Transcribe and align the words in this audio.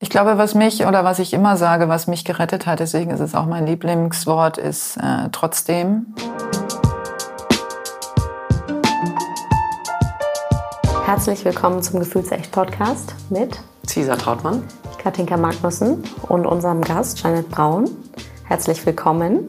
Ich 0.00 0.10
glaube, 0.10 0.38
was 0.38 0.54
mich 0.54 0.86
oder 0.86 1.02
was 1.02 1.18
ich 1.18 1.32
immer 1.32 1.56
sage, 1.56 1.88
was 1.88 2.06
mich 2.06 2.24
gerettet 2.24 2.66
hat, 2.66 2.78
deswegen 2.78 3.10
ist 3.10 3.18
es 3.18 3.34
auch 3.34 3.46
mein 3.46 3.66
Lieblingswort, 3.66 4.56
ist 4.56 4.96
äh, 4.98 5.28
trotzdem. 5.32 6.14
Herzlich 11.04 11.44
willkommen 11.44 11.82
zum 11.82 11.98
Gefühlsecht 11.98 12.52
Podcast 12.52 13.12
mit 13.28 13.58
Cesar 13.88 14.16
Trautmann, 14.16 14.62
Katinka 15.02 15.36
Magnussen 15.36 16.04
und 16.28 16.46
unserem 16.46 16.80
Gast 16.82 17.20
Janet 17.24 17.48
Braun. 17.48 17.90
Herzlich 18.44 18.86
willkommen. 18.86 19.48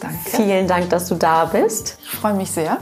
Danke. 0.00 0.16
Vielen 0.24 0.66
Dank, 0.66 0.90
dass 0.90 1.06
du 1.06 1.14
da 1.14 1.44
bist. 1.44 1.98
Ich 2.02 2.18
freue 2.18 2.34
mich 2.34 2.50
sehr. 2.50 2.78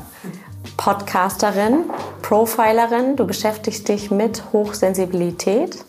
Podcasterin, 0.78 1.90
Profilerin, 2.22 3.16
du 3.16 3.26
beschäftigst 3.26 3.86
dich 3.86 4.10
mit 4.10 4.42
Hochsensibilität. 4.54 5.84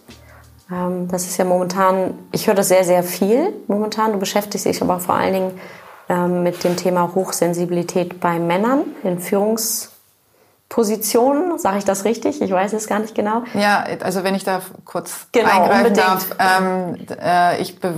Ähm, 0.71 1.07
das 1.09 1.25
ist 1.25 1.37
ja 1.37 1.45
momentan, 1.45 2.13
ich 2.31 2.47
höre 2.47 2.55
das 2.55 2.67
sehr, 2.69 2.83
sehr 2.83 3.03
viel 3.03 3.53
momentan. 3.67 4.11
Du 4.13 4.19
beschäftigst 4.19 4.65
dich 4.65 4.81
aber 4.81 4.99
vor 4.99 5.15
allen 5.15 5.33
Dingen 5.33 5.51
ähm, 6.09 6.43
mit 6.43 6.63
dem 6.63 6.75
Thema 6.77 7.11
Hochsensibilität 7.15 8.19
bei 8.19 8.39
Männern 8.39 8.81
in 9.03 9.19
Führungspositionen. 9.19 11.57
Sage 11.59 11.77
ich 11.79 11.85
das 11.85 12.05
richtig? 12.05 12.41
Ich 12.41 12.51
weiß 12.51 12.73
es 12.73 12.87
gar 12.87 12.99
nicht 12.99 13.15
genau. 13.15 13.43
Ja, 13.53 13.83
also 14.01 14.23
wenn 14.23 14.35
ich 14.35 14.43
da 14.43 14.61
kurz 14.85 15.27
Genau, 15.31 15.49
eingreifen 15.49 15.87
unbedingt. 15.87 16.07
darf. 16.07 16.27
Ähm, 16.39 16.97
äh, 17.21 17.61
ich 17.61 17.79
be 17.79 17.93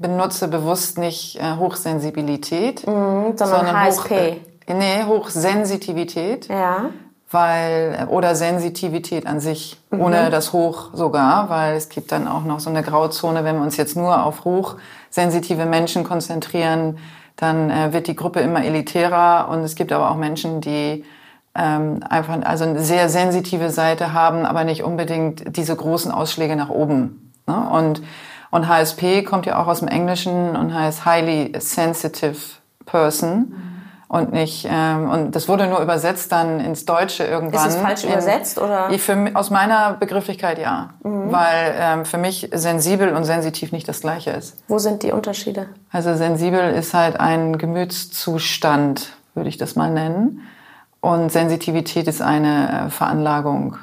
benutze 0.00 0.46
bewusst 0.46 0.96
nicht 0.96 1.40
äh, 1.40 1.56
Hochsensibilität, 1.56 2.86
Mhm, 2.86 3.32
sondern 3.36 3.76
HSP. 3.80 4.10
Hoch, 4.10 4.36
äh, 4.68 4.74
nee, 4.74 5.02
Hochsensitivität. 5.04 6.46
Ja. 6.48 6.90
Weil 7.30 8.08
oder 8.10 8.34
Sensitivität 8.34 9.26
an 9.26 9.40
sich, 9.40 9.78
ohne 9.90 10.30
das 10.30 10.52
Hoch 10.52 10.90
sogar, 10.94 11.50
weil 11.50 11.76
es 11.76 11.88
gibt 11.88 12.10
dann 12.10 12.26
auch 12.26 12.44
noch 12.44 12.60
so 12.60 12.70
eine 12.70 12.82
Grauzone, 12.82 13.44
wenn 13.44 13.56
wir 13.56 13.62
uns 13.62 13.76
jetzt 13.76 13.96
nur 13.96 14.24
auf 14.24 14.44
hochsensitive 14.44 15.66
Menschen 15.66 16.04
konzentrieren, 16.04 16.98
dann 17.36 17.70
äh, 17.70 17.92
wird 17.92 18.06
die 18.06 18.16
Gruppe 18.16 18.40
immer 18.40 18.64
elitärer 18.64 19.48
und 19.50 19.60
es 19.60 19.74
gibt 19.74 19.92
aber 19.92 20.10
auch 20.10 20.16
Menschen, 20.16 20.60
die 20.60 21.04
ähm, 21.54 22.00
einfach 22.08 22.40
also 22.44 22.64
eine 22.64 22.80
sehr 22.80 23.08
sensitive 23.08 23.70
Seite 23.70 24.12
haben, 24.12 24.46
aber 24.46 24.64
nicht 24.64 24.82
unbedingt 24.82 25.56
diese 25.56 25.76
großen 25.76 26.10
Ausschläge 26.10 26.56
nach 26.56 26.70
oben. 26.70 27.32
Ne? 27.46 27.68
Und 27.70 28.02
und 28.50 28.66
HSP 28.66 29.24
kommt 29.24 29.44
ja 29.44 29.60
auch 29.62 29.66
aus 29.66 29.80
dem 29.80 29.88
Englischen 29.88 30.56
und 30.56 30.72
heißt 30.72 31.04
Highly 31.04 31.52
Sensitive 31.58 32.38
Person 32.86 33.52
und 34.08 34.32
nicht 34.32 34.66
ähm, 34.70 35.10
und 35.10 35.36
das 35.36 35.48
wurde 35.48 35.66
nur 35.66 35.80
übersetzt 35.80 36.32
dann 36.32 36.60
ins 36.60 36.86
Deutsche 36.86 37.24
irgendwann. 37.24 37.68
Ist 37.68 37.76
es 37.76 37.80
falsch 37.80 38.04
In- 38.04 38.12
übersetzt, 38.12 38.58
oder? 38.58 38.88
Ich 38.90 39.02
für, 39.02 39.30
aus 39.34 39.50
meiner 39.50 39.94
Begrifflichkeit 39.94 40.58
ja, 40.58 40.90
weil 41.02 41.74
ähm, 41.78 42.04
für 42.06 42.16
mich 42.18 42.48
sensibel 42.52 43.14
und 43.14 43.24
sensitiv 43.24 43.70
nicht 43.70 43.86
das 43.86 44.00
Gleiche 44.00 44.30
ist. 44.30 44.56
Wo 44.66 44.78
sind 44.78 45.02
die 45.02 45.12
Unterschiede? 45.12 45.66
Also 45.92 46.14
sensibel 46.16 46.70
ist 46.70 46.94
halt 46.94 47.20
ein 47.20 47.58
Gemütszustand, 47.58 49.12
würde 49.34 49.48
ich 49.50 49.58
das 49.58 49.76
mal 49.76 49.90
nennen. 49.90 50.40
Und 51.00 51.30
Sensitivität 51.30 52.08
ist 52.08 52.22
eine 52.22 52.86
äh, 52.86 52.90
Veranlagung 52.90 53.76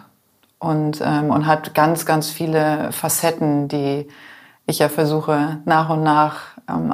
und, 0.60 1.02
ähm, 1.02 1.30
und 1.30 1.46
hat 1.46 1.74
ganz, 1.74 2.06
ganz 2.06 2.30
viele 2.30 2.92
Facetten, 2.92 3.68
die 3.68 4.08
ich 4.66 4.80
ja 4.80 4.90
versuche 4.90 5.60
nach 5.66 5.90
und 5.90 6.04
nach 6.04 6.38
ähm, 6.70 6.92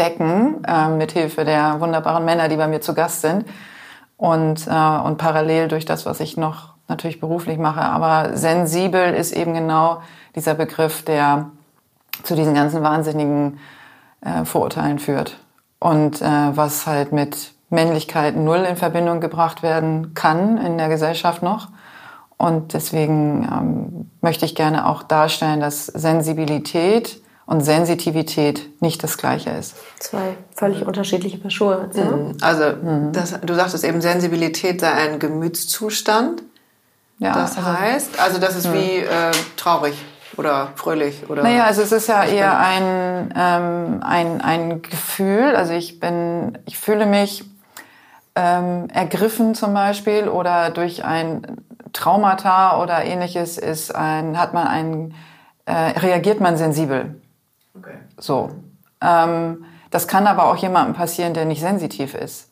aufzudecken, 0.00 0.62
ähm, 0.66 0.98
mit 0.98 1.12
Hilfe 1.12 1.44
der 1.44 1.80
wunderbaren 1.80 2.24
Männer, 2.24 2.48
die 2.48 2.56
bei 2.56 2.68
mir 2.68 2.80
zu 2.80 2.94
Gast 2.94 3.22
sind. 3.22 3.44
Und, 4.16 4.66
äh, 4.66 4.70
und 4.70 5.16
parallel 5.18 5.68
durch 5.68 5.84
das, 5.84 6.04
was 6.04 6.20
ich 6.20 6.36
noch 6.36 6.74
natürlich 6.88 7.20
beruflich 7.20 7.58
mache. 7.58 7.80
Aber 7.80 8.36
sensibel 8.36 9.14
ist 9.14 9.32
eben 9.32 9.54
genau 9.54 10.02
dieser 10.34 10.54
Begriff, 10.54 11.04
der 11.04 11.50
zu 12.22 12.34
diesen 12.34 12.54
ganzen 12.54 12.82
wahnsinnigen 12.82 13.58
äh, 14.20 14.44
Vorurteilen 14.44 14.98
führt. 14.98 15.38
Und 15.78 16.20
äh, 16.20 16.26
was 16.26 16.86
halt 16.86 17.12
mit 17.12 17.52
Männlichkeit 17.70 18.36
null 18.36 18.66
in 18.68 18.76
Verbindung 18.76 19.20
gebracht 19.20 19.62
werden 19.62 20.12
kann 20.14 20.58
in 20.58 20.76
der 20.76 20.88
Gesellschaft 20.88 21.42
noch. 21.42 21.68
Und 22.36 22.74
deswegen 22.74 23.48
ähm, 23.50 24.10
möchte 24.20 24.44
ich 24.44 24.54
gerne 24.54 24.86
auch 24.86 25.02
darstellen, 25.02 25.60
dass 25.60 25.86
Sensibilität 25.86 27.22
und 27.50 27.62
Sensitivität 27.62 28.80
nicht 28.80 29.02
das 29.02 29.18
Gleiche 29.18 29.50
ist. 29.50 29.74
Zwei 29.98 30.36
völlig 30.54 30.86
unterschiedliche 30.86 31.36
Paar 31.36 31.50
Schuhe. 31.50 31.90
Ne? 31.94 32.36
Also 32.40 32.64
das, 33.10 33.40
du 33.40 33.54
sagtest 33.54 33.82
eben, 33.82 34.00
Sensibilität 34.00 34.80
sei 34.80 34.92
ein 34.92 35.18
Gemütszustand. 35.18 36.44
Ja, 37.18 37.34
Das 37.34 37.56
also- 37.56 37.68
heißt, 37.68 38.20
also 38.20 38.38
das 38.38 38.54
ist 38.54 38.72
wie 38.72 38.98
äh, 38.98 39.32
traurig 39.56 39.94
oder 40.36 40.68
fröhlich 40.76 41.28
oder. 41.28 41.42
Naja, 41.42 41.64
also 41.64 41.82
es 41.82 41.90
ist 41.90 42.06
ja 42.06 42.22
eher 42.22 42.56
ein, 42.56 43.34
ähm, 43.36 44.00
ein, 44.04 44.40
ein 44.40 44.82
Gefühl. 44.82 45.56
Also 45.56 45.72
ich 45.72 45.98
bin, 45.98 46.56
ich 46.66 46.78
fühle 46.78 47.04
mich 47.04 47.44
ähm, 48.36 48.86
ergriffen 48.94 49.56
zum 49.56 49.74
Beispiel 49.74 50.28
oder 50.28 50.70
durch 50.70 51.04
ein 51.04 51.56
Traumata 51.92 52.80
oder 52.80 53.04
ähnliches 53.04 53.58
ist 53.58 53.92
ein, 53.92 54.38
hat 54.38 54.54
man 54.54 54.68
ein, 54.68 55.14
äh, 55.66 55.98
reagiert 55.98 56.40
man 56.40 56.56
sensibel. 56.56 57.20
Okay. 57.76 57.98
So. 58.18 58.50
Ähm, 59.00 59.64
das 59.90 60.06
kann 60.08 60.26
aber 60.26 60.44
auch 60.46 60.56
jemandem 60.56 60.94
passieren, 60.94 61.34
der 61.34 61.44
nicht 61.44 61.60
sensitiv 61.60 62.14
ist. 62.14 62.50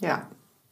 Ja. 0.00 0.22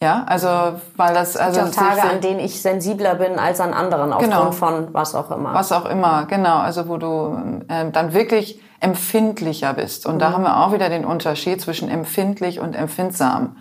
Ja, 0.02 0.24
also 0.26 0.48
weil 0.96 1.12
das 1.12 1.34
Es 1.34 1.54
gibt 1.54 1.58
also 1.58 1.72
Tage, 1.78 2.00
sich- 2.00 2.10
an 2.10 2.20
denen 2.22 2.40
ich 2.40 2.62
sensibler 2.62 3.16
bin 3.16 3.38
als 3.38 3.60
an 3.60 3.74
anderen, 3.74 4.14
aufgrund 4.14 4.32
Genau. 4.32 4.50
von 4.52 4.94
was 4.94 5.14
auch 5.14 5.30
immer. 5.30 5.52
Was 5.52 5.72
auch 5.72 5.84
immer, 5.84 6.24
genau. 6.24 6.56
Also 6.56 6.88
wo 6.88 6.96
du 6.96 7.38
ähm, 7.68 7.92
dann 7.92 8.14
wirklich 8.14 8.62
empfindlicher 8.80 9.74
bist. 9.74 10.06
Und 10.06 10.14
Mhm. 10.14 10.18
da 10.20 10.32
haben 10.32 10.42
wir 10.42 10.56
auch 10.56 10.72
wieder 10.72 10.88
den 10.88 11.04
Unterschied 11.04 11.60
zwischen 11.60 11.90
empfindlich 11.90 12.60
und 12.60 12.74
empfindsam. 12.74 13.56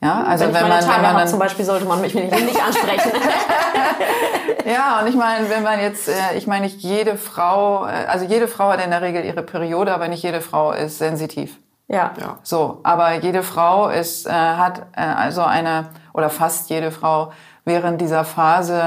Ja, 0.00 0.22
also 0.22 0.44
wenn 0.44 0.54
wenn, 0.54 0.62
ich 0.62 0.68
meine 0.68 0.74
man, 0.74 0.84
Tage 0.84 0.96
wenn 0.96 1.02
man 1.02 1.16
dann, 1.16 1.28
zum 1.28 1.38
Beispiel, 1.40 1.64
sollte 1.64 1.84
man 1.84 2.00
mich 2.00 2.14
nicht 2.14 2.30
nicht 2.30 2.62
ansprechen. 2.62 3.10
ja, 4.64 5.00
und 5.00 5.08
ich 5.08 5.16
meine, 5.16 5.50
wenn 5.50 5.64
man 5.64 5.80
jetzt, 5.80 6.08
äh, 6.08 6.36
ich 6.36 6.46
meine, 6.46 6.66
nicht 6.66 6.80
jede 6.80 7.16
Frau, 7.16 7.84
äh, 7.86 8.06
also 8.06 8.24
jede 8.24 8.46
Frau 8.46 8.68
hat 8.70 8.84
in 8.84 8.90
der 8.90 9.02
Regel 9.02 9.24
ihre 9.24 9.42
Periode, 9.42 9.92
aber 9.92 10.06
nicht 10.06 10.22
jede 10.22 10.40
Frau 10.40 10.70
ist 10.72 10.98
sensitiv. 10.98 11.58
ja. 11.88 12.12
Ja. 12.20 12.38
So, 12.44 12.78
aber 12.84 13.14
jede 13.14 13.42
Frau 13.42 13.88
ist, 13.88 14.26
äh, 14.26 14.30
hat 14.30 14.82
also 14.94 15.42
eine, 15.42 15.88
oder 16.12 16.30
fast 16.30 16.70
jede 16.70 16.92
Frau 16.92 17.32
während 17.64 18.00
dieser 18.00 18.24
Phase 18.24 18.80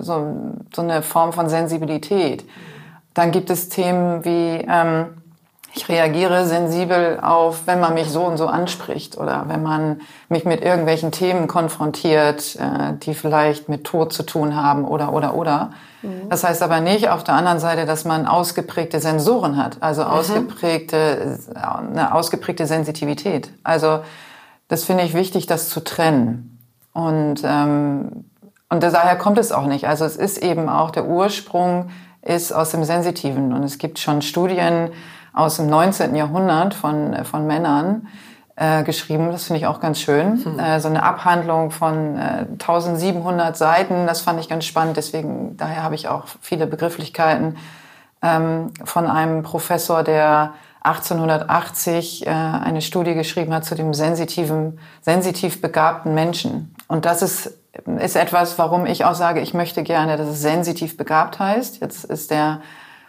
so, 0.00 0.34
so 0.74 0.82
eine 0.82 1.00
Form 1.00 1.32
von 1.32 1.48
Sensibilität. 1.48 2.44
Dann 3.14 3.30
gibt 3.30 3.48
es 3.48 3.70
Themen 3.70 4.22
wie, 4.24 4.66
ähm, 4.68 5.22
ich 5.76 5.88
reagiere 5.88 6.46
sensibel 6.46 7.20
auf, 7.20 7.66
wenn 7.66 7.80
man 7.80 7.94
mich 7.94 8.10
so 8.10 8.22
und 8.24 8.36
so 8.36 8.46
anspricht 8.46 9.18
oder 9.18 9.44
wenn 9.48 9.62
man 9.62 10.00
mich 10.28 10.44
mit 10.44 10.62
irgendwelchen 10.62 11.12
Themen 11.12 11.46
konfrontiert, 11.46 12.56
äh, 12.56 12.94
die 13.02 13.14
vielleicht 13.14 13.68
mit 13.68 13.84
Tod 13.84 14.12
zu 14.12 14.22
tun 14.22 14.56
haben 14.56 14.84
oder, 14.84 15.12
oder, 15.12 15.34
oder. 15.34 15.70
Das 16.28 16.44
heißt 16.44 16.62
aber 16.62 16.80
nicht 16.80 17.08
auf 17.08 17.24
der 17.24 17.34
anderen 17.34 17.58
Seite, 17.58 17.84
dass 17.84 18.04
man 18.04 18.26
ausgeprägte 18.26 19.00
Sensoren 19.00 19.56
hat, 19.56 19.78
also 19.80 20.04
ausgeprägte, 20.04 21.38
eine 21.54 22.14
ausgeprägte 22.14 22.66
Sensitivität. 22.66 23.50
Also 23.64 24.00
das 24.68 24.84
finde 24.84 25.04
ich 25.04 25.14
wichtig, 25.14 25.46
das 25.46 25.68
zu 25.68 25.80
trennen. 25.82 26.58
Und, 26.92 27.42
ähm, 27.44 28.24
und 28.68 28.82
daher 28.82 29.16
kommt 29.16 29.38
es 29.38 29.52
auch 29.52 29.66
nicht. 29.66 29.88
Also 29.88 30.04
es 30.04 30.16
ist 30.16 30.38
eben 30.38 30.68
auch, 30.68 30.90
der 30.90 31.06
Ursprung 31.06 31.90
ist 32.22 32.52
aus 32.52 32.70
dem 32.70 32.84
Sensitiven. 32.84 33.52
Und 33.52 33.62
es 33.62 33.78
gibt 33.78 33.98
schon 33.98 34.22
Studien 34.22 34.90
aus 35.36 35.56
dem 35.58 35.68
19. 35.68 36.16
Jahrhundert 36.16 36.74
von, 36.74 37.24
von 37.24 37.46
Männern 37.46 38.08
äh, 38.56 38.82
geschrieben. 38.82 39.30
Das 39.30 39.44
finde 39.44 39.60
ich 39.60 39.66
auch 39.66 39.80
ganz 39.80 40.00
schön. 40.00 40.58
Äh, 40.58 40.80
so 40.80 40.88
eine 40.88 41.02
Abhandlung 41.02 41.70
von 41.70 42.16
äh, 42.16 42.46
1700 42.52 43.56
Seiten. 43.56 44.06
Das 44.06 44.22
fand 44.22 44.40
ich 44.40 44.48
ganz 44.48 44.64
spannend. 44.64 44.96
Deswegen, 44.96 45.56
daher 45.58 45.82
habe 45.82 45.94
ich 45.94 46.08
auch 46.08 46.24
viele 46.40 46.66
Begrifflichkeiten 46.66 47.58
ähm, 48.22 48.72
von 48.84 49.06
einem 49.06 49.42
Professor, 49.42 50.02
der 50.02 50.54
1880 50.84 52.26
äh, 52.26 52.30
eine 52.30 52.80
Studie 52.80 53.12
geschrieben 53.12 53.52
hat 53.52 53.66
zu 53.66 53.74
dem 53.74 53.92
sensitiven, 53.92 54.78
sensitiv 55.02 55.60
begabten 55.60 56.14
Menschen. 56.14 56.74
Und 56.88 57.04
das 57.04 57.20
ist, 57.20 57.58
ist 57.98 58.16
etwas, 58.16 58.58
warum 58.58 58.86
ich 58.86 59.04
auch 59.04 59.14
sage, 59.14 59.40
ich 59.40 59.52
möchte 59.52 59.82
gerne, 59.82 60.16
dass 60.16 60.28
es 60.28 60.40
sensitiv 60.40 60.96
begabt 60.96 61.38
heißt. 61.38 61.80
Jetzt 61.82 62.04
ist 62.04 62.30
der 62.30 62.62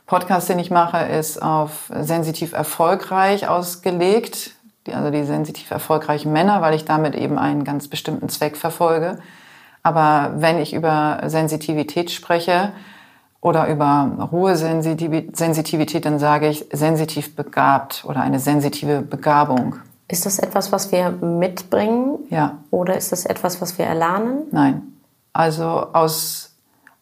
Podcast, 0.07 0.49
den 0.49 0.57
ich 0.57 0.71
mache, 0.71 0.97
ist 1.05 1.41
auf 1.41 1.91
sensitiv 1.93 2.53
erfolgreich 2.53 3.47
ausgelegt. 3.47 4.55
Also 4.91 5.11
die 5.11 5.23
sensitiv 5.25 5.69
erfolgreichen 5.69 6.31
Männer, 6.31 6.61
weil 6.61 6.73
ich 6.73 6.85
damit 6.85 7.13
eben 7.13 7.37
einen 7.37 7.63
ganz 7.63 7.87
bestimmten 7.87 8.29
Zweck 8.29 8.57
verfolge. 8.57 9.19
Aber 9.83 10.33
wenn 10.37 10.57
ich 10.57 10.73
über 10.73 11.21
Sensitivität 11.27 12.09
spreche, 12.09 12.71
oder 13.41 13.67
über 13.67 14.29
hohe 14.31 14.55
Sensitiv- 14.55 15.35
Sensitivität, 15.35 16.05
dann 16.05 16.19
sage 16.19 16.49
ich 16.49 16.65
sensitiv 16.71 17.35
begabt 17.35 18.03
oder 18.05 18.21
eine 18.21 18.39
sensitive 18.39 19.01
Begabung. 19.01 19.75
Ist 20.07 20.25
das 20.25 20.39
etwas, 20.39 20.71
was 20.71 20.91
wir 20.91 21.11
mitbringen? 21.11 22.19
Ja. 22.29 22.57
Oder 22.71 22.97
ist 22.97 23.11
das 23.11 23.25
etwas, 23.25 23.61
was 23.61 23.77
wir 23.77 23.85
erlernen? 23.85 24.43
Nein. 24.51 24.81
Also 25.33 25.65
aus, 25.65 26.46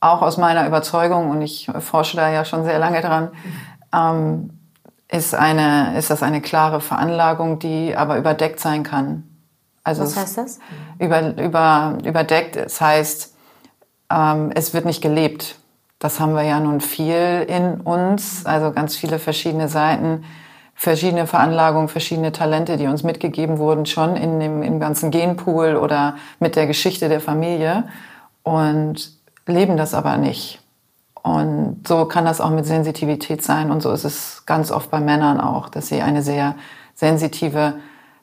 auch 0.05 0.21
aus 0.21 0.37
meiner 0.37 0.67
Überzeugung, 0.67 1.29
und 1.29 1.41
ich 1.41 1.69
forsche 1.79 2.17
da 2.17 2.29
ja 2.29 2.45
schon 2.45 2.63
sehr 2.63 2.79
lange 2.79 3.01
dran, 3.01 3.29
ähm, 3.93 4.49
ist, 5.09 5.35
eine, 5.35 5.97
ist 5.97 6.09
das 6.09 6.23
eine 6.23 6.41
klare 6.41 6.81
Veranlagung, 6.81 7.59
die 7.59 7.95
aber 7.95 8.17
überdeckt 8.17 8.59
sein 8.59 8.83
kann. 8.83 9.23
Also 9.83 10.03
Was 10.03 10.17
heißt 10.17 10.37
das? 10.37 10.59
Über, 10.97 11.37
über, 11.37 11.97
überdeckt, 12.03 12.55
es 12.55 12.81
heißt, 12.81 13.35
ähm, 14.11 14.51
es 14.55 14.73
wird 14.73 14.85
nicht 14.85 15.01
gelebt. 15.01 15.57
Das 15.99 16.19
haben 16.19 16.33
wir 16.33 16.43
ja 16.43 16.59
nun 16.59 16.81
viel 16.81 17.45
in 17.47 17.81
uns, 17.81 18.45
also 18.45 18.71
ganz 18.71 18.95
viele 18.95 19.19
verschiedene 19.19 19.69
Seiten, 19.69 20.25
verschiedene 20.73 21.25
Veranlagungen, 21.25 21.87
verschiedene 21.87 22.31
Talente, 22.31 22.77
die 22.77 22.87
uns 22.87 23.03
mitgegeben 23.03 23.59
wurden, 23.59 23.85
schon 23.85 24.15
in 24.15 24.39
dem, 24.39 24.61
im 24.61 24.79
ganzen 24.79 25.09
Genpool 25.09 25.75
oder 25.77 26.15
mit 26.39 26.55
der 26.55 26.67
Geschichte 26.67 27.07
der 27.07 27.21
Familie 27.21 27.85
und 28.43 29.14
leben 29.47 29.77
das 29.77 29.93
aber 29.93 30.17
nicht. 30.17 30.61
Und 31.21 31.87
so 31.87 32.05
kann 32.05 32.25
das 32.25 32.39
auch 32.39 32.51
mit 32.51 32.65
Sensitivität 32.65 33.41
sein 33.43 33.71
und 33.71 33.81
so 33.81 33.91
ist 33.91 34.03
es 34.03 34.43
ganz 34.45 34.71
oft 34.71 34.91
bei 34.91 34.99
Männern 34.99 35.39
auch, 35.39 35.69
dass 35.69 35.87
sie 35.87 36.01
eine 36.01 36.21
sehr 36.21 36.55
sensitive 36.93 37.75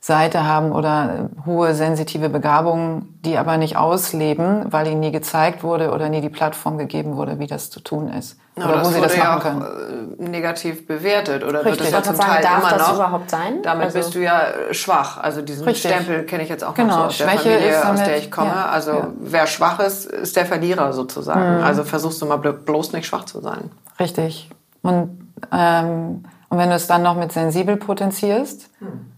Seite 0.04 0.44
haben 0.44 0.72
oder 0.72 1.30
hohe 1.46 1.76
sensitive 1.76 2.28
Begabungen, 2.28 3.20
die 3.24 3.38
aber 3.38 3.56
nicht 3.56 3.76
ausleben, 3.76 4.64
weil 4.72 4.88
ihnen 4.88 4.98
nie 4.98 5.12
gezeigt 5.12 5.62
wurde 5.62 5.92
oder 5.92 6.08
nie 6.08 6.20
die 6.20 6.28
Plattform 6.28 6.76
gegeben 6.76 7.16
wurde, 7.16 7.38
wie 7.38 7.46
das 7.46 7.70
zu 7.70 7.78
tun 7.78 8.08
ist. 8.08 8.36
Ja, 8.58 8.64
oder 8.64 8.84
wo 8.84 8.88
sie 8.88 9.00
das 9.00 9.16
machen 9.16 9.28
ja 9.28 9.38
können. 9.38 10.18
Äh, 10.18 10.28
negativ 10.28 10.88
bewertet 10.88 11.44
oder 11.44 11.64
Richtig. 11.64 11.78
wird 11.78 11.80
es 11.82 11.90
ja 11.92 12.02
zum 12.02 12.18
Teil 12.18 12.42
darf 12.42 12.58
immer 12.58 12.70
das 12.70 12.88
noch. 12.88 12.94
überhaupt 12.96 13.30
sein? 13.30 13.62
Damit 13.62 13.84
also 13.84 13.98
bist 13.98 14.14
du 14.16 14.18
ja 14.18 14.42
schwach. 14.72 15.18
Also 15.18 15.40
diesen 15.40 15.64
Richtig. 15.68 15.92
Stempel 15.92 16.24
kenne 16.24 16.42
ich 16.42 16.48
jetzt 16.48 16.64
auch 16.64 16.74
genau. 16.74 16.88
noch 16.88 17.00
so 17.02 17.06
aus 17.06 17.16
Schwäche 17.18 17.50
der 17.50 17.58
Familie, 17.58 17.80
damit, 17.80 18.00
aus 18.00 18.06
der 18.08 18.18
ich 18.18 18.30
komme. 18.32 18.48
Ja. 18.48 18.66
Also 18.70 18.90
ja. 18.90 19.08
wer 19.20 19.46
schwach 19.46 19.78
ist, 19.78 20.06
ist 20.06 20.34
der 20.34 20.46
Verlierer 20.46 20.92
sozusagen. 20.92 21.58
Mhm. 21.58 21.62
Also 21.62 21.84
versuchst 21.84 22.20
du 22.20 22.26
mal 22.26 22.38
bloß 22.38 22.92
nicht 22.92 23.06
schwach 23.06 23.24
zu 23.24 23.40
sein. 23.40 23.70
Richtig. 24.00 24.50
Und, 24.82 25.32
ähm, 25.52 26.24
und 26.48 26.58
wenn 26.58 26.70
du 26.70 26.74
es 26.74 26.88
dann 26.88 27.04
noch 27.04 27.14
mit 27.14 27.30
sensibel 27.30 27.76
potenzierst, 27.76 28.68
mhm 28.80 29.11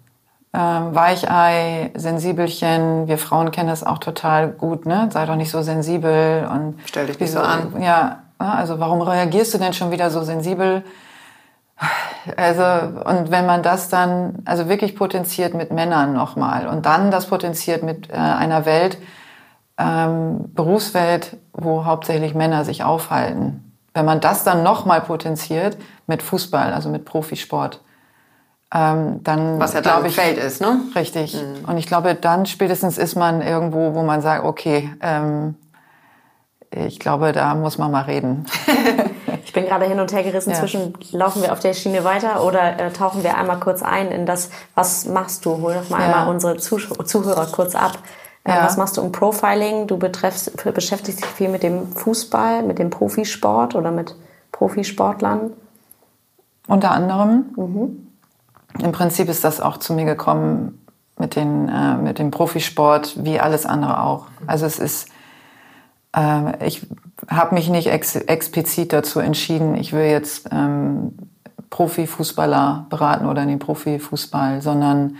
ähm, 0.54 0.94
Weichei, 0.94 1.90
Sensibelchen, 1.94 3.08
wir 3.08 3.18
Frauen 3.18 3.50
kennen 3.50 3.68
das 3.68 3.82
auch 3.82 3.98
total 3.98 4.48
gut, 4.48 4.86
ne? 4.86 5.08
Sei 5.12 5.26
doch 5.26 5.34
nicht 5.34 5.50
so 5.50 5.62
sensibel 5.62 6.48
und 6.50 6.78
stell 6.84 7.06
dich 7.06 7.18
nicht 7.18 7.32
so 7.32 7.40
an. 7.40 7.74
Ja, 7.80 8.20
also 8.38 8.78
warum 8.78 9.02
reagierst 9.02 9.52
du 9.54 9.58
denn 9.58 9.72
schon 9.72 9.90
wieder 9.90 10.10
so 10.10 10.22
sensibel? 10.22 10.84
Also 12.36 12.62
und 12.62 13.32
wenn 13.32 13.46
man 13.46 13.64
das 13.64 13.88
dann 13.88 14.42
also 14.44 14.68
wirklich 14.68 14.94
potenziert 14.94 15.54
mit 15.54 15.72
Männern 15.72 16.12
nochmal 16.12 16.68
und 16.68 16.86
dann 16.86 17.10
das 17.10 17.26
potenziert 17.26 17.82
mit 17.82 18.10
äh, 18.10 18.12
einer 18.12 18.64
Welt, 18.64 18.98
ähm, 19.76 20.54
Berufswelt, 20.54 21.36
wo 21.52 21.84
hauptsächlich 21.84 22.34
Männer 22.34 22.64
sich 22.64 22.84
aufhalten. 22.84 23.74
Wenn 23.92 24.04
man 24.04 24.20
das 24.20 24.44
dann 24.44 24.62
nochmal 24.62 25.00
potenziert 25.00 25.76
mit 26.06 26.22
Fußball, 26.22 26.72
also 26.72 26.88
mit 26.90 27.04
Profisport, 27.04 27.80
ähm, 28.75 29.23
dann 29.23 29.61
was 29.61 29.73
ja 29.73 29.81
dann 29.81 30.05
ich, 30.05 30.17
Feld 30.17 30.37
ist, 30.37 30.61
ne? 30.61 30.81
Richtig. 30.97 31.35
Mhm. 31.35 31.65
Und 31.69 31.79
ich 31.79 31.87
glaube, 31.87 32.17
dann 32.17 32.44
spätestens 32.44 32.99
ist 32.99 33.15
man 33.15 33.41
irgendwo, 33.41 33.94
wo 33.94 34.03
man 34.03 34.21
sagt, 34.21 34.44
okay, 34.44 34.91
ähm, 35.00 35.55
ich 36.73 36.99
glaube, 36.99 37.31
da 37.31 37.55
muss 37.55 37.79
man 37.79 37.93
mal 37.93 38.03
reden. 38.03 38.47
ich 39.44 39.53
bin 39.53 39.67
gerade 39.67 39.85
hin 39.85 40.00
und 40.00 40.12
her 40.12 40.25
gerissen 40.25 40.50
ja. 40.50 40.56
zwischen, 40.56 40.93
laufen 41.12 41.41
wir 41.43 41.53
auf 41.53 41.61
der 41.61 41.73
Schiene 41.73 42.03
weiter 42.03 42.44
oder 42.44 42.81
äh, 42.81 42.91
tauchen 42.91 43.23
wir 43.23 43.38
einmal 43.38 43.61
kurz 43.61 43.81
ein 43.85 44.11
in 44.11 44.26
das, 44.26 44.50
was 44.75 45.06
machst 45.06 45.47
du? 45.47 45.62
Hol 45.62 45.75
doch 45.75 45.88
mal 45.88 46.00
ja. 46.00 46.06
einmal 46.06 46.29
unsere 46.29 46.56
Zuhörer 46.56 47.47
kurz 47.47 47.76
ab. 47.76 47.99
Äh, 48.43 48.50
ja. 48.50 48.65
Was 48.65 48.76
machst 48.76 48.97
du 48.97 49.03
im 49.03 49.12
Profiling? 49.12 49.87
Du 49.87 49.99
betreffst, 49.99 50.53
beschäftigst 50.75 51.21
dich 51.21 51.31
viel 51.31 51.49
mit 51.49 51.62
dem 51.62 51.93
Fußball, 51.93 52.65
mit 52.65 52.81
dem 52.81 52.91
Profisport 52.91 53.76
oder 53.76 53.93
mit 53.93 54.17
Profisportlern? 54.50 55.53
Unter 56.67 56.91
anderem. 56.91 57.55
Mhm 57.56 58.03
im 58.82 58.93
Prinzip 58.93 59.29
ist 59.29 59.44
das 59.44 59.61
auch 59.61 59.76
zu 59.76 59.93
mir 59.93 60.05
gekommen 60.05 60.85
mit, 61.19 61.37
den, 61.37 61.69
äh, 61.69 61.97
mit 61.97 62.19
dem 62.19 62.31
Profisport, 62.31 63.25
wie 63.25 63.38
alles 63.41 63.67
andere 63.67 64.00
auch. 64.00 64.26
Also 64.47 64.67
es 64.67 64.79
ist, 64.79 65.09
äh, 66.17 66.67
ich 66.67 66.87
habe 67.29 67.55
mich 67.55 67.69
nicht 67.69 67.88
ex 67.88 68.17
explizit 68.17 68.93
dazu 68.93 69.21
entschieden, 69.21 69.76
ich 69.76 69.93
will 69.93 70.06
jetzt 70.06 70.49
ähm, 70.50 71.17
Profifußballer 71.71 72.87
beraten 72.91 73.26
oder 73.26 73.47
den 73.47 73.59
Profifußball, 73.59 74.61
sondern 74.61 75.17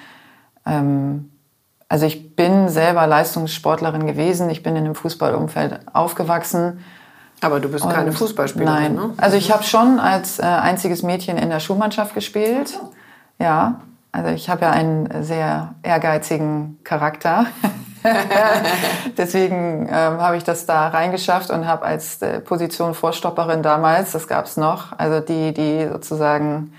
ähm, 0.67 1.31
also 1.89 2.07
ich 2.07 2.35
bin 2.35 2.69
selber 2.69 3.07
Leistungssportlerin 3.07 4.07
gewesen, 4.07 4.51
ich 4.51 4.63
bin 4.63 4.75
in 4.75 4.85
einem 4.85 4.95
Fußballumfeld 4.95 5.81
aufgewachsen. 5.93 6.81
Aber 7.41 7.61
du 7.61 7.69
bist 7.69 7.89
keine 7.89 8.13
Fußballspielerin, 8.13 8.75
nein. 8.75 8.95
ne? 8.95 9.15
Also 9.17 9.37
ich 9.37 9.53
habe 9.53 9.63
schon 9.65 10.01
als 10.01 10.39
äh, 10.39 10.43
einziges 10.43 11.03
Mädchen 11.03 11.37
in 11.37 11.51
der 11.51 11.61
Schulmannschaft 11.61 12.15
gespielt. 12.15 12.79
Ja, 13.39 13.81
also 14.13 14.31
ich 14.31 14.49
habe 14.49 14.63
ja 14.63 14.71
einen 14.71 15.25
sehr 15.25 15.75
ehrgeizigen 15.83 16.79
Charakter. 16.85 17.47
Deswegen 19.17 19.89
ähm, 19.89 20.21
habe 20.21 20.37
ich 20.37 20.45
das 20.45 20.67
da 20.67 20.89
reingeschafft 20.89 21.51
und 21.51 21.67
habe 21.67 21.85
als 21.85 22.21
äh, 22.23 22.41
Position 22.41 22.95
Vorstopperin 22.95 23.63
damals, 23.63 24.13
das 24.13 24.29
gab 24.29 24.45
es 24.45 24.57
noch, 24.57 24.99
also 24.99 25.21
die, 25.21 25.53
die 25.53 25.89
sozusagen 25.91 26.73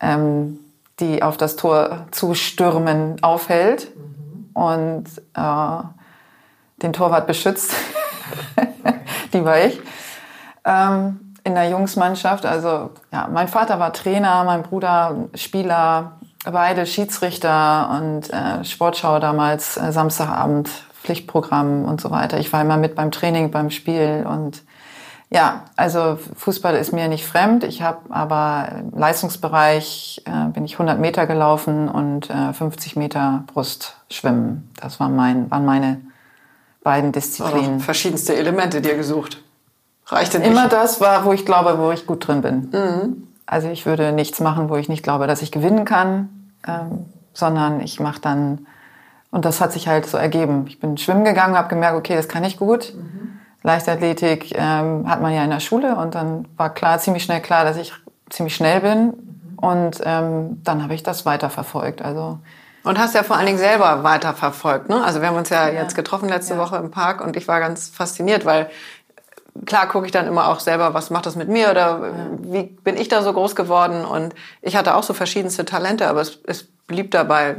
ähm, 0.00 0.58
die 1.00 1.22
auf 1.22 1.36
das 1.36 1.56
Tor 1.56 2.06
zustürmen 2.10 3.22
aufhält 3.22 3.90
mhm. 3.96 4.50
und 4.52 5.04
äh, 5.34 5.84
den 6.82 6.92
Torwart 6.92 7.26
beschützt. 7.26 7.72
die 9.32 9.44
war 9.44 9.64
ich. 9.64 9.80
Ähm, 10.64 11.23
in 11.44 11.54
der 11.54 11.68
Jungsmannschaft. 11.68 12.46
Also 12.46 12.90
ja, 13.12 13.28
mein 13.32 13.48
Vater 13.48 13.78
war 13.78 13.92
Trainer, 13.92 14.42
mein 14.44 14.62
Bruder 14.62 15.28
Spieler, 15.34 16.12
beide 16.44 16.86
Schiedsrichter 16.86 17.90
und 17.98 18.30
äh, 18.30 18.64
Sportschau 18.64 19.18
damals, 19.18 19.76
äh, 19.76 19.92
Samstagabend, 19.92 20.68
Pflichtprogramm 21.02 21.84
und 21.84 22.00
so 22.00 22.10
weiter. 22.10 22.38
Ich 22.40 22.52
war 22.52 22.62
immer 22.62 22.78
mit 22.78 22.94
beim 22.94 23.10
Training, 23.10 23.50
beim 23.50 23.70
Spiel 23.70 24.26
und 24.28 24.62
ja, 25.30 25.64
also 25.74 26.18
Fußball 26.36 26.76
ist 26.76 26.92
mir 26.92 27.08
nicht 27.08 27.26
fremd. 27.26 27.64
Ich 27.64 27.82
habe 27.82 28.14
aber 28.14 28.68
im 28.78 28.98
Leistungsbereich 28.98 30.22
äh, 30.26 30.50
bin 30.50 30.64
ich 30.64 30.74
100 30.74 30.98
Meter 30.98 31.26
gelaufen 31.26 31.88
und 31.88 32.30
äh, 32.30 32.52
50 32.52 32.96
Meter 32.96 33.42
Brustschwimmen. 33.52 34.70
Das 34.80 35.00
waren, 35.00 35.16
mein, 35.16 35.50
waren 35.50 35.64
meine 35.64 36.00
beiden 36.84 37.10
Disziplinen. 37.10 37.80
verschiedenste 37.80 38.36
Elemente 38.36 38.80
dir 38.80 38.96
gesucht. 38.96 39.42
Reicht 40.06 40.34
denn 40.34 40.42
nicht? 40.42 40.50
Immer 40.50 40.68
das 40.68 41.00
war, 41.00 41.24
wo 41.24 41.32
ich 41.32 41.46
glaube, 41.46 41.78
wo 41.78 41.90
ich 41.90 42.06
gut 42.06 42.26
drin 42.26 42.42
bin. 42.42 42.70
Mhm. 42.72 43.28
Also 43.46 43.68
ich 43.68 43.86
würde 43.86 44.12
nichts 44.12 44.40
machen, 44.40 44.68
wo 44.68 44.76
ich 44.76 44.88
nicht 44.88 45.02
glaube, 45.02 45.26
dass 45.26 45.42
ich 45.42 45.52
gewinnen 45.52 45.84
kann, 45.84 46.28
ähm, 46.66 47.06
sondern 47.32 47.80
ich 47.80 48.00
mache 48.00 48.20
dann, 48.20 48.66
und 49.30 49.44
das 49.44 49.60
hat 49.60 49.72
sich 49.72 49.88
halt 49.88 50.06
so 50.06 50.16
ergeben. 50.16 50.64
Ich 50.66 50.80
bin 50.80 50.96
schwimmen 50.96 51.24
gegangen, 51.24 51.56
habe 51.56 51.68
gemerkt, 51.68 51.96
okay, 51.96 52.16
das 52.16 52.28
kann 52.28 52.44
ich 52.44 52.56
gut. 52.56 52.94
Mhm. 52.94 53.40
Leichtathletik 53.62 54.52
ähm, 54.56 55.08
hat 55.08 55.22
man 55.22 55.32
ja 55.32 55.42
in 55.42 55.50
der 55.50 55.60
Schule 55.60 55.96
und 55.96 56.14
dann 56.14 56.46
war 56.56 56.72
klar, 56.72 56.98
ziemlich 56.98 57.24
schnell 57.24 57.40
klar, 57.40 57.64
dass 57.64 57.76
ich 57.76 57.92
ziemlich 58.30 58.54
schnell 58.54 58.80
bin. 58.80 59.06
Mhm. 59.06 59.58
Und 59.58 60.00
ähm, 60.04 60.62
dann 60.64 60.82
habe 60.82 60.94
ich 60.94 61.02
das 61.02 61.24
weiterverfolgt. 61.24 62.02
Also 62.02 62.38
und 62.84 62.98
hast 62.98 63.14
ja 63.14 63.22
vor 63.22 63.36
allen 63.36 63.46
Dingen 63.46 63.58
selber 63.58 64.04
weiterverfolgt. 64.04 64.90
Ne? 64.90 65.02
Also 65.02 65.22
wir 65.22 65.28
haben 65.28 65.36
uns 65.36 65.48
ja, 65.48 65.68
ja. 65.68 65.80
jetzt 65.80 65.94
getroffen 65.94 66.28
letzte 66.28 66.54
ja. 66.54 66.60
Woche 66.60 66.76
im 66.76 66.90
Park 66.90 67.24
und 67.24 67.34
ich 67.34 67.48
war 67.48 67.58
ganz 67.58 67.88
fasziniert, 67.88 68.44
weil 68.44 68.68
klar 69.66 69.88
gucke 69.88 70.06
ich 70.06 70.12
dann 70.12 70.26
immer 70.26 70.48
auch 70.48 70.60
selber, 70.60 70.94
was 70.94 71.10
macht 71.10 71.26
das 71.26 71.36
mit 71.36 71.48
mir 71.48 71.70
oder 71.70 72.12
wie 72.38 72.64
bin 72.64 72.96
ich 72.96 73.08
da 73.08 73.22
so 73.22 73.32
groß 73.32 73.54
geworden? 73.54 74.04
Und 74.04 74.34
ich 74.62 74.76
hatte 74.76 74.94
auch 74.94 75.02
so 75.02 75.14
verschiedenste 75.14 75.64
Talente, 75.64 76.08
aber 76.08 76.20
es, 76.20 76.38
es 76.46 76.64
blieb 76.86 77.10
dabei, 77.10 77.56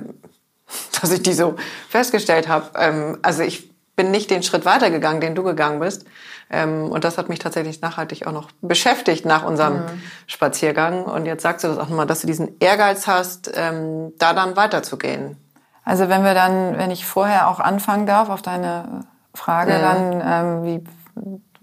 dass 1.01 1.11
ich 1.11 1.23
die 1.23 1.33
so 1.33 1.55
festgestellt 1.89 2.47
habe. 2.47 2.69
Ähm, 2.77 3.17
also 3.21 3.43
ich 3.43 3.71
bin 3.95 4.11
nicht 4.11 4.29
den 4.29 4.43
Schritt 4.43 4.65
weitergegangen, 4.65 5.21
den 5.21 5.35
du 5.35 5.43
gegangen 5.43 5.79
bist. 5.79 6.05
Ähm, 6.49 6.91
und 6.91 7.03
das 7.03 7.17
hat 7.17 7.29
mich 7.29 7.39
tatsächlich 7.39 7.81
nachhaltig 7.81 8.27
auch 8.27 8.31
noch 8.31 8.49
beschäftigt 8.61 9.25
nach 9.25 9.43
unserem 9.43 9.77
mhm. 9.77 10.01
Spaziergang. 10.27 11.05
Und 11.05 11.25
jetzt 11.25 11.43
sagst 11.43 11.63
du 11.63 11.69
das 11.69 11.77
auch 11.77 11.89
nochmal, 11.89 12.05
dass 12.05 12.21
du 12.21 12.27
diesen 12.27 12.59
Ehrgeiz 12.59 13.07
hast, 13.07 13.51
ähm, 13.55 14.13
da 14.19 14.33
dann 14.33 14.55
weiterzugehen. 14.55 15.37
Also 15.83 16.09
wenn 16.09 16.23
wir 16.23 16.33
dann, 16.33 16.77
wenn 16.77 16.91
ich 16.91 17.05
vorher 17.05 17.47
auch 17.47 17.59
anfangen 17.59 18.05
darf 18.05 18.29
auf 18.29 18.41
deine 18.41 19.01
Frage, 19.33 19.73
mhm. 19.73 19.81
dann 19.81 20.23
ähm, 20.25 20.63
wie 20.65 20.83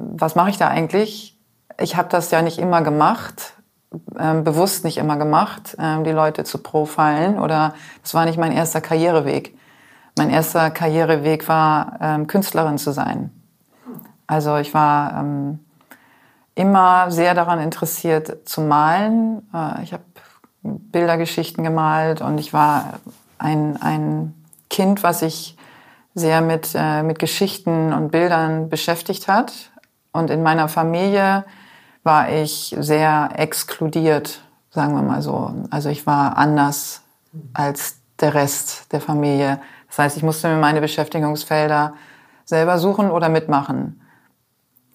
was 0.02 0.34
mache 0.34 0.50
ich 0.50 0.58
da 0.58 0.68
eigentlich? 0.68 1.38
Ich 1.78 1.96
habe 1.96 2.08
das 2.08 2.30
ja 2.30 2.42
nicht 2.42 2.58
immer 2.58 2.82
gemacht, 2.82 3.54
ähm, 4.18 4.44
bewusst 4.44 4.84
nicht 4.84 4.98
immer 4.98 5.16
gemacht, 5.16 5.76
ähm, 5.78 6.04
die 6.04 6.10
Leute 6.10 6.44
zu 6.44 6.58
profilen 6.58 7.38
oder 7.38 7.74
das 8.02 8.14
war 8.14 8.24
nicht 8.24 8.38
mein 8.38 8.52
erster 8.52 8.80
Karriereweg. 8.80 9.56
Mein 10.16 10.30
erster 10.30 10.70
Karriereweg 10.70 11.48
war, 11.48 11.98
ähm, 12.00 12.26
Künstlerin 12.26 12.78
zu 12.78 12.92
sein. 12.92 13.30
Also 14.26 14.56
ich 14.56 14.74
war 14.74 15.18
ähm, 15.18 15.60
immer 16.54 17.10
sehr 17.10 17.34
daran 17.34 17.60
interessiert 17.60 18.48
zu 18.48 18.60
malen. 18.60 19.48
Äh, 19.54 19.82
ich 19.82 19.92
habe 19.92 20.04
Bildergeschichten 20.62 21.64
gemalt 21.64 22.20
und 22.20 22.38
ich 22.38 22.52
war 22.52 23.00
ein, 23.38 23.80
ein 23.80 24.34
Kind, 24.70 25.02
was 25.02 25.20
sich 25.20 25.56
sehr 26.14 26.40
mit, 26.40 26.70
äh, 26.74 27.02
mit 27.02 27.18
Geschichten 27.18 27.92
und 27.92 28.10
Bildern 28.12 28.68
beschäftigt 28.68 29.28
hat 29.28 29.71
Und 30.12 30.30
in 30.30 30.42
meiner 30.42 30.68
Familie 30.68 31.44
war 32.02 32.30
ich 32.30 32.76
sehr 32.78 33.30
exkludiert, 33.36 34.42
sagen 34.70 34.94
wir 34.94 35.02
mal 35.02 35.22
so. 35.22 35.54
Also 35.70 35.88
ich 35.88 36.06
war 36.06 36.36
anders 36.36 37.02
als 37.54 37.96
der 38.20 38.34
Rest 38.34 38.92
der 38.92 39.00
Familie. 39.00 39.60
Das 39.88 39.98
heißt, 39.98 40.16
ich 40.16 40.22
musste 40.22 40.48
mir 40.48 40.60
meine 40.60 40.80
Beschäftigungsfelder 40.80 41.94
selber 42.44 42.78
suchen 42.78 43.10
oder 43.10 43.28
mitmachen. 43.28 44.00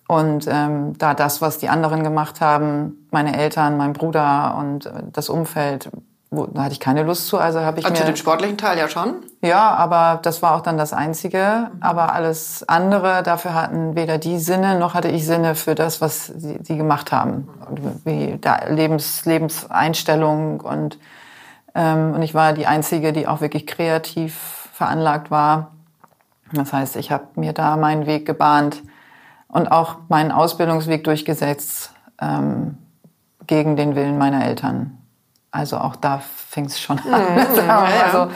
Und 0.07 0.47
ähm, 0.49 0.97
da 0.97 1.13
das, 1.13 1.41
was 1.41 1.57
die 1.57 1.67
anderen 1.67 2.03
gemacht 2.03 2.39
haben, 2.39 3.07
meine 3.11 3.37
Eltern, 3.37 3.75
mein 3.75 3.93
Bruder 3.93 4.55
und 4.57 4.85
äh, 4.85 5.03
das 5.11 5.27
Umfeld, 5.29 5.89
wo, 6.37 6.45
da 6.45 6.63
hatte 6.63 6.73
ich 6.73 6.79
keine 6.79 7.03
Lust 7.03 7.27
zu. 7.27 7.37
Also 7.37 7.59
habe 7.59 7.79
ich 7.79 7.85
also 7.85 7.93
mir 7.93 7.99
zu 7.99 8.05
dem 8.05 8.15
sportlichen 8.15 8.57
Teil 8.57 8.77
ja 8.77 8.87
schon. 8.87 9.15
ja, 9.41 9.75
aber 9.75 10.19
das 10.21 10.41
war 10.41 10.55
auch 10.55 10.61
dann 10.61 10.77
das 10.77 10.93
Einzige. 10.93 11.71
Aber 11.81 12.13
alles 12.13 12.63
andere, 12.69 13.23
dafür 13.23 13.53
hatten 13.53 13.95
weder 13.95 14.17
die 14.17 14.37
Sinne, 14.39 14.79
noch 14.79 14.93
hatte 14.93 15.09
ich 15.09 15.25
Sinne 15.25 15.55
für 15.55 15.75
das, 15.75 15.99
was 15.99 16.27
sie, 16.27 16.59
sie 16.61 16.77
gemacht 16.77 17.11
haben. 17.11 17.49
Und 17.69 18.05
Wie 18.05 18.37
da 18.39 18.65
Lebens, 18.69 19.25
Lebenseinstellung 19.25 20.61
und, 20.61 20.97
ähm, 21.75 22.13
und 22.13 22.21
ich 22.21 22.33
war 22.33 22.53
die 22.53 22.67
Einzige, 22.67 23.11
die 23.11 23.27
auch 23.27 23.41
wirklich 23.41 23.67
kreativ 23.67 24.69
veranlagt 24.71 25.31
war. 25.31 25.71
Das 26.53 26.71
heißt, 26.71 26.95
ich 26.95 27.11
habe 27.11 27.25
mir 27.35 27.51
da 27.51 27.75
meinen 27.75 28.05
Weg 28.05 28.25
gebahnt 28.25 28.83
und 29.47 29.71
auch 29.71 29.97
meinen 30.07 30.31
Ausbildungsweg 30.31 31.03
durchgesetzt 31.03 31.91
ähm, 32.21 32.77
gegen 33.47 33.75
den 33.75 33.95
Willen 33.95 34.17
meiner 34.17 34.45
Eltern. 34.45 34.96
Also 35.57 35.77
auch 35.77 35.95
da 35.95 36.21
fing 36.49 36.65
es 36.65 36.79
schon 36.79 36.99
an. 36.99 37.05
sagen 37.55 37.55
wir 37.55 37.65
mal 37.65 37.89
ja. 37.89 38.11
so. 38.11 38.31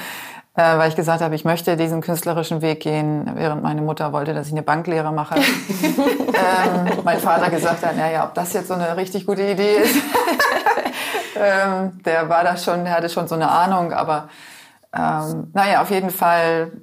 Äh, 0.53 0.77
weil 0.77 0.89
ich 0.89 0.95
gesagt 0.97 1.21
habe, 1.21 1.33
ich 1.33 1.45
möchte 1.45 1.77
diesen 1.77 2.01
künstlerischen 2.01 2.61
Weg 2.61 2.81
gehen, 2.81 3.31
während 3.35 3.63
meine 3.63 3.81
Mutter 3.81 4.11
wollte, 4.11 4.33
dass 4.33 4.47
ich 4.47 4.53
eine 4.53 4.63
Banklehre 4.63 5.13
mache. 5.13 5.35
ähm, 5.83 7.03
mein 7.05 7.19
Vater 7.19 7.49
gesagt 7.49 7.85
hat, 7.85 7.95
naja, 7.95 8.25
ob 8.25 8.33
das 8.33 8.51
jetzt 8.51 8.67
so 8.67 8.73
eine 8.73 8.97
richtig 8.97 9.25
gute 9.25 9.43
Idee 9.43 9.75
ist. 9.75 9.95
ähm, 11.35 12.01
der 12.03 12.27
war 12.27 12.43
da 12.43 12.57
schon, 12.57 12.83
der 12.83 12.95
hatte 12.95 13.07
schon 13.07 13.29
so 13.29 13.35
eine 13.35 13.49
Ahnung, 13.49 13.93
aber 13.93 14.27
ähm, 14.93 15.51
naja, 15.53 15.81
auf 15.81 15.89
jeden 15.89 16.09
Fall 16.09 16.73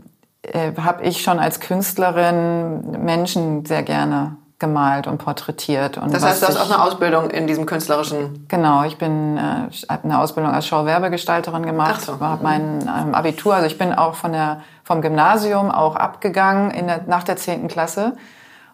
äh, 0.43 0.73
habe 0.81 1.03
ich 1.03 1.21
schon 1.21 1.39
als 1.39 1.61
Künstlerin 1.61 3.03
Menschen 3.05 3.67
sehr 3.67 3.83
gerne 3.83 4.37
gemalt 4.59 5.07
und 5.07 5.19
porträtiert. 5.19 5.99
Und 5.99 6.13
Das 6.13 6.25
heißt, 6.25 6.43
du 6.43 6.49
hast 6.49 6.57
auch 6.57 6.71
eine 6.71 6.83
Ausbildung 6.83 7.31
in 7.31 7.47
diesem 7.47 7.65
künstlerischen. 7.65 8.47
Genau, 8.49 8.83
ich 8.85 8.99
bin 8.99 9.37
äh, 9.37 9.41
habe 9.89 10.05
eine 10.05 10.19
Ausbildung 10.19 10.53
als 10.53 10.67
Schauwerbegestalterin 10.67 11.65
gemacht, 11.65 11.95
Ach 11.99 12.01
so. 12.01 12.21
habe 12.21 12.43
mein 12.43 12.81
ähm, 12.83 13.15
Abitur, 13.15 13.55
also 13.55 13.67
ich 13.67 13.79
bin 13.79 13.93
auch 13.93 14.15
von 14.15 14.33
der 14.33 14.63
vom 14.83 15.01
Gymnasium 15.01 15.71
auch 15.71 15.97
abgegangen 15.97 16.71
in 16.71 16.87
der, 16.87 17.03
nach 17.07 17.23
der 17.23 17.37
10. 17.37 17.69
Klasse 17.69 18.15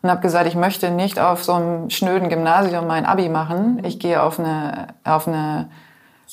und 0.01 0.11
habe 0.11 0.21
gesagt, 0.21 0.47
ich 0.47 0.55
möchte 0.55 0.91
nicht 0.91 1.19
auf 1.19 1.45
so 1.45 1.53
einem 1.55 1.91
schnöden 1.91 2.29
Gymnasium 2.29 2.87
mein 2.87 3.05
Abi 3.05 3.29
machen. 3.29 3.83
Ich 3.85 3.99
gehe 3.99 4.23
auf 4.23 4.39
eine 4.39 4.89
auf 5.05 5.29
eine 5.29 5.69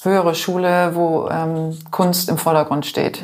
höhere 0.04 0.34
Schule, 0.36 0.96
wo 0.96 1.28
ähm, 1.30 1.78
Kunst 1.92 2.30
im 2.30 2.38
Vordergrund 2.38 2.86
steht 2.86 3.24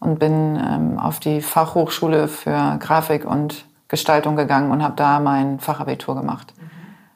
und 0.00 0.18
bin 0.18 0.56
ähm, 0.56 0.98
auf 0.98 1.20
die 1.20 1.40
Fachhochschule 1.40 2.28
für 2.28 2.76
Grafik 2.80 3.24
und 3.24 3.64
Gestaltung 3.88 4.36
gegangen 4.36 4.70
und 4.70 4.82
habe 4.82 4.94
da 4.96 5.20
mein 5.20 5.60
Fachabitur 5.60 6.14
gemacht. 6.14 6.54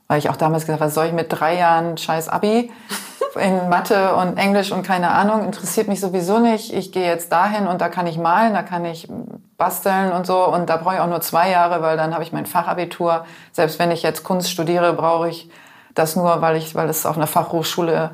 Weil 0.06 0.18
ich 0.18 0.30
auch 0.30 0.36
damals 0.36 0.64
gesagt 0.64 0.80
habe, 0.80 0.88
was 0.88 0.94
soll 0.94 1.06
ich 1.06 1.12
mit 1.12 1.26
drei 1.30 1.56
Jahren 1.56 1.98
scheiß 1.98 2.28
Abi 2.28 2.70
in 3.34 3.68
Mathe 3.68 4.14
und 4.16 4.38
Englisch 4.38 4.72
und 4.72 4.82
keine 4.82 5.10
Ahnung, 5.10 5.44
interessiert 5.44 5.88
mich 5.88 6.00
sowieso 6.00 6.38
nicht. 6.38 6.72
Ich 6.72 6.92
gehe 6.92 7.06
jetzt 7.06 7.30
dahin 7.30 7.66
und 7.66 7.80
da 7.80 7.88
kann 7.88 8.06
ich 8.06 8.18
malen, 8.18 8.54
da 8.54 8.62
kann 8.62 8.84
ich 8.84 9.08
basteln 9.56 10.12
und 10.12 10.26
so 10.26 10.46
und 10.46 10.70
da 10.70 10.76
brauche 10.76 10.94
ich 10.94 11.00
auch 11.00 11.08
nur 11.08 11.20
zwei 11.20 11.50
Jahre, 11.50 11.82
weil 11.82 11.96
dann 11.96 12.14
habe 12.14 12.22
ich 12.22 12.32
mein 12.32 12.46
Fachabitur. 12.46 13.24
Selbst 13.52 13.78
wenn 13.78 13.90
ich 13.90 14.02
jetzt 14.02 14.24
Kunst 14.24 14.50
studiere, 14.50 14.92
brauche 14.94 15.28
ich 15.28 15.50
das 15.94 16.16
nur, 16.16 16.40
weil 16.40 16.56
ich, 16.56 16.74
weil 16.74 16.88
es 16.88 17.04
auf 17.06 17.16
einer 17.16 17.26
Fachhochschule 17.26 18.12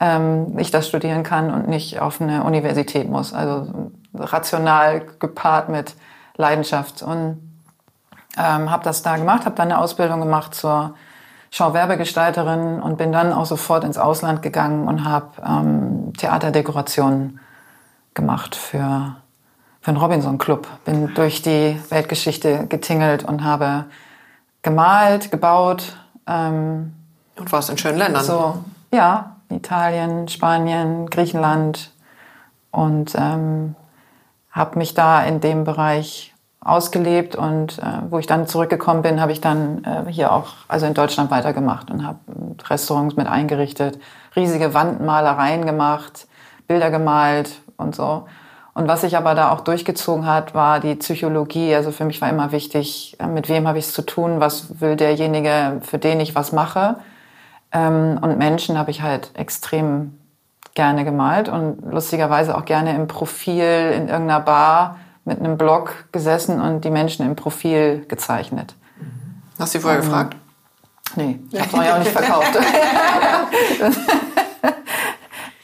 ähm, 0.00 0.58
ich 0.58 0.70
das 0.70 0.88
studieren 0.88 1.22
kann 1.22 1.52
und 1.52 1.68
nicht 1.68 2.00
auf 2.00 2.20
eine 2.20 2.44
Universität 2.44 3.08
muss. 3.08 3.32
Also 3.32 3.90
rational 4.14 5.02
gepaart 5.18 5.68
mit 5.68 5.94
Leidenschaft 6.36 7.02
und 7.02 7.47
ähm, 8.38 8.70
habe 8.70 8.84
das 8.84 9.02
da 9.02 9.16
gemacht, 9.16 9.44
habe 9.44 9.56
dann 9.56 9.70
eine 9.70 9.80
Ausbildung 9.80 10.20
gemacht 10.20 10.54
zur 10.54 10.94
Schauwerbegestalterin 11.50 12.80
und 12.80 12.98
bin 12.98 13.12
dann 13.12 13.32
auch 13.32 13.46
sofort 13.46 13.84
ins 13.84 13.98
Ausland 13.98 14.42
gegangen 14.42 14.86
und 14.86 15.04
habe 15.04 15.30
ähm, 15.46 16.12
Theaterdekorationen 16.16 17.40
gemacht 18.14 18.54
für, 18.54 19.16
für 19.80 19.92
den 19.92 19.96
Robinson 19.96 20.38
Club. 20.38 20.66
Bin 20.84 21.14
durch 21.14 21.42
die 21.42 21.80
Weltgeschichte 21.88 22.66
getingelt 22.66 23.24
und 23.24 23.44
habe 23.44 23.86
gemalt, 24.62 25.30
gebaut. 25.30 25.96
Ähm, 26.26 26.92
Und 27.36 27.50
warst 27.50 27.70
in 27.70 27.78
schönen 27.78 27.98
Ländern. 27.98 28.24
so, 28.24 28.64
ja, 28.92 29.36
Italien, 29.48 30.28
Spanien, 30.28 31.08
Griechenland 31.08 31.92
und 32.70 33.14
ähm, 33.14 33.74
habe 34.50 34.78
mich 34.78 34.92
da 34.92 35.22
in 35.22 35.40
dem 35.40 35.64
Bereich 35.64 36.34
ausgelebt 36.68 37.36
und 37.36 37.78
äh, 37.78 37.82
wo 38.10 38.18
ich 38.18 38.26
dann 38.26 38.46
zurückgekommen 38.46 39.02
bin, 39.02 39.20
habe 39.20 39.32
ich 39.32 39.40
dann 39.40 39.84
äh, 39.84 40.10
hier 40.10 40.32
auch, 40.32 40.48
also 40.68 40.86
in 40.86 40.94
Deutschland 40.94 41.30
weitergemacht 41.30 41.90
und 41.90 42.06
habe 42.06 42.18
Restaurants 42.68 43.16
mit 43.16 43.26
eingerichtet, 43.26 43.98
riesige 44.36 44.74
Wandmalereien 44.74 45.66
gemacht, 45.66 46.26
Bilder 46.66 46.90
gemalt 46.90 47.60
und 47.76 47.94
so. 47.94 48.26
Und 48.74 48.86
was 48.86 49.00
sich 49.00 49.16
aber 49.16 49.34
da 49.34 49.50
auch 49.50 49.62
durchgezogen 49.62 50.24
hat, 50.24 50.54
war 50.54 50.78
die 50.78 50.94
Psychologie. 50.94 51.74
Also 51.74 51.90
für 51.90 52.04
mich 52.04 52.20
war 52.20 52.28
immer 52.28 52.52
wichtig, 52.52 53.16
äh, 53.18 53.26
mit 53.26 53.48
wem 53.48 53.66
habe 53.66 53.78
ich 53.78 53.86
es 53.86 53.92
zu 53.92 54.02
tun, 54.02 54.38
was 54.38 54.80
will 54.80 54.96
derjenige, 54.96 55.80
für 55.82 55.98
den 55.98 56.20
ich 56.20 56.34
was 56.34 56.52
mache. 56.52 56.96
Ähm, 57.72 58.18
und 58.22 58.38
Menschen 58.38 58.78
habe 58.78 58.90
ich 58.90 59.02
halt 59.02 59.32
extrem 59.34 60.18
gerne 60.74 61.04
gemalt 61.04 61.48
und 61.48 61.90
lustigerweise 61.90 62.56
auch 62.56 62.64
gerne 62.64 62.94
im 62.94 63.08
Profil 63.08 63.92
in 63.94 64.08
irgendeiner 64.08 64.38
Bar 64.38 64.98
mit 65.28 65.38
einem 65.38 65.56
Block 65.56 66.06
gesessen 66.10 66.60
und 66.60 66.84
die 66.84 66.90
Menschen 66.90 67.24
im 67.24 67.36
Profil 67.36 68.04
gezeichnet. 68.08 68.74
Hast 69.58 69.74
du 69.74 69.78
sie 69.78 69.82
vorher 69.82 70.00
gefragt? 70.00 70.36
Nee, 71.14 71.38
ich 71.52 71.60
habe 71.60 71.76
es 71.76 71.86
ja 71.86 71.94
auch 71.94 71.98
nicht 71.98 72.10
verkauft. 72.10 72.58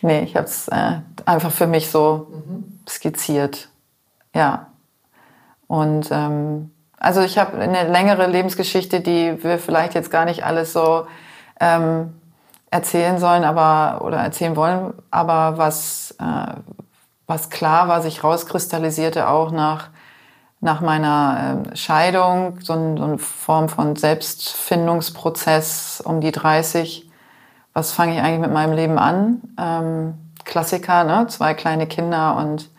nee, 0.03 0.23
ich 0.23 0.37
habe 0.37 0.47
es 0.47 0.69
äh, 0.69 0.99
einfach 1.25 1.51
für 1.51 1.67
mich 1.67 1.91
so 1.91 2.29
skizziert. 2.89 3.69
Ja. 4.35 4.67
Und 5.67 6.09
ähm, 6.11 6.71
also 6.99 7.23
ich 7.23 7.39
habe 7.39 7.59
eine 7.59 7.89
längere 7.89 8.27
Lebensgeschichte, 8.27 9.01
die 9.01 9.43
wir 9.43 9.59
vielleicht 9.59 9.95
jetzt 9.95 10.11
gar 10.11 10.25
nicht 10.25 10.45
alles 10.45 10.73
so 10.73 11.07
ähm, 11.61 12.15
erzählen 12.71 13.19
sollen, 13.19 13.45
aber 13.45 14.05
oder 14.05 14.19
erzählen 14.19 14.57
wollen. 14.57 14.95
Aber 15.11 15.59
was 15.59 16.15
äh, 16.21 16.55
was 17.27 17.51
klar 17.51 17.89
war, 17.89 18.03
sich 18.03 18.23
rauskristallisierte 18.23 19.29
auch 19.29 19.51
nach 19.51 19.89
nach 20.65 20.81
meiner 20.81 21.63
ähm, 21.67 21.77
Scheidung, 21.77 22.59
so, 22.63 22.73
ein, 22.73 22.97
so 22.97 23.05
eine 23.05 23.19
Form 23.19 23.69
von 23.69 23.97
Selbstfindungsprozess 23.97 26.03
um 26.03 26.23
die 26.23 26.33
30. 26.33 27.11
Was 27.75 27.93
fange 27.93 28.15
ich 28.15 28.21
eigentlich 28.21 28.41
mit 28.41 28.51
meinem 28.51 28.73
Leben 28.73 28.99
an? 28.99 29.43
Ähm, 29.61 30.15
Klassiker, 30.45 31.05
ne? 31.05 31.27
zwei 31.29 31.53
kleine 31.53 31.87
Kinder 31.87 32.39
und 32.39 32.71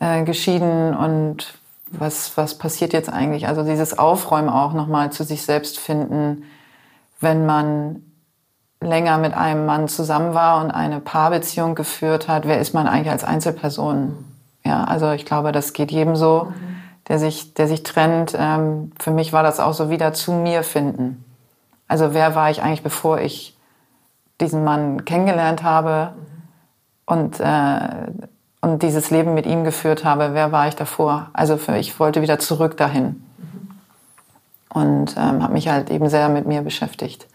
äh, 0.00 0.24
geschieden 0.24 0.96
und 0.96 1.58
was, 1.90 2.38
was 2.38 2.56
passiert 2.56 2.94
jetzt 2.94 3.12
eigentlich? 3.12 3.48
Also 3.48 3.64
dieses 3.64 3.98
Aufräumen 3.98 4.48
auch 4.48 4.72
nochmal 4.72 5.12
zu 5.12 5.24
sich 5.24 5.44
selbst 5.44 5.78
finden, 5.78 6.44
wenn 7.20 7.44
man 7.44 8.02
länger 8.84 9.18
mit 9.18 9.34
einem 9.34 9.66
Mann 9.66 9.88
zusammen 9.88 10.34
war 10.34 10.62
und 10.62 10.70
eine 10.70 11.00
Paarbeziehung 11.00 11.74
geführt 11.74 12.28
hat, 12.28 12.46
wer 12.46 12.60
ist 12.60 12.74
man 12.74 12.86
eigentlich 12.86 13.10
als 13.10 13.24
Einzelperson? 13.24 14.24
Ja, 14.64 14.84
also 14.84 15.10
ich 15.12 15.26
glaube, 15.26 15.52
das 15.52 15.72
geht 15.72 15.90
jedem 15.90 16.16
so, 16.16 16.52
der 17.08 17.18
sich, 17.18 17.54
der 17.54 17.68
sich 17.68 17.82
trennt. 17.82 18.34
Ähm, 18.38 18.92
für 18.98 19.10
mich 19.10 19.32
war 19.32 19.42
das 19.42 19.60
auch 19.60 19.74
so 19.74 19.90
wieder 19.90 20.12
zu 20.12 20.32
mir 20.32 20.62
finden. 20.62 21.24
Also 21.86 22.14
wer 22.14 22.34
war 22.34 22.50
ich 22.50 22.62
eigentlich, 22.62 22.82
bevor 22.82 23.20
ich 23.20 23.56
diesen 24.40 24.64
Mann 24.64 25.04
kennengelernt 25.04 25.62
habe 25.62 26.14
und, 27.04 27.40
äh, 27.40 27.88
und 28.62 28.82
dieses 28.82 29.10
Leben 29.10 29.34
mit 29.34 29.46
ihm 29.46 29.64
geführt 29.64 30.04
habe? 30.04 30.30
Wer 30.32 30.50
war 30.50 30.66
ich 30.68 30.76
davor? 30.76 31.28
Also 31.34 31.58
für, 31.58 31.76
ich 31.76 32.00
wollte 32.00 32.22
wieder 32.22 32.38
zurück 32.38 32.76
dahin 32.76 33.22
und 34.70 35.14
ähm, 35.16 35.42
habe 35.42 35.52
mich 35.52 35.68
halt 35.68 35.90
eben 35.90 36.08
sehr 36.08 36.28
mit 36.30 36.46
mir 36.46 36.62
beschäftigt 36.62 37.26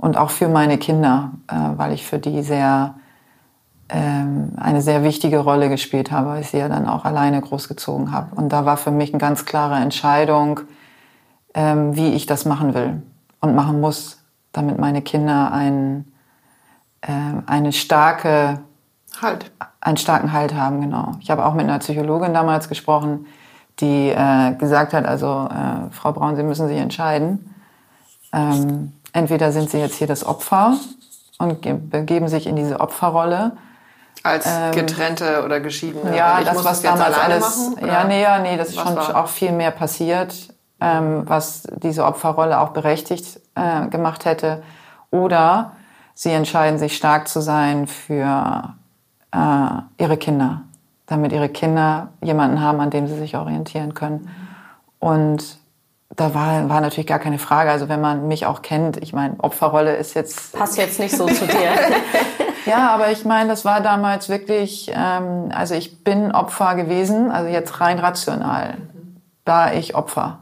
und 0.00 0.16
auch 0.16 0.30
für 0.30 0.48
meine 0.48 0.78
Kinder, 0.78 1.32
äh, 1.46 1.54
weil 1.76 1.92
ich 1.92 2.06
für 2.06 2.18
die 2.18 2.42
sehr 2.42 2.94
ähm, 3.90 4.52
eine 4.56 4.80
sehr 4.80 5.04
wichtige 5.04 5.38
Rolle 5.38 5.68
gespielt 5.68 6.10
habe, 6.10 6.28
weil 6.30 6.40
ich 6.40 6.48
sie 6.48 6.58
ja 6.58 6.68
dann 6.68 6.88
auch 6.88 7.04
alleine 7.04 7.40
großgezogen 7.40 8.12
habe. 8.12 8.34
Und 8.34 8.50
da 8.50 8.64
war 8.64 8.76
für 8.76 8.90
mich 8.90 9.12
eine 9.12 9.18
ganz 9.18 9.44
klare 9.44 9.76
Entscheidung, 9.76 10.60
ähm, 11.54 11.96
wie 11.96 12.14
ich 12.14 12.24
das 12.24 12.46
machen 12.46 12.72
will 12.72 13.02
und 13.40 13.54
machen 13.54 13.80
muss, 13.80 14.22
damit 14.52 14.78
meine 14.78 15.02
Kinder 15.02 15.52
ein, 15.52 16.10
äh, 17.02 17.10
eine 17.46 17.72
starke, 17.72 18.60
Halt. 19.20 19.50
einen 19.82 19.98
starken 19.98 20.32
Halt 20.32 20.54
haben. 20.54 20.80
Genau. 20.80 21.16
Ich 21.20 21.30
habe 21.30 21.44
auch 21.44 21.52
mit 21.52 21.64
einer 21.64 21.78
Psychologin 21.80 22.32
damals 22.32 22.68
gesprochen, 22.70 23.26
die 23.80 24.08
äh, 24.08 24.54
gesagt 24.54 24.94
hat, 24.94 25.04
also 25.04 25.48
äh, 25.50 25.90
Frau 25.90 26.12
Braun, 26.12 26.36
Sie 26.36 26.42
müssen 26.42 26.68
sich 26.68 26.78
entscheiden. 26.78 27.54
ähm, 28.32 28.92
entweder 29.12 29.52
sind 29.52 29.70
sie 29.70 29.78
jetzt 29.78 29.96
hier 29.96 30.06
das 30.06 30.24
Opfer 30.24 30.76
und 31.38 31.90
begeben 31.90 32.28
sich 32.28 32.46
in 32.46 32.56
diese 32.56 32.80
Opferrolle. 32.80 33.52
Als 34.22 34.46
ähm, 34.46 34.72
getrennte 34.72 35.44
oder 35.44 35.60
geschiedene. 35.60 36.14
Ja, 36.14 36.42
das, 36.42 36.62
was 36.64 36.82
damals 36.82 37.16
alles. 37.16 37.72
Machen, 37.72 37.86
ja, 37.86 38.04
nee, 38.04 38.22
ja, 38.22 38.38
nee, 38.38 38.56
das 38.56 38.68
ist 38.68 38.80
schon 38.80 38.96
war? 38.96 39.16
auch 39.16 39.28
viel 39.28 39.52
mehr 39.52 39.70
passiert, 39.70 40.34
ähm, 40.80 41.22
was 41.24 41.62
diese 41.76 42.04
Opferrolle 42.04 42.60
auch 42.60 42.70
berechtigt 42.70 43.40
äh, 43.54 43.86
gemacht 43.86 44.26
hätte. 44.26 44.62
Oder 45.10 45.72
sie 46.14 46.30
entscheiden 46.30 46.78
sich 46.78 46.96
stark 46.96 47.28
zu 47.28 47.40
sein 47.40 47.86
für 47.86 48.74
äh, 49.32 50.02
ihre 50.02 50.18
Kinder, 50.18 50.62
damit 51.06 51.32
ihre 51.32 51.48
Kinder 51.48 52.08
jemanden 52.20 52.60
haben, 52.60 52.80
an 52.80 52.90
dem 52.90 53.06
sie 53.06 53.16
sich 53.16 53.36
orientieren 53.36 53.94
können. 53.94 54.28
Und 54.98 55.59
da 56.16 56.34
war, 56.34 56.68
war 56.68 56.80
natürlich 56.80 57.06
gar 57.06 57.18
keine 57.18 57.38
Frage. 57.38 57.70
Also 57.70 57.88
wenn 57.88 58.00
man 58.00 58.26
mich 58.28 58.46
auch 58.46 58.62
kennt, 58.62 58.96
ich 58.96 59.12
meine, 59.12 59.36
Opferrolle 59.38 59.94
ist 59.96 60.14
jetzt... 60.14 60.52
Passt 60.52 60.76
jetzt 60.76 60.98
nicht 60.98 61.16
so 61.16 61.26
zu 61.26 61.46
dir. 61.46 61.70
ja, 62.66 62.90
aber 62.90 63.10
ich 63.10 63.24
meine, 63.24 63.48
das 63.48 63.64
war 63.64 63.80
damals 63.80 64.28
wirklich, 64.28 64.90
ähm, 64.94 65.50
also 65.54 65.74
ich 65.74 66.02
bin 66.02 66.32
Opfer 66.32 66.74
gewesen, 66.74 67.30
also 67.30 67.48
jetzt 67.48 67.80
rein 67.80 67.98
rational 67.98 68.76
war 69.44 69.74
ich 69.74 69.94
Opfer. 69.94 70.40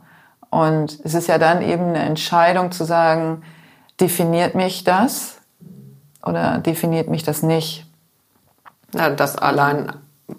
Und 0.51 0.99
es 1.05 1.15
ist 1.15 1.29
ja 1.29 1.39
dann 1.39 1.63
eben 1.63 1.89
eine 1.89 2.01
Entscheidung 2.01 2.73
zu 2.73 2.85
sagen, 2.85 3.43
definiert 4.01 4.55
mich 4.55 4.85
das 4.85 5.39
oder 6.25 6.59
definiert 6.59 7.09
mich 7.09 7.23
das 7.23 7.43
nicht? 7.43 7.87
Ja, 8.95 9.11
das 9.11 9.37
allein 9.37 9.93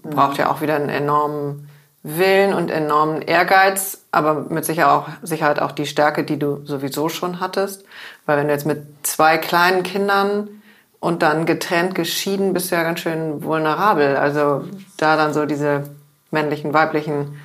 braucht 0.04 0.38
ja 0.38 0.52
auch 0.52 0.62
wieder 0.62 0.76
einen 0.76 0.90
enormen 0.90 1.69
Willen 2.02 2.54
und 2.54 2.72
enormen 2.72 3.22
Ehrgeiz, 3.22 4.06
aber 4.12 4.46
mit 4.50 4.64
Sicherheit 4.64 4.92
auch, 4.92 5.08
Sicherheit 5.22 5.62
auch 5.62 5.74
die 5.74 5.86
Stärke, 5.86 6.24
die 6.24 6.40
du 6.40 6.66
sowieso 6.66 7.10
schon 7.10 7.40
hattest. 7.40 7.84
Weil 8.26 8.38
wenn 8.38 8.48
du 8.48 8.54
jetzt 8.54 8.66
mit 8.66 8.84
zwei 9.04 9.38
kleinen 9.38 9.84
Kindern 9.84 10.48
und 11.00 11.22
dann 11.22 11.46
getrennt, 11.46 11.96
geschieden, 11.96 12.54
bist 12.54 12.72
du 12.72 12.76
ja 12.76 12.84
ganz 12.84 13.02
schön 13.02 13.44
vulnerabel. 13.44 14.16
Also 14.16 14.64
da 14.98 15.18
dann 15.18 15.34
so 15.34 15.46
diese 15.46 15.90
männlichen, 16.32 16.74
weiblichen 16.74 17.38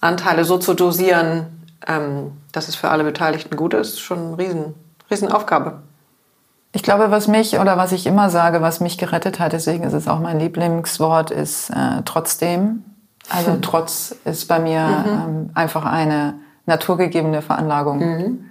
Anteile 0.00 0.44
so 0.44 0.58
zu 0.58 0.74
dosieren, 0.74 1.46
ähm, 1.86 2.32
dass 2.52 2.68
es 2.68 2.76
für 2.76 2.90
alle 2.90 3.04
Beteiligten 3.04 3.56
gut 3.56 3.74
ist, 3.74 4.00
schon 4.00 4.18
eine 4.18 4.38
riesen, 4.38 4.74
riesen 5.10 5.30
Aufgabe. 5.30 5.80
Ich 6.72 6.82
glaube, 6.82 7.10
was 7.10 7.28
mich 7.28 7.58
oder 7.58 7.76
was 7.76 7.92
ich 7.92 8.06
immer 8.06 8.30
sage, 8.30 8.60
was 8.60 8.80
mich 8.80 8.98
gerettet 8.98 9.40
hat, 9.40 9.52
deswegen 9.52 9.84
ist 9.84 9.94
es 9.94 10.06
auch 10.06 10.20
mein 10.20 10.38
Lieblingswort, 10.38 11.30
ist 11.30 11.70
äh, 11.70 12.02
trotzdem. 12.04 12.84
Also 13.28 13.52
hm. 13.52 13.62
Trotz 13.62 14.14
ist 14.24 14.46
bei 14.48 14.58
mir 14.58 14.80
mhm. 14.80 15.06
ähm, 15.06 15.50
einfach 15.54 15.84
eine 15.84 16.34
naturgegebene 16.66 17.42
Veranlagung. 17.42 17.98
Mhm. 17.98 18.44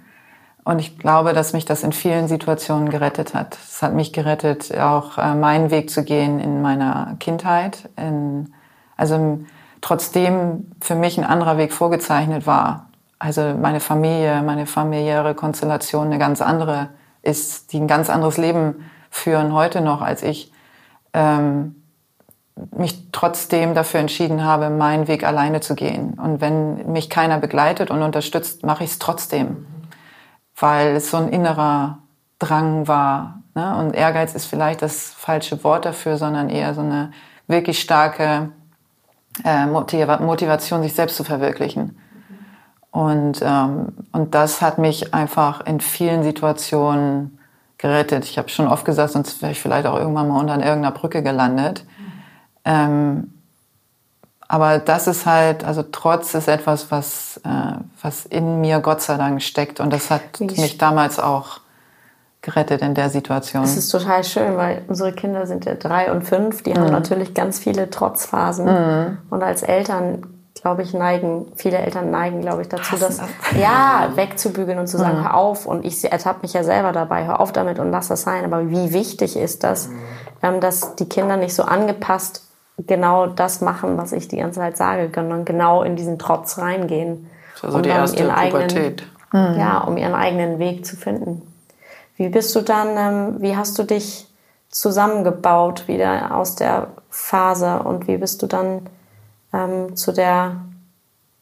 Und 0.64 0.80
ich 0.80 0.98
glaube, 0.98 1.32
dass 1.32 1.54
mich 1.54 1.64
das 1.64 1.82
in 1.82 1.92
vielen 1.92 2.28
Situationen 2.28 2.90
gerettet 2.90 3.32
hat. 3.32 3.56
Es 3.56 3.80
hat 3.80 3.94
mich 3.94 4.12
gerettet, 4.12 4.76
auch 4.78 5.16
äh, 5.16 5.34
meinen 5.34 5.70
Weg 5.70 5.88
zu 5.88 6.04
gehen 6.04 6.38
in 6.40 6.60
meiner 6.60 7.16
Kindheit. 7.20 7.88
In, 7.96 8.52
also 8.96 9.40
trotzdem 9.80 10.70
für 10.80 10.94
mich 10.94 11.16
ein 11.16 11.24
anderer 11.24 11.56
Weg 11.56 11.72
vorgezeichnet 11.72 12.46
war. 12.46 12.90
Also 13.18 13.54
meine 13.58 13.80
Familie, 13.80 14.42
meine 14.42 14.66
familiäre 14.66 15.34
Konstellation 15.34 16.08
eine 16.08 16.18
ganz 16.18 16.42
andere 16.42 16.90
ist, 17.22 17.72
die 17.72 17.80
ein 17.80 17.88
ganz 17.88 18.10
anderes 18.10 18.36
Leben 18.36 18.90
führen 19.10 19.52
heute 19.52 19.80
noch 19.80 20.02
als 20.02 20.22
ich. 20.22 20.52
Ähm, 21.14 21.76
mich 22.76 23.10
trotzdem 23.12 23.74
dafür 23.74 24.00
entschieden 24.00 24.44
habe, 24.44 24.70
meinen 24.70 25.08
Weg 25.08 25.24
alleine 25.24 25.60
zu 25.60 25.74
gehen. 25.74 26.14
Und 26.14 26.40
wenn 26.40 26.92
mich 26.92 27.10
keiner 27.10 27.38
begleitet 27.38 27.90
und 27.90 28.02
unterstützt, 28.02 28.64
mache 28.64 28.84
ich 28.84 28.90
es 28.90 28.98
trotzdem, 28.98 29.66
weil 30.56 30.96
es 30.96 31.10
so 31.10 31.16
ein 31.16 31.28
innerer 31.28 31.98
Drang 32.38 32.88
war. 32.88 33.42
Ne? 33.54 33.76
Und 33.76 33.94
Ehrgeiz 33.94 34.34
ist 34.34 34.46
vielleicht 34.46 34.82
das 34.82 35.10
falsche 35.10 35.62
Wort 35.64 35.84
dafür, 35.84 36.16
sondern 36.16 36.48
eher 36.48 36.74
so 36.74 36.80
eine 36.80 37.12
wirklich 37.46 37.80
starke 37.80 38.50
äh, 39.44 39.66
Motivation, 39.66 40.82
sich 40.82 40.94
selbst 40.94 41.16
zu 41.16 41.24
verwirklichen. 41.24 41.98
Und, 42.90 43.40
ähm, 43.42 43.92
und 44.12 44.34
das 44.34 44.62
hat 44.62 44.78
mich 44.78 45.14
einfach 45.14 45.64
in 45.66 45.80
vielen 45.80 46.22
Situationen 46.22 47.38
gerettet. 47.76 48.24
Ich 48.24 48.38
habe 48.38 48.48
schon 48.48 48.66
oft 48.66 48.84
gesagt, 48.84 49.12
sonst 49.12 49.40
wäre 49.40 49.52
ich 49.52 49.60
vielleicht 49.60 49.86
auch 49.86 49.96
irgendwann 49.96 50.28
mal 50.28 50.40
unter 50.40 50.54
irgendeiner 50.54 50.90
Brücke 50.90 51.22
gelandet. 51.22 51.84
Ähm, 52.64 53.32
aber 54.48 54.78
das 54.78 55.06
ist 55.06 55.26
halt, 55.26 55.62
also 55.62 55.82
Trotz 55.82 56.32
ist 56.32 56.48
etwas, 56.48 56.90
was, 56.90 57.38
äh, 57.44 57.76
was 58.00 58.24
in 58.24 58.62
mir 58.62 58.80
Gott 58.80 59.02
sei 59.02 59.18
Dank 59.18 59.42
steckt. 59.42 59.78
Und 59.78 59.92
das 59.92 60.10
hat 60.10 60.22
ich 60.40 60.56
mich 60.56 60.78
damals 60.78 61.20
auch 61.20 61.60
gerettet 62.40 62.80
in 62.80 62.94
der 62.94 63.10
Situation. 63.10 63.62
Das 63.62 63.76
ist 63.76 63.90
total 63.90 64.24
schön, 64.24 64.56
weil 64.56 64.82
unsere 64.88 65.12
Kinder 65.12 65.46
sind 65.46 65.66
ja 65.66 65.74
drei 65.74 66.10
und 66.10 66.22
fünf. 66.22 66.62
Die 66.62 66.70
mhm. 66.70 66.78
haben 66.78 66.90
natürlich 66.90 67.34
ganz 67.34 67.58
viele 67.58 67.90
Trotzphasen. 67.90 68.64
Mhm. 68.64 69.18
Und 69.28 69.42
als 69.42 69.62
Eltern, 69.62 70.26
glaube 70.54 70.82
ich, 70.82 70.94
neigen, 70.94 71.52
viele 71.54 71.76
Eltern 71.76 72.10
neigen, 72.10 72.40
glaube 72.40 72.62
ich, 72.62 72.68
dazu, 72.70 72.96
das, 72.96 73.18
das 73.18 73.28
ja, 73.60 74.12
wegzubügeln 74.14 74.78
und 74.78 74.86
zu 74.86 74.96
sagen, 74.96 75.18
mhm. 75.18 75.24
hör 75.24 75.34
auf. 75.34 75.66
Und 75.66 75.84
ich 75.84 76.10
ertappe 76.10 76.38
mich 76.40 76.54
ja 76.54 76.64
selber 76.64 76.92
dabei, 76.92 77.26
hör 77.26 77.40
auf 77.40 77.52
damit 77.52 77.78
und 77.80 77.90
lass 77.90 78.08
das 78.08 78.22
sein. 78.22 78.46
Aber 78.46 78.70
wie 78.70 78.94
wichtig 78.94 79.36
ist 79.36 79.62
das, 79.62 79.88
mhm. 79.88 79.98
ähm, 80.42 80.60
dass 80.62 80.94
die 80.94 81.06
Kinder 81.06 81.36
nicht 81.36 81.54
so 81.54 81.64
angepasst 81.64 82.47
genau 82.86 83.26
das 83.26 83.60
machen, 83.60 83.96
was 83.96 84.12
ich 84.12 84.28
die 84.28 84.36
ganze 84.36 84.60
Zeit 84.60 84.76
sage, 84.76 85.10
sondern 85.14 85.44
genau 85.44 85.82
in 85.82 85.96
diesen 85.96 86.18
Trotz 86.18 86.58
reingehen. 86.58 87.28
Also 87.62 87.80
die 87.80 87.88
erste 87.88 88.22
ihren 88.22 88.34
Pubertät. 88.34 89.04
Eigenen, 89.32 89.54
mhm. 89.54 89.60
Ja, 89.60 89.78
um 89.78 89.96
ihren 89.96 90.14
eigenen 90.14 90.58
Weg 90.58 90.86
zu 90.86 90.96
finden. 90.96 91.42
Wie 92.16 92.28
bist 92.28 92.54
du 92.54 92.62
dann, 92.62 92.88
ähm, 92.96 93.36
wie 93.42 93.56
hast 93.56 93.78
du 93.78 93.82
dich 93.82 94.26
zusammengebaut 94.70 95.88
wieder 95.88 96.34
aus 96.36 96.56
der 96.56 96.88
Phase 97.10 97.80
und 97.80 98.06
wie 98.06 98.18
bist 98.18 98.42
du 98.42 98.46
dann 98.46 98.82
ähm, 99.52 99.96
zu 99.96 100.12
der 100.12 100.56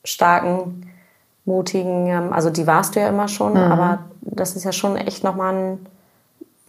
starken, 0.05 0.93
mutigen, 1.45 2.07
ähm, 2.07 2.33
also 2.33 2.51
die 2.51 2.67
warst 2.67 2.95
du 2.95 3.01
ja 3.01 3.09
immer 3.09 3.29
schon, 3.29 3.53
mhm. 3.53 3.73
aber 3.73 3.99
das 4.21 4.57
ist 4.57 4.65
ja 4.65 4.73
schon 4.73 4.97
echt 4.97 5.25
nochmal 5.25 5.55
ein, 5.55 5.87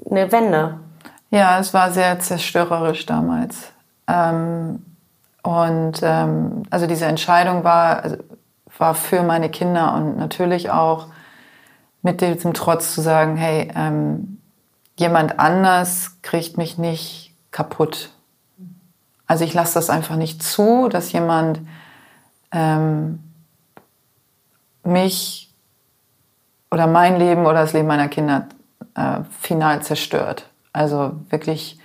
eine 0.09 0.31
Wende. 0.31 0.79
Ja, 1.29 1.59
es 1.59 1.73
war 1.73 1.91
sehr 1.91 2.19
zerstörerisch 2.19 3.05
damals. 3.05 3.71
Ähm, 4.07 4.85
und 5.43 5.99
ähm, 6.01 6.63
also 6.69 6.87
diese 6.87 7.05
Entscheidung 7.05 7.63
war, 7.63 8.03
also, 8.03 8.17
war 8.77 8.95
für 8.95 9.23
meine 9.23 9.49
Kinder 9.49 9.93
und 9.93 10.17
natürlich 10.17 10.69
auch 10.69 11.07
mit 12.01 12.21
diesem 12.21 12.53
Trotz 12.53 12.93
zu 12.93 13.01
sagen, 13.01 13.37
hey, 13.37 13.71
ähm, 13.75 14.41
jemand 14.97 15.39
anders 15.39 16.17
kriegt 16.21 16.57
mich 16.57 16.77
nicht 16.77 17.33
kaputt. 17.51 18.11
Also 19.25 19.43
ich 19.43 19.53
lasse 19.53 19.75
das 19.75 19.89
einfach 19.89 20.15
nicht 20.15 20.41
zu, 20.41 20.89
dass 20.89 21.11
jemand 21.11 21.59
ähm, 22.51 23.19
mich 24.83 25.53
oder 26.71 26.87
mein 26.87 27.17
Leben 27.17 27.45
oder 27.45 27.61
das 27.61 27.73
Leben 27.73 27.87
meiner 27.87 28.07
Kinder 28.07 28.47
äh, 28.95 29.19
final 29.39 29.81
zerstört. 29.81 30.49
Also 30.73 31.13
wirklich 31.29 31.79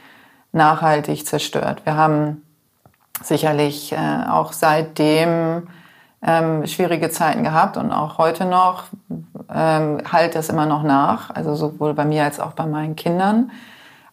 nachhaltig 0.52 1.26
zerstört. 1.26 1.82
Wir 1.84 1.96
haben 1.96 2.42
sicherlich 3.22 3.92
äh, 3.92 3.96
auch 4.28 4.52
seitdem 4.52 5.68
ähm, 6.24 6.66
schwierige 6.66 7.10
Zeiten 7.10 7.42
gehabt 7.42 7.76
und 7.76 7.90
auch 7.92 8.18
heute 8.18 8.44
noch 8.44 8.84
ähm, 9.52 9.98
halt 10.10 10.34
das 10.34 10.48
immer 10.48 10.66
noch 10.66 10.82
nach, 10.82 11.30
also 11.30 11.54
sowohl 11.54 11.94
bei 11.94 12.04
mir 12.04 12.24
als 12.24 12.38
auch 12.38 12.52
bei 12.52 12.66
meinen 12.66 12.96
Kindern. 12.96 13.50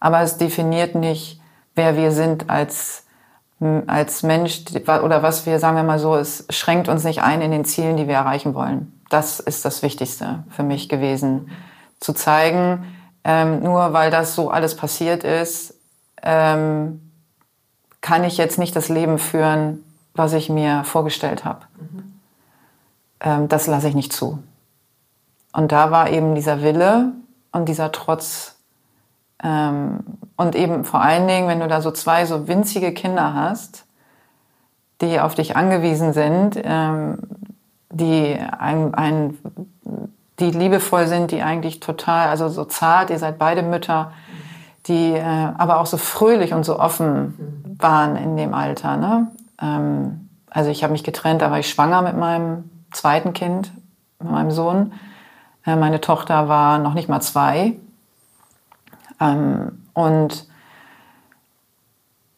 Aber 0.00 0.20
es 0.20 0.38
definiert 0.38 0.94
nicht, 0.94 1.40
wer 1.74 1.96
wir 1.96 2.12
sind 2.12 2.50
als 2.50 3.04
als 3.86 4.22
Mensch 4.22 4.62
oder 4.86 5.22
was 5.22 5.44
wir, 5.44 5.58
sagen 5.58 5.76
wir 5.76 5.82
mal 5.82 5.98
so, 5.98 6.16
es 6.16 6.46
schränkt 6.48 6.88
uns 6.88 7.04
nicht 7.04 7.22
ein 7.22 7.42
in 7.42 7.50
den 7.50 7.66
Zielen, 7.66 7.98
die 7.98 8.08
wir 8.08 8.14
erreichen 8.14 8.54
wollen. 8.54 8.98
Das 9.10 9.38
ist 9.38 9.66
das 9.66 9.82
Wichtigste 9.82 10.44
für 10.48 10.62
mich 10.62 10.88
gewesen, 10.88 11.50
zu 11.98 12.14
zeigen, 12.14 12.86
ähm, 13.22 13.62
nur 13.62 13.92
weil 13.92 14.10
das 14.10 14.34
so 14.34 14.50
alles 14.50 14.76
passiert 14.76 15.24
ist, 15.24 15.74
ähm, 16.22 17.10
kann 18.00 18.24
ich 18.24 18.36
jetzt 18.36 18.58
nicht 18.58 18.74
das 18.76 18.88
Leben 18.88 19.18
führen, 19.18 19.84
was 20.14 20.32
ich 20.32 20.48
mir 20.48 20.84
vorgestellt 20.84 21.44
habe. 21.44 21.60
Mhm. 21.78 22.20
Ähm, 23.20 23.48
das 23.48 23.66
lasse 23.66 23.88
ich 23.88 23.94
nicht 23.94 24.12
zu. 24.12 24.42
Und 25.52 25.72
da 25.72 25.90
war 25.90 26.10
eben 26.10 26.34
dieser 26.34 26.62
Wille 26.62 27.12
und 27.52 27.68
dieser 27.68 27.92
Trotz. 27.92 28.56
Ähm, 29.42 30.00
und 30.36 30.54
eben 30.54 30.84
vor 30.84 31.00
allen 31.00 31.26
Dingen, 31.26 31.48
wenn 31.48 31.60
du 31.60 31.68
da 31.68 31.80
so 31.80 31.90
zwei 31.90 32.26
so 32.26 32.48
winzige 32.48 32.92
Kinder 32.92 33.34
hast, 33.34 33.84
die 35.00 35.18
auf 35.20 35.34
dich 35.34 35.56
angewiesen 35.56 36.12
sind, 36.12 36.60
ähm, 36.62 37.18
die 37.90 38.38
ein, 38.58 38.94
ein, 38.94 39.38
die 40.38 40.50
liebevoll 40.50 41.06
sind, 41.06 41.30
die 41.30 41.42
eigentlich 41.42 41.80
total, 41.80 42.28
also 42.28 42.48
so 42.48 42.64
zart, 42.64 43.10
ihr 43.10 43.18
seid 43.18 43.38
beide 43.38 43.62
Mütter, 43.62 44.12
die 44.86 45.12
äh, 45.12 45.22
aber 45.22 45.80
auch 45.80 45.86
so 45.86 45.96
fröhlich 45.96 46.52
und 46.52 46.64
so 46.64 46.78
offen 46.78 47.76
waren 47.78 48.16
in 48.16 48.36
dem 48.36 48.54
Alter. 48.54 48.96
Ne? 48.96 49.28
Ähm, 49.60 50.28
also 50.48 50.70
ich 50.70 50.82
habe 50.82 50.92
mich 50.92 51.04
getrennt, 51.04 51.42
da 51.42 51.50
war 51.50 51.58
ich 51.58 51.68
schwanger 51.68 52.02
mit 52.02 52.16
meinem 52.16 52.70
zweiten 52.92 53.32
Kind, 53.32 53.72
mit 54.18 54.30
meinem 54.30 54.50
Sohn. 54.50 54.92
Äh, 55.66 55.76
meine 55.76 56.00
Tochter 56.00 56.48
war 56.48 56.78
noch 56.78 56.94
nicht 56.94 57.08
mal 57.08 57.20
zwei. 57.20 57.74
Ähm, 59.20 59.84
und, 59.92 60.46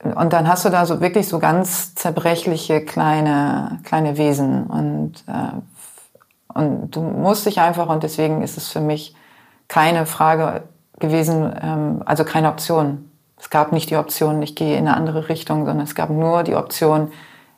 und 0.02 0.32
dann 0.32 0.48
hast 0.48 0.64
du 0.64 0.68
da 0.68 0.84
so 0.84 1.00
wirklich 1.00 1.28
so 1.28 1.38
ganz 1.38 1.94
zerbrechliche 1.94 2.84
kleine, 2.84 3.78
kleine 3.84 4.18
Wesen. 4.18 4.66
Und, 4.66 5.24
äh, 5.28 6.58
und 6.58 6.90
du 6.90 7.02
musst 7.02 7.46
dich 7.46 7.60
einfach, 7.60 7.88
und 7.88 8.02
deswegen 8.02 8.42
ist 8.42 8.56
es 8.56 8.68
für 8.68 8.80
mich 8.80 9.14
keine 9.68 10.04
Frage 10.06 10.64
gewesen, 11.02 11.54
ähm, 11.60 12.02
also 12.06 12.24
keine 12.24 12.48
Option. 12.48 13.10
Es 13.38 13.50
gab 13.50 13.72
nicht 13.72 13.90
die 13.90 13.96
Option, 13.96 14.40
ich 14.40 14.54
gehe 14.54 14.78
in 14.78 14.86
eine 14.88 14.96
andere 14.96 15.28
Richtung, 15.28 15.66
sondern 15.66 15.84
es 15.84 15.94
gab 15.94 16.08
nur 16.08 16.44
die 16.44 16.54
Option, 16.54 17.12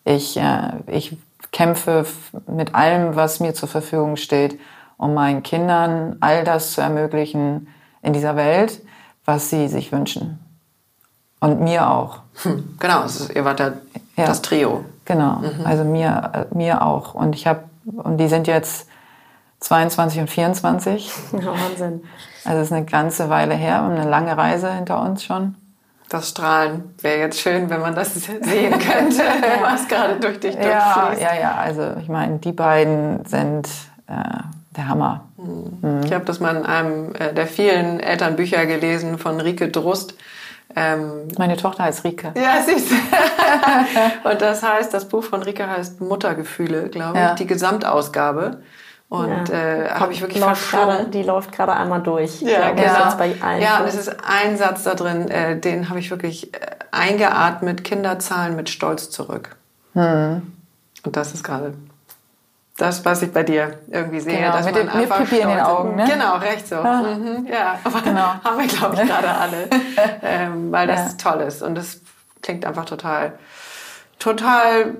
ich, 0.04 0.37
äh, 0.37 0.72
ich 0.88 1.16
kämpfe 1.52 2.04
mit 2.48 2.74
allem, 2.74 3.14
was 3.14 3.38
mir 3.38 3.54
zur 3.54 3.68
Verfügung 3.68 4.16
steht, 4.16 4.59
um 4.96 5.14
meinen 5.14 5.42
Kindern 5.44 6.16
all 6.20 6.42
das 6.42 6.72
zu 6.72 6.80
ermöglichen 6.80 7.68
in 8.02 8.12
dieser 8.12 8.35
Welt, 8.35 8.80
was 9.24 9.50
sie 9.50 9.68
sich 9.68 9.92
wünschen. 9.92 10.40
Und 11.38 11.61
mir 11.61 11.90
auch. 11.90 12.20
Hm, 12.42 12.76
genau, 12.80 13.04
ist, 13.04 13.30
ihr 13.35 13.44
wart 13.44 13.61
ja, 13.61 13.74
ja, 14.16 14.26
das 14.26 14.42
Trio. 14.42 14.85
Genau, 15.04 15.37
mhm. 15.37 15.66
also 15.66 15.85
mir, 15.85 16.46
mir 16.54 16.83
auch. 16.83 17.14
Und 17.14 17.35
ich 17.35 17.46
habe, 17.46 17.64
und 17.85 18.16
die 18.16 18.28
sind 18.28 18.46
jetzt 18.46 18.88
22 19.61 20.20
und 20.20 20.30
24. 20.30 21.12
Ja, 21.33 21.46
Wahnsinn. 21.46 22.02
Also 22.44 22.59
es 22.59 22.66
ist 22.68 22.72
eine 22.72 22.85
ganze 22.85 23.28
Weile 23.30 23.54
her, 23.54 23.83
und 23.85 23.92
eine 23.92 24.09
lange 24.09 24.37
Reise 24.37 24.72
hinter 24.72 25.00
uns 25.00 25.24
schon. 25.24 25.54
Das 26.09 26.28
Strahlen 26.28 26.94
wäre 27.00 27.18
jetzt 27.18 27.40
schön, 27.40 27.70
wenn 27.70 27.80
man 27.80 27.94
das 27.94 28.14
sehen 28.14 28.78
könnte, 28.78 29.22
was 29.62 29.88
gerade 29.88 30.20
durch 30.20 30.38
dich 30.38 30.54
ja, 30.54 30.94
durchfließt. 30.94 31.22
Ja, 31.22 31.40
ja, 31.40 31.54
also 31.57 31.94
ich 32.00 32.09
meine, 32.09 32.38
die 32.38 32.52
beiden 32.52 33.24
sind 33.24 33.68
äh, 34.07 34.12
der 34.76 34.88
Hammer. 34.88 35.24
Mhm. 35.37 36.02
Ich 36.04 36.12
habe 36.12 36.24
das 36.24 36.40
mal 36.40 36.57
in 36.57 36.66
einem 36.66 37.14
äh, 37.14 37.33
der 37.33 37.46
vielen 37.46 38.00
Elternbücher 38.00 38.66
gelesen 38.66 39.18
von 39.18 39.40
Rike 39.40 39.68
Drust. 39.68 40.14
Ähm, 40.76 41.28
Meine 41.38 41.57
Tochter 41.57 41.85
heißt 41.85 42.04
Rike. 42.04 42.33
Ja, 42.37 42.62
siehst 42.64 42.90
du. 42.90 42.94
Und 44.28 44.40
das 44.40 44.62
heißt, 44.62 44.92
das 44.92 45.09
Buch 45.09 45.22
von 45.22 45.42
Rike 45.42 45.68
heißt 45.68 46.00
Muttergefühle, 46.00 46.88
glaube 46.88 47.18
ich, 47.18 47.24
ja. 47.24 47.35
die 47.35 47.46
Gesamtausgabe. 47.46 48.59
Und 49.09 49.49
ja. 49.49 49.55
äh, 49.55 49.90
habe 49.90 50.12
ich 50.12 50.21
wirklich 50.21 50.43
läuft 50.43 50.71
grade, 50.71 51.07
Die 51.09 51.23
läuft 51.23 51.53
gerade 51.53 51.73
einmal 51.75 52.03
durch. 52.03 52.40
Ja, 52.40 52.71
genau. 52.71 53.17
bei 53.17 53.37
allen 53.40 53.62
ja 53.62 53.81
und 53.81 53.87
es 53.87 53.95
ist 53.95 54.17
ein 54.27 54.57
Satz 54.57 54.83
da 54.83 54.95
drin, 54.95 55.29
äh, 55.29 55.59
den 55.59 55.88
habe 55.88 56.01
ich 56.01 56.11
wirklich 56.11 56.53
äh, 56.55 56.59
eingeatmet. 56.90 57.85
Kinder 57.85 58.19
zahlen 58.19 58.57
mit 58.57 58.71
Stolz 58.71 59.11
zurück. 59.11 59.57
Hm. 59.93 60.55
Und 61.05 61.17
das 61.17 61.35
ist 61.35 61.45
gerade 61.45 61.75
das, 62.77 63.05
was 63.05 63.23
ich 63.23 63.33
bei 63.33 63.45
dir 63.45 63.79
irgendwie 63.88 64.21
sehe. 64.21 64.38
Genau, 64.38 64.53
dass 64.53 64.67
mit, 64.67 64.75
man 64.75 64.99
mit 64.99 65.09
Pipi 65.09 65.38
in 65.38 65.49
den 65.49 65.61
Augen. 65.61 65.95
Ne? 65.95 66.07
Genau, 66.11 66.37
recht 66.38 66.67
so. 66.67 66.77
Ah. 66.77 67.03
Mhm, 67.03 67.47
ja, 67.47 67.79
aber 67.85 68.01
genau. 68.01 68.35
haben 68.45 68.59
wir, 68.59 68.67
glaube 68.67 68.97
ich, 68.97 69.09
gerade 69.09 69.29
alle. 69.29 69.69
ähm, 70.23 70.73
weil 70.73 70.87
das 70.88 71.12
ja. 71.12 71.31
toll 71.31 71.43
ist. 71.43 71.62
Und 71.62 71.77
das 71.77 72.01
klingt 72.43 72.64
einfach 72.64 72.85
total, 72.85 73.38
total 74.19 74.97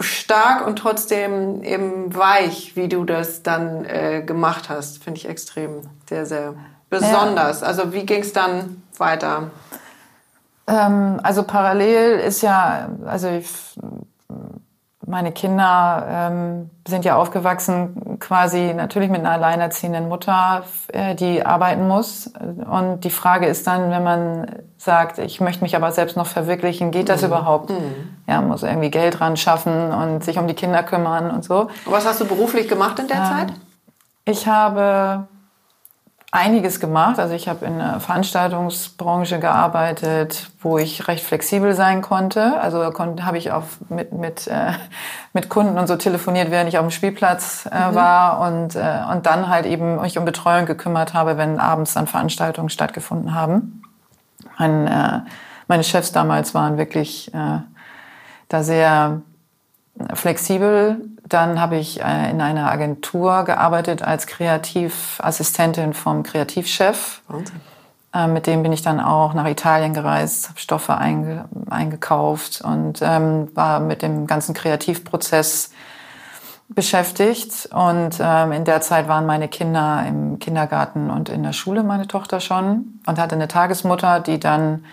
stark 0.00 0.66
und 0.66 0.76
trotzdem 0.76 1.62
eben 1.62 2.14
weich, 2.14 2.76
wie 2.76 2.88
du 2.88 3.04
das 3.04 3.42
dann 3.42 3.84
äh, 3.84 4.22
gemacht 4.24 4.68
hast. 4.68 5.02
Finde 5.02 5.18
ich 5.18 5.28
extrem 5.28 5.82
sehr, 6.08 6.26
sehr 6.26 6.54
besonders. 6.90 7.60
Ja. 7.60 7.66
Also 7.66 7.92
wie 7.92 8.06
ging 8.06 8.20
es 8.20 8.32
dann 8.32 8.82
weiter? 8.98 9.50
Ähm, 10.66 11.20
also 11.22 11.42
parallel 11.42 12.20
ist 12.20 12.42
ja, 12.42 12.88
also 13.04 13.28
ich, 13.28 13.48
meine 15.06 15.32
Kinder 15.32 16.06
ähm, 16.08 16.70
sind 16.86 17.04
ja 17.04 17.16
aufgewachsen 17.16 18.18
quasi 18.20 18.72
natürlich 18.74 19.10
mit 19.10 19.20
einer 19.20 19.32
alleinerziehenden 19.32 20.08
Mutter, 20.08 20.64
äh, 20.88 21.14
die 21.14 21.44
arbeiten 21.44 21.86
muss. 21.88 22.32
Und 22.70 23.00
die 23.04 23.10
Frage 23.10 23.46
ist 23.46 23.66
dann, 23.66 23.90
wenn 23.90 24.02
man 24.02 24.46
sagt, 24.76 25.18
ich 25.18 25.40
möchte 25.40 25.62
mich 25.62 25.76
aber 25.76 25.92
selbst 25.92 26.16
noch 26.16 26.26
verwirklichen, 26.26 26.90
geht 26.90 27.08
das 27.08 27.22
mhm. 27.22 27.28
überhaupt? 27.28 27.70
Mhm. 27.70 28.16
Ja, 28.26 28.40
muss 28.40 28.62
irgendwie 28.62 28.90
Geld 28.90 29.20
ran 29.20 29.36
schaffen 29.36 29.92
und 29.92 30.24
sich 30.24 30.38
um 30.38 30.46
die 30.46 30.54
Kinder 30.54 30.82
kümmern 30.82 31.30
und 31.30 31.44
so. 31.44 31.68
Was 31.86 32.06
hast 32.06 32.20
du 32.20 32.26
beruflich 32.26 32.68
gemacht 32.68 32.98
in 32.98 33.08
der 33.08 33.18
ähm, 33.18 33.24
Zeit? 33.24 33.52
Ich 34.24 34.46
habe 34.46 35.26
einiges 36.34 36.80
gemacht. 36.80 37.20
Also 37.20 37.32
ich 37.32 37.48
habe 37.48 37.64
in 37.64 37.78
der 37.78 38.00
Veranstaltungsbranche 38.00 39.38
gearbeitet, 39.38 40.50
wo 40.60 40.78
ich 40.78 41.06
recht 41.06 41.24
flexibel 41.24 41.74
sein 41.74 42.02
konnte. 42.02 42.60
Also 42.60 42.90
kon 42.90 43.24
habe 43.24 43.38
ich 43.38 43.52
auch 43.52 43.62
mit, 43.88 44.12
mit, 44.12 44.48
äh, 44.48 44.72
mit 45.32 45.48
Kunden 45.48 45.78
und 45.78 45.86
so 45.86 45.94
telefoniert, 45.94 46.50
während 46.50 46.68
ich 46.68 46.76
auf 46.76 46.84
dem 46.84 46.90
Spielplatz 46.90 47.68
äh, 47.70 47.90
mhm. 47.90 47.94
war 47.94 48.40
und, 48.40 48.74
äh, 48.74 49.00
und 49.12 49.26
dann 49.26 49.48
halt 49.48 49.64
eben 49.64 50.00
mich 50.00 50.18
um 50.18 50.24
Betreuung 50.24 50.66
gekümmert 50.66 51.14
habe, 51.14 51.38
wenn 51.38 51.60
abends 51.60 51.94
dann 51.94 52.08
Veranstaltungen 52.08 52.68
stattgefunden 52.68 53.32
haben. 53.32 53.82
Mein, 54.58 54.88
äh, 54.88 55.20
meine 55.68 55.84
Chefs 55.84 56.10
damals 56.10 56.52
waren 56.52 56.78
wirklich 56.78 57.32
äh, 57.32 57.60
da 58.48 58.62
sehr 58.64 59.22
flexibel. 60.14 61.00
Dann 61.26 61.60
habe 61.60 61.76
ich 61.76 62.00
äh, 62.00 62.30
in 62.30 62.40
einer 62.40 62.70
Agentur 62.70 63.44
gearbeitet 63.44 64.02
als 64.02 64.26
Kreativassistentin 64.26 65.94
vom 65.94 66.22
Kreativchef. 66.22 67.22
Wahnsinn. 67.28 67.60
Äh, 68.14 68.28
mit 68.28 68.46
dem 68.46 68.62
bin 68.62 68.72
ich 68.72 68.82
dann 68.82 69.00
auch 69.00 69.34
nach 69.34 69.46
Italien 69.46 69.92
gereist, 69.92 70.48
habe 70.48 70.60
Stoffe 70.60 70.96
einge 70.96 71.46
eingekauft 71.68 72.60
und 72.62 73.00
ähm, 73.02 73.48
war 73.54 73.80
mit 73.80 74.02
dem 74.02 74.26
ganzen 74.26 74.54
Kreativprozess 74.54 75.70
beschäftigt. 76.68 77.68
Und 77.72 78.18
ähm, 78.20 78.52
in 78.52 78.64
der 78.64 78.80
Zeit 78.80 79.08
waren 79.08 79.26
meine 79.26 79.48
Kinder 79.48 80.04
im 80.06 80.38
Kindergarten 80.38 81.10
und 81.10 81.28
in 81.28 81.42
der 81.42 81.52
Schule, 81.52 81.82
meine 81.82 82.06
Tochter 82.06 82.40
schon, 82.40 83.00
und 83.06 83.18
hatte 83.18 83.34
eine 83.34 83.48
Tagesmutter, 83.48 84.20
die 84.20 84.38
dann 84.38 84.84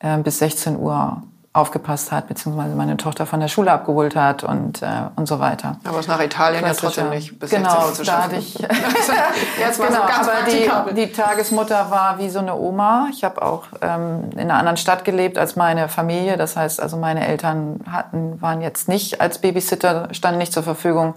äh, 0.00 0.18
bis 0.18 0.38
16 0.38 0.78
Uhr 0.78 1.22
aufgepasst 1.54 2.10
hat, 2.10 2.26
beziehungsweise 2.26 2.74
meine 2.74 2.96
Tochter 2.96 3.26
von 3.26 3.38
der 3.38 3.46
Schule 3.46 3.70
abgeholt 3.70 4.16
hat 4.16 4.42
und, 4.42 4.82
äh, 4.82 4.86
und 5.14 5.28
so 5.28 5.38
weiter. 5.38 5.76
Aber 5.84 6.00
es 6.00 6.08
nach 6.08 6.20
Italien 6.20 6.66
ja 6.66 6.74
trotzdem 6.74 7.10
nicht 7.10 7.38
bis 7.38 7.50
genau, 7.50 7.92
zu 7.92 8.02
da 8.02 8.24
hatte 8.24 8.36
ich 8.36 8.58
Jetzt 9.60 9.80
genau, 9.80 9.92
so 9.92 10.30
aber 10.30 10.90
die, 10.92 10.94
die 10.94 11.12
Tagesmutter 11.12 11.92
war 11.92 12.18
wie 12.18 12.28
so 12.28 12.40
eine 12.40 12.56
Oma. 12.56 13.06
Ich 13.12 13.22
habe 13.22 13.40
auch 13.40 13.66
ähm, 13.82 14.30
in 14.32 14.40
einer 14.40 14.54
anderen 14.54 14.76
Stadt 14.76 15.04
gelebt 15.04 15.38
als 15.38 15.54
meine 15.54 15.88
Familie. 15.88 16.36
Das 16.36 16.56
heißt, 16.56 16.82
also 16.82 16.96
meine 16.96 17.24
Eltern 17.24 17.80
hatten, 17.88 18.42
waren 18.42 18.60
jetzt 18.60 18.88
nicht 18.88 19.20
als 19.20 19.38
Babysitter, 19.38 20.08
standen 20.10 20.38
nicht 20.38 20.52
zur 20.52 20.64
Verfügung. 20.64 21.14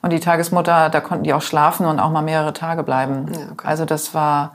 Und 0.00 0.14
die 0.14 0.20
Tagesmutter, 0.20 0.88
da 0.88 1.00
konnten 1.02 1.24
die 1.24 1.34
auch 1.34 1.42
schlafen 1.42 1.84
und 1.84 2.00
auch 2.00 2.10
mal 2.10 2.22
mehrere 2.22 2.54
Tage 2.54 2.84
bleiben. 2.84 3.30
Ja, 3.34 3.52
okay. 3.52 3.68
Also 3.68 3.84
das 3.84 4.14
war, 4.14 4.54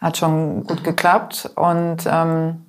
hat 0.00 0.16
schon 0.16 0.62
gut 0.62 0.80
mhm. 0.80 0.84
geklappt. 0.84 1.50
Und 1.56 2.06
ähm, 2.06 2.63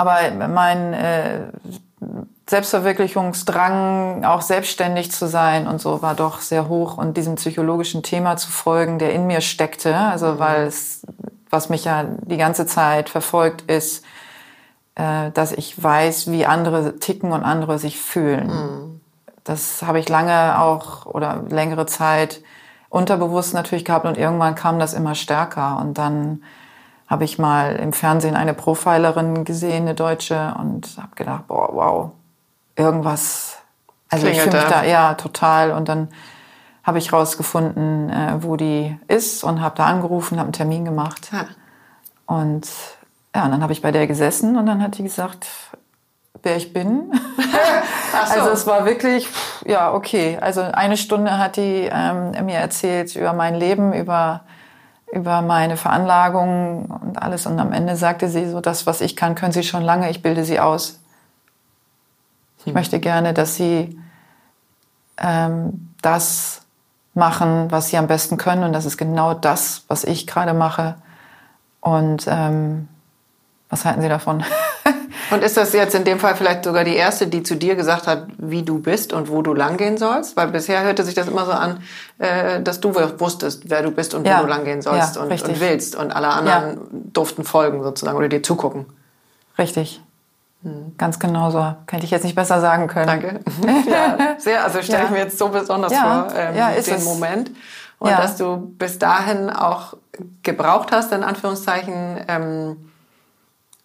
aber 0.00 0.48
mein 0.48 0.94
äh, 0.94 1.40
Selbstverwirklichungsdrang, 2.48 4.24
auch 4.24 4.40
selbstständig 4.40 5.12
zu 5.12 5.28
sein 5.28 5.66
und 5.66 5.78
so, 5.78 6.00
war 6.00 6.14
doch 6.14 6.40
sehr 6.40 6.68
hoch 6.68 6.96
und 6.96 7.18
diesem 7.18 7.34
psychologischen 7.34 8.02
Thema 8.02 8.38
zu 8.38 8.50
folgen, 8.50 8.98
der 8.98 9.12
in 9.12 9.26
mir 9.26 9.42
steckte. 9.42 9.94
Also 9.94 10.28
mhm. 10.28 10.38
weil 10.38 10.66
es, 10.66 11.06
was 11.50 11.68
mich 11.68 11.84
ja 11.84 12.06
die 12.22 12.38
ganze 12.38 12.64
Zeit 12.64 13.10
verfolgt, 13.10 13.70
ist, 13.70 14.02
äh, 14.94 15.30
dass 15.32 15.52
ich 15.52 15.82
weiß, 15.82 16.30
wie 16.30 16.46
andere 16.46 16.98
ticken 16.98 17.32
und 17.32 17.42
andere 17.42 17.78
sich 17.78 18.00
fühlen. 18.00 18.46
Mhm. 18.46 19.00
Das 19.44 19.82
habe 19.82 19.98
ich 19.98 20.08
lange 20.08 20.58
auch 20.58 21.04
oder 21.04 21.44
längere 21.50 21.84
Zeit 21.84 22.40
unterbewusst 22.88 23.52
natürlich 23.52 23.84
gehabt 23.84 24.06
und 24.06 24.16
irgendwann 24.16 24.54
kam 24.54 24.78
das 24.78 24.94
immer 24.94 25.14
stärker 25.14 25.78
und 25.78 25.98
dann 25.98 26.42
habe 27.10 27.24
ich 27.24 27.38
mal 27.40 27.74
im 27.76 27.92
Fernsehen 27.92 28.36
eine 28.36 28.54
Profilerin 28.54 29.44
gesehen, 29.44 29.82
eine 29.82 29.94
Deutsche, 29.94 30.54
und 30.58 30.96
habe 30.96 31.16
gedacht, 31.16 31.48
boah, 31.48 31.68
wow, 31.72 32.10
irgendwas. 32.76 33.58
Also 34.08 34.26
Klingelt 34.26 34.46
ich 34.46 34.52
fühle 34.52 34.62
mich 34.62 34.72
da, 34.72 34.84
ja, 34.84 35.14
total. 35.14 35.72
Und 35.72 35.88
dann 35.88 36.08
habe 36.84 36.98
ich 36.98 37.12
rausgefunden, 37.12 38.10
äh, 38.10 38.36
wo 38.40 38.56
die 38.56 38.96
ist 39.08 39.42
und 39.42 39.60
habe 39.60 39.76
da 39.76 39.86
angerufen, 39.86 40.38
habe 40.38 40.46
einen 40.46 40.52
Termin 40.52 40.84
gemacht. 40.84 41.30
Ja. 41.32 41.46
Und 42.26 42.68
ja, 43.34 43.44
und 43.44 43.50
dann 43.50 43.62
habe 43.62 43.72
ich 43.72 43.82
bei 43.82 43.92
der 43.92 44.06
gesessen 44.06 44.56
und 44.56 44.66
dann 44.66 44.82
hat 44.82 44.98
die 44.98 45.02
gesagt, 45.02 45.46
wer 46.42 46.56
ich 46.56 46.72
bin. 46.72 47.12
so. 48.12 48.34
Also 48.34 48.50
es 48.50 48.66
war 48.66 48.84
wirklich, 48.84 49.28
ja, 49.66 49.92
okay. 49.92 50.38
Also 50.40 50.62
eine 50.62 50.96
Stunde 50.96 51.38
hat 51.38 51.56
die 51.56 51.88
ähm, 51.92 52.32
mir 52.44 52.56
erzählt 52.56 53.14
über 53.16 53.32
mein 53.32 53.54
Leben, 53.56 53.92
über 53.92 54.42
über 55.12 55.42
meine 55.42 55.76
Veranlagung 55.76 56.84
und 56.86 57.20
alles. 57.20 57.46
Und 57.46 57.58
am 57.58 57.72
Ende 57.72 57.96
sagte 57.96 58.28
sie 58.28 58.48
so, 58.48 58.60
das, 58.60 58.86
was 58.86 59.00
ich 59.00 59.16
kann, 59.16 59.34
können 59.34 59.52
Sie 59.52 59.62
schon 59.62 59.82
lange, 59.82 60.10
ich 60.10 60.22
bilde 60.22 60.44
Sie 60.44 60.60
aus. 60.60 61.00
Ich 62.58 62.66
hm. 62.66 62.74
möchte 62.74 63.00
gerne, 63.00 63.34
dass 63.34 63.56
Sie 63.56 63.98
ähm, 65.18 65.94
das 66.02 66.62
machen, 67.14 67.70
was 67.70 67.88
Sie 67.88 67.96
am 67.96 68.06
besten 68.06 68.36
können. 68.36 68.64
Und 68.64 68.72
das 68.72 68.84
ist 68.84 68.96
genau 68.96 69.34
das, 69.34 69.84
was 69.88 70.04
ich 70.04 70.26
gerade 70.26 70.54
mache. 70.54 70.96
Und 71.80 72.26
ähm, 72.28 72.88
was 73.68 73.84
halten 73.84 74.02
Sie 74.02 74.08
davon? 74.08 74.44
Und 75.30 75.42
ist 75.44 75.56
das 75.56 75.72
jetzt 75.72 75.94
in 75.94 76.04
dem 76.04 76.18
Fall 76.18 76.34
vielleicht 76.34 76.64
sogar 76.64 76.84
die 76.84 76.96
erste, 76.96 77.26
die 77.26 77.42
zu 77.42 77.54
dir 77.56 77.76
gesagt 77.76 78.06
hat, 78.06 78.26
wie 78.38 78.62
du 78.62 78.78
bist 78.80 79.12
und 79.12 79.28
wo 79.30 79.42
du 79.42 79.54
langgehen 79.54 79.96
sollst? 79.98 80.36
Weil 80.36 80.48
bisher 80.48 80.82
hörte 80.82 81.04
sich 81.04 81.14
das 81.14 81.28
immer 81.28 81.44
so 81.46 81.52
an, 81.52 81.82
äh, 82.18 82.60
dass 82.62 82.80
du 82.80 82.94
wusstest, 83.18 83.70
wer 83.70 83.82
du 83.82 83.90
bist 83.90 84.14
und 84.14 84.26
Ja. 84.26 84.38
wo 84.38 84.42
du 84.42 84.48
langgehen 84.48 84.82
sollst 84.82 85.16
Ja, 85.16 85.22
und, 85.22 85.30
und 85.30 85.60
willst. 85.60 85.94
Und 85.96 86.12
alle 86.12 86.28
anderen 86.28 86.78
durften 87.12 87.44
folgen 87.44 87.82
sozusagen 87.82 88.16
oder 88.18 88.28
dir 88.28 88.42
zugucken. 88.42 88.86
Richtig. 89.58 90.00
Ganz 90.98 91.18
genau 91.18 91.50
so. 91.50 91.74
Könnte 91.86 92.04
ich 92.04 92.10
jetzt 92.10 92.24
nicht 92.24 92.34
besser 92.36 92.60
sagen 92.60 92.86
können. 92.86 93.06
Danke. 93.06 93.40
ja, 93.90 94.36
sehr, 94.38 94.62
also 94.64 94.82
stelle 94.82 95.04
ich 95.04 95.10
Ja. 95.10 95.10
mir 95.16 95.18
jetzt 95.24 95.38
so 95.38 95.48
besonders 95.48 95.92
Ja, 95.92 96.28
vor, 96.28 96.38
ähm, 96.38 96.54
ja, 96.56 96.68
ist 96.70 96.88
den 96.88 96.96
es. 96.96 97.04
Moment. 97.04 97.50
Und 97.98 98.10
Ja. 98.10 98.20
dass 98.20 98.36
du 98.36 98.56
bis 98.78 98.98
dahin 98.98 99.48
auch 99.48 99.94
gebraucht 100.42 100.92
hast, 100.92 101.12
in 101.12 101.22
Anführungszeichen, 101.22 102.18
ähm, 102.28 102.89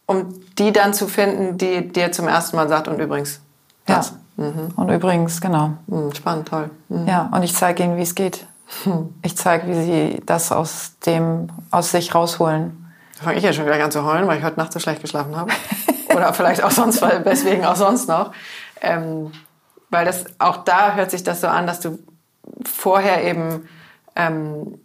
um 0.05 0.33
die 0.57 0.71
dann 0.71 0.93
zu 0.93 1.07
finden, 1.07 1.57
die 1.57 1.87
dir 1.91 2.11
zum 2.11 2.27
ersten 2.27 2.55
Mal 2.55 2.67
sagt, 2.69 2.87
und 2.87 2.99
übrigens, 2.99 3.39
Ja. 3.87 3.95
das. 3.97 4.13
Und 4.37 4.89
übrigens, 4.89 5.39
genau. 5.39 5.71
Hm, 5.87 6.13
spannend, 6.13 6.47
toll. 6.49 6.69
Hm. 6.89 7.07
Ja, 7.07 7.29
und 7.31 7.43
ich 7.43 7.55
zeige 7.55 7.83
ihnen, 7.83 7.97
wie 7.97 8.01
es 8.01 8.15
geht. 8.15 8.45
Ich 9.21 9.37
zeige, 9.37 9.67
wie 9.67 9.73
sie 9.83 10.21
das 10.25 10.51
aus 10.51 10.93
dem, 11.05 11.49
aus 11.71 11.91
sich 11.91 12.13
rausholen. 12.13 12.91
Da 13.17 13.23
fange 13.25 13.37
ich 13.37 13.43
ja 13.43 13.53
schon 13.53 13.65
wieder 13.65 13.81
an 13.83 13.91
zu 13.91 14.03
heulen, 14.03 14.27
weil 14.27 14.37
ich 14.39 14.43
heute 14.43 14.59
Nacht 14.59 14.73
so 14.73 14.79
schlecht 14.79 15.01
geschlafen 15.01 15.35
habe. 15.37 15.51
Oder 16.13 16.33
vielleicht 16.33 16.63
auch 16.63 16.71
sonst, 16.71 17.01
weil 17.01 17.21
deswegen 17.23 17.63
auch 17.65 17.75
sonst 17.77 18.09
noch. 18.09 18.31
Ähm, 18.81 19.31
weil 19.89 20.05
das 20.05 20.25
auch 20.39 20.57
da 20.57 20.93
hört 20.95 21.11
sich 21.11 21.23
das 21.23 21.41
so 21.41 21.47
an, 21.47 21.65
dass 21.67 21.79
du 21.79 21.97
vorher 22.65 23.23
eben 23.23 23.67
ähm, 24.15 24.79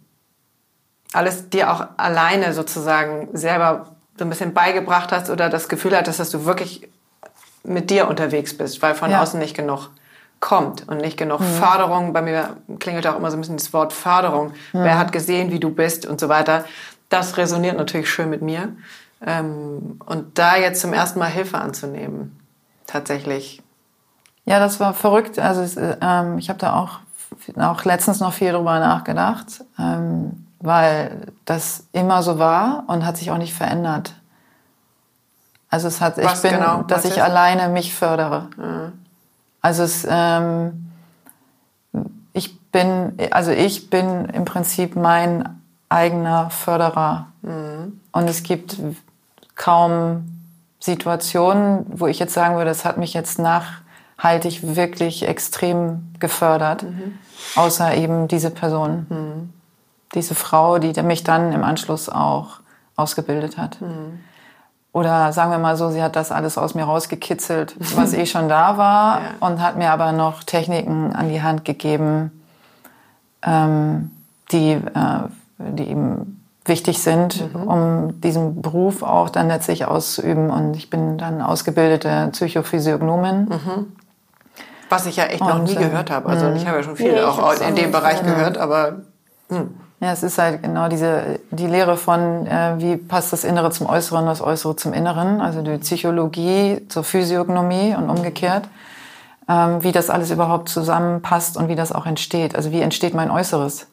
alles 1.13 1.49
dir 1.49 1.71
auch 1.73 1.85
alleine 1.97 2.53
sozusagen 2.53 3.29
selber 3.33 3.90
so 4.17 4.25
ein 4.25 4.29
bisschen 4.29 4.53
beigebracht 4.53 5.11
hast 5.11 5.29
oder 5.29 5.49
das 5.49 5.69
Gefühl 5.69 5.95
hattest, 5.95 6.19
dass 6.19 6.29
du 6.29 6.45
wirklich 6.45 6.89
mit 7.63 7.89
dir 7.89 8.07
unterwegs 8.07 8.57
bist, 8.57 8.81
weil 8.81 8.95
von 8.95 9.11
Ja. 9.11 9.21
außen 9.21 9.39
nicht 9.39 9.55
genug 9.55 9.89
kommt 10.39 10.87
und 10.87 10.97
nicht 10.97 11.17
genug 11.17 11.41
Förderung. 11.43 12.13
Bei 12.13 12.21
mir 12.23 12.57
klingelt 12.79 13.05
auch 13.05 13.15
immer 13.15 13.29
so 13.29 13.37
ein 13.37 13.41
bisschen 13.41 13.57
das 13.57 13.71
Wort 13.73 13.93
Förderung. 13.93 14.53
Wer 14.73 14.97
hat 14.97 15.11
gesehen, 15.11 15.51
wie 15.51 15.59
du 15.59 15.69
bist 15.69 16.05
und 16.07 16.19
so 16.19 16.29
weiter. 16.29 16.65
Das 17.09 17.37
resoniert 17.37 17.77
natürlich 17.77 18.09
schön 18.09 18.29
mit 18.29 18.41
mir. 18.41 18.69
Ähm, 19.23 19.99
und 20.05 20.39
da 20.39 20.57
jetzt 20.57 20.81
zum 20.81 20.93
ersten 20.93 21.19
Mal 21.19 21.29
Hilfe 21.29 21.59
anzunehmen, 21.59 22.39
tatsächlich. 22.87 23.61
Ja, 24.45 24.57
das 24.59 24.79
war 24.79 24.95
verrückt. 24.95 25.37
Also 25.37 25.79
äh, 25.79 25.97
ähm, 26.01 26.39
ich 26.39 26.49
habe 26.49 26.57
da 26.57 26.73
auch, 26.73 26.99
auch 27.59 27.85
letztens 27.85 28.19
noch 28.19 28.33
viel 28.33 28.51
drüber 28.51 28.79
nachgedacht, 28.79 29.63
ähm, 29.77 30.47
weil 30.61 31.27
das 31.45 31.85
immer 31.91 32.23
so 32.23 32.39
war 32.39 32.85
und 32.87 33.05
hat 33.05 33.17
sich 33.17 33.31
auch 33.31 33.37
nicht 33.37 33.53
verändert. 33.53 34.13
Also 35.69 35.87
es 35.87 36.01
hat, 36.01 36.17
Was 36.17 36.43
ich 36.43 36.49
bin, 36.49 36.59
genau? 36.59 36.83
dass 36.83 37.05
ich 37.05 37.21
alleine 37.23 37.69
mich 37.69 37.93
fördere. 37.93 38.47
Also 39.61 39.83
es, 39.83 40.05
ähm, 40.09 40.91
ich 42.33 42.59
bin, 42.71 43.17
also 43.31 43.51
ich 43.51 43.89
bin 43.89 44.25
im 44.25 44.45
Prinzip 44.45 44.95
mein 44.95 45.61
eigener 45.89 46.49
Förderer. 46.49 47.27
Und 47.43 48.29
es 48.29 48.43
gibt 48.43 48.77
kaum 49.55 50.41
Situationen, 50.79 51.85
wo 51.87 52.07
ich 52.07 52.19
jetzt 52.19 52.33
sagen 52.33 52.55
würde, 52.55 52.69
das 52.69 52.85
hat 52.85 52.97
mich 52.97 53.13
jetzt 53.13 53.39
nachhaltig 53.39 54.75
wirklich 54.75 55.27
extrem 55.27 56.13
gefördert, 56.19 56.85
außer 57.55 57.95
eben 57.95 58.27
diese 58.27 58.49
Person, 58.51 59.51
diese 60.13 60.35
Frau, 60.35 60.77
die 60.79 60.99
mich 61.03 61.23
dann 61.23 61.53
im 61.53 61.63
Anschluss 61.63 62.09
auch 62.09 62.59
ausgebildet 62.95 63.57
hat. 63.57 63.77
Oder 64.93 65.31
sagen 65.31 65.51
wir 65.51 65.57
mal 65.57 65.77
so, 65.77 65.89
sie 65.89 66.03
hat 66.03 66.15
das 66.17 66.31
alles 66.31 66.57
aus 66.57 66.75
mir 66.75 66.83
rausgekitzelt, 66.83 67.75
was 67.95 68.13
eh 68.13 68.25
schon 68.25 68.49
da 68.49 68.77
war, 68.77 69.19
Ja. 69.21 69.47
und 69.47 69.61
hat 69.61 69.77
mir 69.77 69.91
aber 69.91 70.11
noch 70.11 70.43
Techniken 70.43 71.15
an 71.15 71.29
die 71.29 71.41
Hand 71.41 71.63
gegeben, 71.63 72.31
ähm, 73.41 74.11
die, 74.51 74.71
äh, 74.73 74.79
die 75.57 75.87
eben 75.89 76.43
wichtig 76.65 77.01
sind, 77.01 77.49
um 77.55 78.19
diesen 78.21 78.61
Beruf 78.61 79.01
auch 79.01 79.29
dann 79.29 79.47
letztlich 79.47 79.85
auszuüben. 79.85 80.49
Und 80.51 80.75
ich 80.75 80.89
bin 80.89 81.17
dann 81.17 81.41
ausgebildete 81.41 82.29
Psychophysiognomin. 82.33 83.87
Was 84.89 85.05
ich 85.07 85.15
ja 85.15 85.23
echt 85.25 85.39
noch 85.41 85.55
Und, 85.55 85.63
nie 85.63 85.75
ähm, 85.75 85.89
gehört 85.89 86.11
habe. 86.11 86.27
Also 86.29 86.51
ich 86.51 86.67
habe 86.67 86.77
ja 86.77 86.83
schon 86.83 86.97
viel 86.97 87.13
Nee, 87.13 87.21
auch 87.21 87.59
in 87.61 87.75
dem. 87.75 87.91
Bereich 87.91 88.21
gehört, 88.23 88.57
aber 88.57 88.97
Ja, 90.01 90.11
es 90.11 90.23
ist 90.23 90.39
halt 90.39 90.63
genau 90.63 90.87
diese 90.87 91.39
die 91.51 91.67
Lehre 91.67 91.95
von, 91.95 92.47
äh, 92.47 92.73
wie 92.79 92.97
passt 92.97 93.31
das 93.33 93.43
Innere 93.43 93.69
zum 93.69 93.85
Äußeren, 93.85 94.25
das 94.25 94.41
Äußere 94.41 94.75
zum 94.75 94.93
Inneren, 94.93 95.41
also 95.41 95.61
die 95.61 95.77
Psychologie 95.77 96.85
zur 96.89 97.03
Physiognomie 97.03 97.93
und 97.95 98.09
umgekehrt, 98.09 98.67
ähm, 99.47 99.83
wie 99.83 99.91
das 99.91 100.09
alles 100.09 100.31
überhaupt 100.31 100.69
zusammenpasst 100.69 101.55
und 101.55 101.67
wie 101.67 101.75
das 101.75 101.91
auch 101.91 102.07
entsteht. 102.07 102.55
Also 102.55 102.71
wie 102.71 102.81
entsteht 102.81 103.13
mein 103.13 103.29
Äußeres 103.29 103.85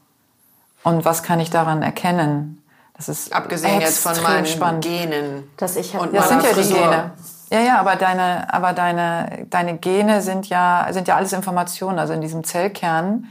und 0.83 1.05
was 1.05 1.23
kann 1.23 1.41
ich 1.41 1.51
daran 1.51 1.83
erkennen? 1.83 2.63
Das 2.97 3.11
ist 3.11 3.33
abgesehen 3.33 3.79
jetzt 3.81 4.01
von 4.01 4.21
meinen 4.23 4.47
spannend. 4.47 4.85
Genen. 4.85 5.51
Dass 5.59 5.77
ich 5.77 5.95
hab- 5.95 6.03
und 6.03 6.15
Das 6.17 6.31
sind 6.31 6.43
ja 6.43 6.49
die 6.49 6.55
Frisur. 6.55 6.79
Gene. 6.79 7.11
Ja, 7.51 7.61
ja, 7.61 7.81
aber 7.81 7.97
deine, 7.97 8.53
aber 8.53 8.73
deine, 8.73 9.47
deine 9.51 9.77
Gene 9.77 10.23
sind 10.23 10.49
ja, 10.49 10.87
sind 10.91 11.07
ja 11.07 11.17
alles 11.17 11.35
Informationen. 11.35 11.99
Also 11.99 12.15
in 12.15 12.21
diesem 12.21 12.45
Zellkern, 12.45 13.27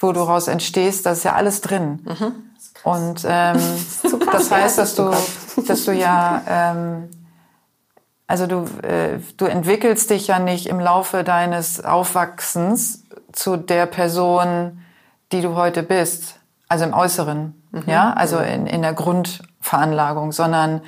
wo 0.00 0.12
du 0.12 0.20
raus 0.20 0.48
entstehst, 0.48 1.06
das 1.06 1.18
ist 1.18 1.24
ja 1.24 1.34
alles 1.34 1.60
drin. 1.60 2.00
Und 2.82 3.24
ähm, 3.28 3.60
das 4.32 4.50
heißt, 4.50 4.78
dass 4.78 4.94
du, 4.94 5.14
dass 5.68 5.84
du 5.84 5.92
ja, 5.92 6.42
ähm, 6.48 7.10
also 8.26 8.46
du, 8.46 8.64
äh, 8.82 9.18
du 9.36 9.44
entwickelst 9.44 10.08
dich 10.10 10.26
ja 10.26 10.38
nicht 10.38 10.66
im 10.66 10.80
Laufe 10.80 11.22
deines 11.22 11.84
Aufwachsens 11.84 13.04
zu 13.32 13.56
der 13.56 13.86
Person, 13.86 14.82
die 15.32 15.42
du 15.42 15.54
heute 15.54 15.82
bist, 15.82 16.40
also 16.68 16.84
im 16.84 16.94
Äußeren, 16.94 17.54
ja, 17.86 18.12
also 18.12 18.38
in, 18.38 18.66
in 18.66 18.82
der 18.82 18.94
Grundveranlagung, 18.94 20.32
sondern 20.32 20.80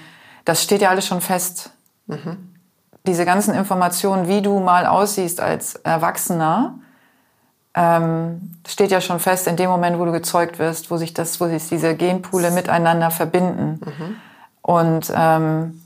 das 0.44 0.62
steht 0.62 0.80
ja 0.80 0.90
alles 0.90 1.06
schon 1.06 1.20
fest. 1.20 1.70
Diese 3.06 3.24
ganzen 3.24 3.54
Informationen, 3.54 4.26
wie 4.26 4.42
du 4.42 4.58
mal 4.58 4.86
aussiehst 4.86 5.40
als 5.40 5.76
Erwachsener, 5.76 6.78
ähm, 7.74 8.54
steht 8.66 8.90
ja 8.90 9.00
schon 9.00 9.18
fest 9.18 9.46
in 9.46 9.56
dem 9.56 9.70
Moment, 9.70 9.98
wo 9.98 10.04
du 10.04 10.12
gezeugt 10.12 10.58
wirst, 10.58 10.90
wo 10.90 10.96
sich 10.96 11.14
das, 11.14 11.40
wo 11.40 11.46
sich 11.46 11.68
diese 11.68 11.94
Genpoole 11.96 12.50
miteinander 12.50 13.10
verbinden. 13.10 13.80
Und 14.62 15.12
ähm, 15.14 15.82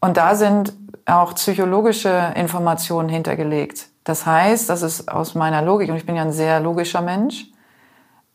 und 0.00 0.16
da 0.16 0.34
sind 0.34 0.72
auch 1.06 1.34
psychologische 1.34 2.32
Informationen 2.34 3.08
hintergelegt. 3.08 3.88
Das 4.04 4.26
heißt, 4.26 4.68
das 4.70 4.82
ist 4.82 5.08
aus 5.08 5.34
meiner 5.34 5.62
Logik, 5.62 5.90
und 5.90 5.96
ich 5.96 6.06
bin 6.06 6.16
ja 6.16 6.22
ein 6.22 6.32
sehr 6.32 6.60
logischer 6.60 7.02
Mensch, 7.02 7.46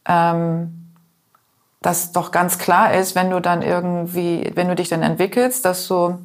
ähm, 0.06 0.92
dass 1.82 2.12
doch 2.12 2.32
ganz 2.32 2.58
klar 2.58 2.94
ist, 2.94 3.16
wenn 3.16 3.30
du 3.30 3.40
dann 3.40 3.62
irgendwie, 3.62 4.52
wenn 4.56 4.68
du 4.68 4.76
dich 4.76 4.90
dann 4.90 5.02
entwickelst, 5.02 5.66
dass 5.66 5.88
du, 5.88 6.20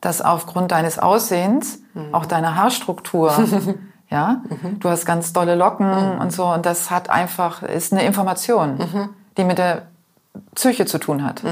dass 0.00 0.22
aufgrund 0.22 0.72
deines 0.72 0.98
Aussehens, 0.98 1.80
auch 2.12 2.26
deiner 2.26 2.56
Haarstruktur, 2.56 3.32
ja, 4.10 4.42
du 4.80 4.88
hast 4.88 5.06
ganz 5.06 5.32
dolle 5.32 5.54
Locken 5.54 6.18
und 6.18 6.32
so, 6.32 6.46
und 6.46 6.66
das 6.66 6.90
hat 6.90 7.08
einfach, 7.10 7.62
ist 7.62 7.92
eine 7.92 8.02
Information, 8.04 8.78
die 9.36 9.44
mit 9.44 9.58
der 9.58 9.82
Psyche 10.54 10.84
zu 10.86 10.98
tun 10.98 11.24
hat. 11.24 11.42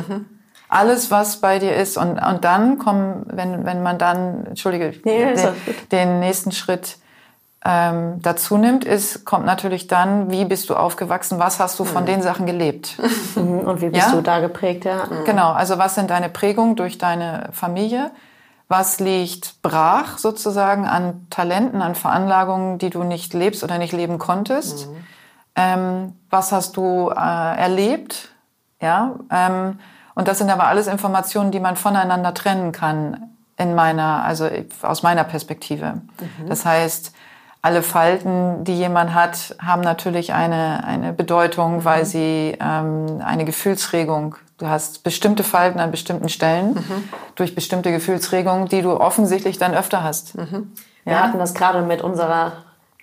Alles, 0.69 1.11
was 1.11 1.41
bei 1.41 1.59
dir 1.59 1.75
ist. 1.75 1.97
Und, 1.97 2.19
und 2.19 2.45
dann 2.45 2.79
kommen, 2.79 3.25
wenn, 3.31 3.65
wenn 3.65 3.83
man 3.83 3.97
dann, 3.99 4.45
entschuldige, 4.47 4.93
Nee, 5.05 5.35
den, 5.35 5.55
den 5.93 6.21
nächsten 6.21 6.53
Schritt 6.53 6.99
ähm, 7.65 8.21
dazu 8.23 8.59
nimmt, 8.59 8.85
ist, 8.85 9.25
kommt 9.25 9.47
natürlich 9.47 9.87
dann, 9.87 10.31
wie 10.31 10.45
bist 10.45 10.69
du 10.69 10.75
aufgewachsen, 10.77 11.39
was 11.39 11.59
hast 11.59 11.79
du 11.79 11.85
von 11.85 12.05
den 12.07 12.21
Sachen 12.23 12.45
gelebt. 12.47 12.99
Mhm, 13.37 13.61
Und 13.61 13.81
wie 13.81 13.89
bist 13.89 14.09
Ja? 14.09 14.15
du 14.15 14.21
da 14.21 14.41
geprägt, 14.41 14.85
ja? 14.85 15.05
Genau, 15.25 15.53
also 15.53 15.79
was 15.79 15.95
sind 15.95 16.11
deine 16.11 16.29
Prägungen 16.29 16.77
durch 16.77 16.99
deine 16.99 17.49
Familie? 17.53 18.11
Was 18.69 19.01
liegt 19.01 19.63
brach 19.63 20.19
sozusagen 20.19 20.87
an 20.87 21.27
Talenten, 21.31 21.81
an 21.81 21.95
Veranlagungen, 21.95 22.79
die 22.79 22.91
du 22.91 23.03
nicht 23.03 23.33
lebst 23.33 23.65
oder 23.65 23.79
nicht 23.79 23.93
leben 23.93 24.19
konntest? 24.19 24.89
Ähm, 25.57 26.15
was 26.29 26.53
hast 26.53 26.77
du 26.77 27.11
äh, 27.11 27.15
erlebt? 27.15 28.29
Ja, 28.81 29.17
ähm, 29.31 29.79
und 30.15 30.29
das 30.29 30.39
sind 30.39 30.51
aber 30.51 30.67
alles 30.67 30.87
Informationen, 30.87 31.51
die 31.51 31.61
man 31.61 31.77
voneinander 31.77 32.35
trennen 32.35 32.73
kann 32.73 33.31
in 33.57 33.75
meiner, 33.75 34.25
also 34.25 34.49
aus 34.83 35.03
meiner 35.03 35.25
Perspektive. 35.25 36.03
Das 36.49 36.65
heißt, 36.65 37.13
alle 37.63 37.83
Falten, 37.83 38.65
die 38.65 38.77
jemand 38.77 39.15
hat, 39.15 39.57
haben 39.61 39.83
natürlich 39.83 40.33
eine, 40.33 40.85
eine 40.85 41.13
Bedeutung, 41.13 41.85
weil 41.85 42.05
sie 42.05 42.57
ähm, 42.61 43.21
eine 43.25 43.45
Gefühlsregung, 43.45 44.37
du 44.59 44.69
hast 44.69 45.03
bestimmte 45.05 45.45
Falten 45.45 45.81
an 45.81 45.91
bestimmten 45.91 46.29
Stellen 46.29 46.85
durch 47.37 47.55
bestimmte 47.55 47.91
Gefühlsregungen, 47.93 48.69
die 48.69 48.83
du 48.83 48.93
offensichtlich 48.93 49.59
dann 49.59 49.75
öfter 49.75 50.03
hast. 50.03 50.35
Wir 51.05 51.23
hatten 51.23 51.39
das 51.39 51.55
gerade 51.55 51.83
mit 51.83 52.03
unserer 52.03 52.53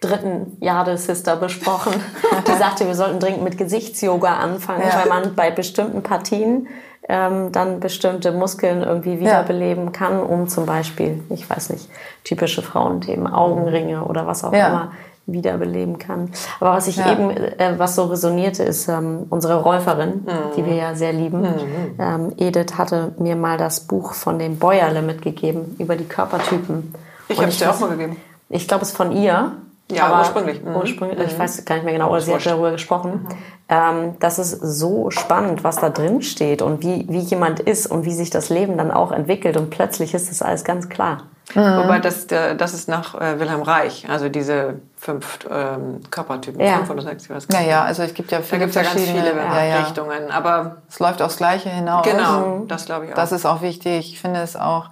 dritten 0.02 0.58
Jade-Sister 0.60 1.36
besprochen. 1.38 1.94
Die 2.48 2.54
sagte, 2.54 2.86
wir 2.86 2.96
sollten 2.96 3.20
dringend 3.20 3.44
mit 3.44 3.58
Gesichtsyoga 3.58 4.36
anfangen, 4.36 4.84
ja. 4.88 5.00
weil 5.00 5.08
man 5.10 5.36
bei 5.36 5.52
bestimmten 5.52 6.04
Partien 6.04 6.68
ähm, 7.08 7.52
dann 7.52 7.80
bestimmte 7.80 8.32
Muskeln 8.32 8.82
irgendwie 8.82 9.20
wiederbeleben 9.20 9.86
ja. 9.86 9.91
kann, 9.91 10.20
um 10.20 10.48
zum 10.48 10.65
Beispiel, 10.65 11.24
ich 11.30 11.50
weiß 11.50 11.70
nicht, 11.70 11.89
typische 12.24 12.62
Frauenthemen, 12.62 13.28
Augenringe 13.28 14.04
oder 14.04 14.28
was 14.28 14.44
auch 14.44 14.54
ja. 14.54 14.68
immer 14.68 14.91
wiederbeleben 15.28 15.98
kann. 15.98 16.32
Aber 16.60 16.72
was 16.72 16.88
ich 16.88 16.98
ja. 16.98 17.12
eben, 17.12 17.32
äh, 17.32 17.74
was 17.78 17.96
so 17.96 18.06
resonierte, 18.06 18.64
ist 18.64 18.88
ähm, 18.88 19.26
unsere 19.30 19.62
Räuferin, 19.62 20.26
mhm. 20.26 20.56
die 20.56 20.66
wir 20.66 20.76
ja 20.76 20.96
sehr 20.96 21.14
lieben. 21.14 21.42
Mhm. 21.42 21.96
Ähm, 22.00 22.34
Edith 22.38 22.78
hatte 22.78 23.14
mir 23.18 23.36
mal 23.36 23.58
das 23.58 23.82
Buch 23.82 24.14
von 24.14 24.38
dem 24.38 24.58
Bäuerle 24.58 25.02
mitgegeben 25.02 25.76
über 25.80 25.96
die 25.96 26.06
Körpertypen. 26.06 26.94
Ich 27.28 27.38
habe 27.38 27.50
es 27.50 27.58
dir 27.58 27.72
auch 27.72 27.80
mal 27.80 27.90
gegeben. 27.90 28.18
Ich 28.50 28.68
glaube, 28.68 28.84
es 28.84 28.90
ist 28.90 28.98
von 28.98 29.12
ihr. 29.12 29.54
Ja, 29.92 30.08
aber 30.08 30.20
ursprünglich. 30.20 30.64
Mhm. 30.64 30.76
ursprünglich. 30.76 31.20
Ich 31.28 31.34
mhm. 31.36 31.40
weiß 31.40 31.66
gar 31.66 31.76
nicht 31.76 31.86
mehr 31.86 31.94
genau, 31.94 32.10
oder 32.10 32.22
sie 32.22 32.34
hat 32.34 32.46
darüber 32.46 32.72
gesprochen. 32.72 33.12
Mhm. 33.12 33.28
Ähm, 33.70 34.16
das 34.20 34.40
ist 34.40 34.52
so 34.52 35.12
spannend, 35.12 35.64
was 35.64 35.78
da 35.78 35.90
drin 35.90 36.22
steht 36.22 36.62
und 36.62 36.84
wie, 36.84 37.06
wie 37.08 37.20
jemand 37.20 37.60
ist 37.60 37.88
und 37.88 38.06
wie 38.06 38.14
sich 38.14 38.30
das 38.30 38.50
Leben 38.50 38.78
dann 38.78 38.92
auch 38.92 39.12
entwickelt. 39.12 39.58
Und 39.58 39.70
plötzlich 39.70 40.14
ist 40.14 40.30
das 40.30 40.42
alles 40.42 40.64
ganz 40.64 40.90
klar. 40.90 41.24
Mhm. 41.54 41.78
Wobei 41.84 42.00
das, 42.00 42.28
das 42.28 42.74
ist 42.74 42.90
nach 42.90 43.16
äh, 43.16 43.40
Wilhelm 43.40 43.62
Reich, 43.62 44.06
also 44.10 44.30
diese 44.30 44.80
fünf 44.98 45.40
ähm, 45.50 46.02
Körpertypen, 46.10 46.60
ja. 46.60 46.78
fünf 46.78 46.90
oder 46.90 47.02
sechs. 47.04 47.28
Ja, 47.52 47.62
ja, 47.62 47.84
also 47.84 48.04
es 48.04 48.14
gibt 48.14 48.32
ja 48.32 48.42
viele, 48.42 48.68
da 48.68 48.82
ja 48.82 48.88
ganz 48.88 49.02
viele 49.02 49.36
ja, 49.36 49.78
Richtungen, 49.78 50.32
aber 50.32 50.78
es 50.90 51.00
läuft 51.00 51.22
aufs 51.22 51.38
Gleiche 51.38 51.70
hinaus. 51.70 52.06
Genau, 52.06 52.66
das 52.68 52.86
glaube 52.86 53.06
ich 53.06 53.12
auch. 53.12 53.16
Das 53.16 53.32
ist 53.32 53.46
auch 53.46 53.62
wichtig. 53.62 54.14
Ich 54.14 54.20
finde 54.20 54.42
es 54.42 54.56
auch 54.56 54.90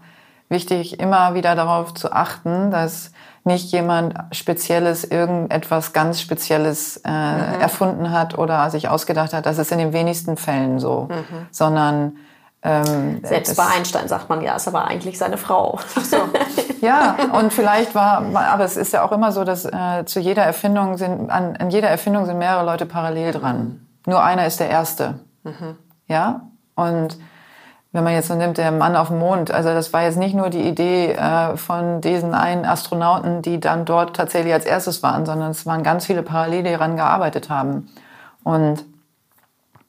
wichtig, 0.50 1.00
immer 1.00 1.34
wieder 1.34 1.56
darauf 1.56 1.94
zu 1.94 2.12
achten, 2.12 2.70
dass 2.70 3.12
nicht 3.44 3.72
jemand 3.72 4.14
Spezielles, 4.32 5.04
irgendetwas 5.04 5.92
ganz 5.92 6.22
Spezielles 6.22 6.98
äh, 7.04 7.10
mhm. 7.10 7.62
erfunden 7.62 8.12
hat 8.12 8.38
oder 8.38 8.70
sich 8.70 8.88
ausgedacht 8.88 9.34
hat. 9.34 9.46
Das 9.46 9.58
ist 9.58 9.72
in 9.72 9.80
den 9.80 9.92
wenigsten 9.92 10.38
Fällen 10.38 10.80
so, 10.80 11.10
mhm. 11.10 11.48
sondern 11.52 12.18
ähm, 12.66 13.20
Selbst 13.24 13.58
bei 13.58 13.66
Einstein 13.66 14.08
sagt 14.08 14.30
man 14.30 14.42
ja, 14.42 14.56
ist 14.56 14.70
aber 14.70 14.86
eigentlich 14.86 15.18
seine 15.18 15.38
Frau. 15.38 15.80
Ach 15.96 16.06
so. 16.06 16.18
ja, 16.84 17.16
und 17.34 17.54
vielleicht 17.54 17.96
war, 17.96 18.24
aber 18.36 18.64
es 18.64 18.78
ist 18.78 18.94
ja 18.94 19.04
auch 19.04 19.12
immer 19.12 19.32
so, 19.32 19.44
dass 19.44 19.66
äh, 19.66 20.06
zu 20.06 20.20
jeder 20.20 20.44
Erfindung 20.44 20.98
sind, 20.98 21.30
an, 21.30 21.56
an 21.58 21.70
jeder 21.70 21.90
Erfindung 21.90 22.26
sind 22.26 22.38
mehrere 22.38 22.66
Leute 22.66 22.86
parallel 22.86 23.32
dran. 23.32 23.88
Nur 24.06 24.22
einer 24.22 24.46
ist 24.46 24.60
der 24.60 24.70
Erste. 24.70 25.20
Mhm. 25.44 25.78
Ja, 26.08 26.42
und 26.76 27.18
wenn 27.94 28.04
man 28.04 28.14
jetzt 28.14 28.28
so 28.28 28.36
nimmt, 28.36 28.58
der 28.58 28.72
Mann 28.72 28.96
auf 28.96 29.08
dem 29.08 29.20
Mond, 29.20 29.52
also 29.52 29.70
das 29.70 29.94
war 29.94 30.04
jetzt 30.04 30.18
nicht 30.18 30.36
nur 30.36 30.50
die 30.50 30.68
Idee 30.68 31.14
äh, 31.14 31.56
von 31.58 32.02
diesen 32.02 32.34
einen 32.34 32.66
Astronauten, 32.66 33.42
die 33.42 33.60
dann 33.60 33.86
dort 33.86 34.16
tatsächlich 34.16 34.52
als 34.52 34.66
erstes 34.66 35.04
waren, 35.04 35.26
sondern 35.26 35.52
es 35.52 35.66
waren 35.66 35.84
ganz 35.84 36.08
viele 36.08 36.24
Parallele, 36.24 36.64
die 36.64 36.72
daran 36.72 36.98
gearbeitet 36.98 37.50
haben. 37.50 37.88
Und 38.44 38.84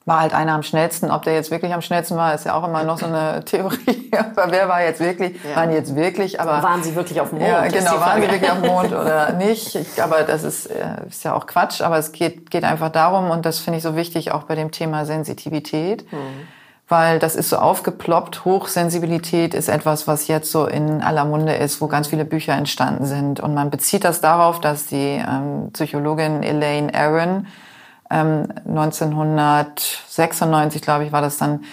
war 0.06 0.20
halt 0.20 0.34
einer 0.34 0.52
am 0.52 0.62
schnellsten. 0.62 1.10
Ob 1.10 1.22
der 1.22 1.34
jetzt 1.34 1.50
wirklich 1.50 1.72
am 1.72 1.80
schnellsten 1.80 2.16
war, 2.16 2.34
ist 2.34 2.44
ja 2.44 2.54
auch 2.54 2.66
immer 2.66 2.84
noch 2.84 2.98
so 2.98 3.06
eine 3.06 3.44
Theorie. 3.44 4.10
aber 4.12 4.50
wer 4.50 4.68
war 4.68 4.82
jetzt 4.82 5.00
wirklich, 5.00 5.36
ja. 5.42 5.56
waren 5.56 5.72
jetzt 5.72 5.96
wirklich, 5.96 6.40
aber. 6.40 6.62
Waren 6.62 6.82
sie 6.82 6.94
wirklich 6.94 7.20
auf 7.20 7.30
dem 7.30 7.38
Mond? 7.38 7.50
Ja, 7.50 7.66
genau, 7.66 8.00
waren 8.00 8.20
sie 8.20 8.28
wirklich 8.28 8.50
auf 8.50 8.60
dem 8.60 8.70
Mond 8.70 8.88
oder 8.92 9.32
nicht? 9.32 9.74
Ich, 9.74 10.02
aber 10.02 10.22
das 10.22 10.44
ist, 10.44 10.66
äh, 10.66 11.06
ist 11.08 11.24
ja 11.24 11.34
auch 11.34 11.46
Quatsch, 11.46 11.80
aber 11.80 11.98
es 11.98 12.12
geht, 12.12 12.50
geht 12.50 12.64
einfach 12.64 12.90
darum, 12.90 13.30
und 13.30 13.46
das 13.46 13.58
finde 13.60 13.78
ich 13.78 13.82
so 13.82 13.96
wichtig, 13.96 14.32
auch 14.32 14.44
bei 14.44 14.54
dem 14.54 14.70
Thema 14.70 15.06
Sensitivität. 15.06 16.10
Mhm 16.12 16.48
weil 16.88 17.18
das 17.18 17.34
ist 17.34 17.48
so 17.48 17.56
aufgeploppt. 17.56 18.44
Hochsensibilität 18.44 19.54
ist 19.54 19.68
etwas, 19.68 20.06
was 20.06 20.28
jetzt 20.28 20.50
so 20.50 20.66
in 20.66 21.02
aller 21.02 21.24
Munde 21.24 21.54
ist, 21.54 21.80
wo 21.80 21.86
ganz 21.86 22.08
viele 22.08 22.24
Bücher 22.24 22.52
entstanden 22.52 23.06
sind. 23.06 23.40
Und 23.40 23.54
man 23.54 23.70
bezieht 23.70 24.04
das 24.04 24.20
darauf, 24.20 24.60
dass 24.60 24.86
die 24.86 25.22
ähm, 25.26 25.70
Psychologin 25.72 26.42
Elaine 26.42 26.94
Aron 26.94 27.46
ähm, 28.14 28.48
1996, 28.66 30.80
glaube 30.80 31.04
ich, 31.04 31.12
war 31.12 31.20
das 31.20 31.36
dann, 31.38 31.64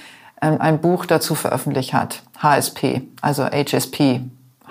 ähm, 0.41 0.59
ein 0.59 0.81
Buch 0.81 1.05
dazu 1.05 1.35
veröffentlicht 1.35 1.93
hat. 1.93 2.23
HSP, 2.41 3.03
also 3.21 3.45
HSP, 3.45 4.21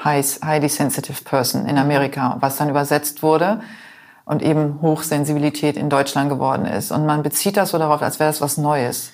Highly 0.04 0.68
Sensitive 0.68 1.22
Person 1.24 1.66
in 1.66 1.78
Amerika, 1.78 2.36
was 2.40 2.56
dann 2.56 2.70
übersetzt 2.70 3.22
wurde 3.22 3.60
und 4.24 4.42
eben 4.42 4.80
Hochsensibilität 4.80 5.76
in 5.76 5.90
Deutschland 5.90 6.30
geworden 6.30 6.64
ist. 6.64 6.90
Und 6.90 7.06
man 7.06 7.22
bezieht 7.22 7.56
das 7.56 7.70
so 7.70 7.78
darauf, 7.78 8.02
als 8.02 8.18
wäre 8.18 8.30
das 8.30 8.40
was 8.40 8.56
Neues. 8.56 9.12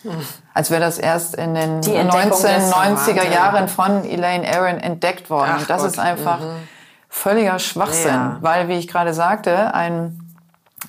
Als 0.55 0.71
wäre 0.71 0.81
das 0.81 0.99
erst 0.99 1.35
in 1.35 1.55
den 1.55 1.81
1990er 1.81 3.31
Jahren 3.31 3.69
von 3.69 4.05
Elaine 4.05 4.47
Aron 4.47 4.79
entdeckt 4.79 5.29
worden. 5.29 5.51
Ach 5.55 5.61
und 5.61 5.71
das 5.71 5.83
Gott. 5.83 5.91
ist 5.91 5.99
einfach 5.99 6.41
mhm. 6.41 6.69
völliger 7.09 7.59
Schwachsinn, 7.59 8.15
ja. 8.15 8.39
weil, 8.41 8.69
wie 8.69 8.75
ich 8.75 8.89
gerade 8.89 9.13
sagte, 9.13 9.75
ein, 9.75 10.26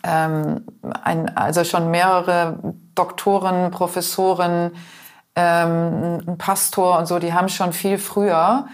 ähm, 0.04 0.66
ein, 1.04 1.36
also 1.36 1.64
schon 1.64 1.92
mehrere 1.92 2.60
Doktoren, 2.96 3.72
Professoren, 3.72 4.72
ähm, 5.36 6.20
ein 6.28 6.38
Pastor 6.38 6.98
und 7.00 7.06
so, 7.06 7.20
die 7.20 7.34
haben 7.34 7.50
schon 7.50 7.74
viel 7.74 7.98
früher 7.98 8.68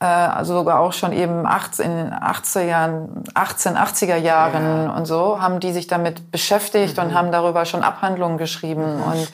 äh, 0.00 0.06
also 0.06 0.54
sogar 0.54 0.80
auch 0.80 0.92
schon 0.92 1.12
eben 1.12 1.46
18, 1.46 1.90
in 1.90 1.96
den 1.96 2.12
80er 2.12 2.62
Jahren, 2.62 3.24
18, 3.32 3.76
80er 3.76 4.16
Jahren 4.16 4.86
ja. 4.86 4.92
und 4.94 5.06
so, 5.06 5.40
haben 5.40 5.60
die 5.60 5.72
sich 5.72 5.86
damit 5.86 6.30
beschäftigt 6.30 6.98
mhm. 6.98 7.04
und 7.04 7.14
haben 7.14 7.32
darüber 7.32 7.64
schon 7.64 7.82
Abhandlungen 7.82 8.36
geschrieben. 8.36 8.96
Mhm. 8.96 9.02
Und, 9.02 9.32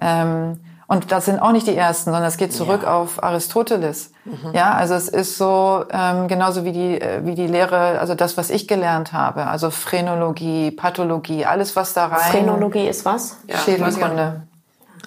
ähm, 0.00 0.60
und 0.92 1.10
das 1.10 1.24
sind 1.24 1.40
auch 1.40 1.52
nicht 1.52 1.66
die 1.66 1.74
ersten, 1.74 2.10
sondern 2.12 2.24
es 2.24 2.36
geht 2.36 2.52
zurück 2.52 2.82
ja. 2.82 2.94
auf 2.94 3.22
Aristoteles. 3.22 4.12
Mhm. 4.26 4.52
Ja, 4.52 4.74
also 4.74 4.92
es 4.92 5.08
ist 5.08 5.38
so 5.38 5.84
ähm, 5.90 6.28
genauso 6.28 6.64
wie 6.66 6.72
die 6.72 7.00
äh, 7.00 7.24
wie 7.24 7.34
die 7.34 7.46
Lehre, 7.46 7.98
also 7.98 8.14
das, 8.14 8.36
was 8.36 8.50
ich 8.50 8.68
gelernt 8.68 9.14
habe, 9.14 9.46
also 9.46 9.70
Phrenologie, 9.70 10.70
Pathologie, 10.70 11.46
alles 11.46 11.76
was 11.76 11.94
da 11.94 12.06
rein. 12.06 12.30
Phrenologie 12.30 12.86
ist 12.86 13.06
was? 13.06 13.38
Ja, 13.46 13.56
Schädelkunde. 13.56 14.42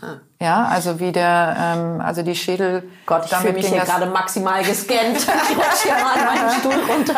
Ah. 0.02 0.08
Ja, 0.42 0.66
also 0.66 1.00
wie 1.00 1.12
der, 1.12 1.56
ähm, 1.58 2.02
also 2.02 2.24
die 2.24 2.36
Schädel. 2.36 2.84
Gott, 3.06 3.26
ich 3.26 3.36
fühle 3.36 3.54
mich 3.54 3.68
hier 3.68 3.82
gerade 3.82 4.08
maximal 4.08 4.64
gescannt. 4.64 5.18
ich 5.18 5.58
rutsche 5.58 5.88
ja 5.88 6.04
mal 6.04 6.26
meinen 6.26 6.50
Stuhl 6.60 6.94
runter. 6.94 7.16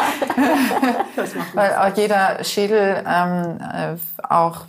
Weil 1.53 1.75
auch 1.75 1.97
jeder 1.97 2.43
Schädel 2.43 3.03
ähm, 3.07 3.59
äh, 3.59 3.95
auch 4.27 4.65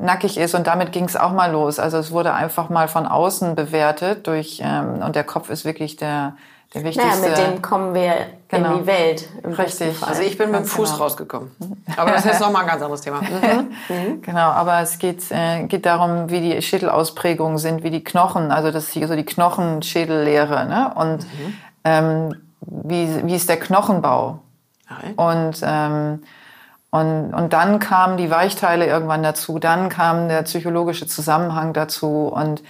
nackig 0.00 0.38
ist 0.38 0.54
und 0.54 0.66
damit 0.66 0.92
ging 0.92 1.04
es 1.04 1.16
auch 1.16 1.32
mal 1.32 1.50
los. 1.50 1.78
Also 1.78 1.98
es 1.98 2.10
wurde 2.10 2.32
einfach 2.34 2.68
mal 2.68 2.88
von 2.88 3.06
außen 3.06 3.54
bewertet 3.54 4.26
durch 4.26 4.60
ähm, 4.64 5.02
und 5.04 5.16
der 5.16 5.24
Kopf 5.24 5.50
ist 5.50 5.64
wirklich 5.64 5.96
der 5.96 6.34
der 6.74 6.84
wichtigste. 6.84 7.20
Naja, 7.20 7.28
mit 7.28 7.54
dem 7.54 7.62
kommen 7.62 7.94
wir 7.94 8.14
genau. 8.48 8.72
in 8.72 8.78
die 8.78 8.86
Welt. 8.86 9.28
Richtig. 9.44 10.02
Also 10.02 10.22
ich 10.22 10.38
bin 10.38 10.50
mit 10.50 10.60
dem 10.60 10.64
Fuß 10.64 10.92
genau. 10.92 11.02
rausgekommen. 11.04 11.50
Aber 11.96 12.12
das 12.12 12.24
ist 12.24 12.40
nochmal 12.40 12.62
ein 12.62 12.68
ganz 12.68 12.82
anderes 12.82 13.00
Thema. 13.00 13.20
Mhm. 13.32 13.68
mhm. 13.88 14.22
genau, 14.22 14.50
aber 14.50 14.80
es 14.80 14.98
geht, 14.98 15.30
äh, 15.30 15.64
geht 15.64 15.86
darum, 15.86 16.30
wie 16.30 16.40
die 16.40 16.62
Schädelausprägungen 16.62 17.58
sind, 17.58 17.82
wie 17.82 17.90
die 17.90 18.02
Knochen, 18.02 18.50
also 18.50 18.70
das 18.70 18.84
ist 18.84 18.92
hier 18.92 19.08
so 19.08 19.16
die 19.16 19.24
Knochenschädellehre, 19.24 20.66
ne? 20.66 20.92
Und 20.94 21.18
mhm. 21.24 21.54
ähm, 21.84 22.34
wie, 22.60 23.26
wie 23.26 23.34
ist 23.34 23.48
der 23.48 23.58
Knochenbau? 23.58 24.38
Okay. 24.90 25.12
Und 25.16 25.60
ähm, 25.62 26.22
und, 26.92 27.32
und 27.32 27.54
dann 27.54 27.78
kamen 27.78 28.18
die 28.18 28.30
Weichteile 28.30 28.86
irgendwann 28.86 29.22
dazu, 29.22 29.58
dann 29.58 29.88
kam 29.88 30.28
der 30.28 30.42
psychologische 30.42 31.06
Zusammenhang 31.06 31.72
dazu 31.72 32.28
und 32.28 32.62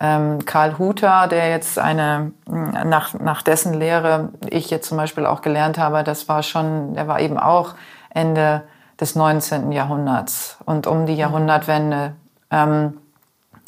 ähm, 0.00 0.44
Karl 0.44 0.76
Huter, 0.76 1.28
der 1.28 1.50
jetzt 1.50 1.78
eine, 1.78 2.32
nach, 2.46 3.14
nach 3.14 3.42
dessen 3.42 3.72
Lehre 3.74 4.30
ich 4.48 4.70
jetzt 4.70 4.88
zum 4.88 4.96
Beispiel 4.96 5.24
auch 5.24 5.40
gelernt 5.40 5.78
habe, 5.78 6.02
das 6.02 6.28
war 6.28 6.42
schon, 6.42 6.94
der 6.94 7.06
war 7.06 7.20
eben 7.20 7.38
auch 7.38 7.74
Ende 8.12 8.62
des 8.98 9.14
19. 9.14 9.70
Jahrhunderts. 9.70 10.58
Und 10.64 10.88
um 10.88 11.06
die 11.06 11.14
Jahrhundertwende 11.14 12.14
ähm, 12.50 12.98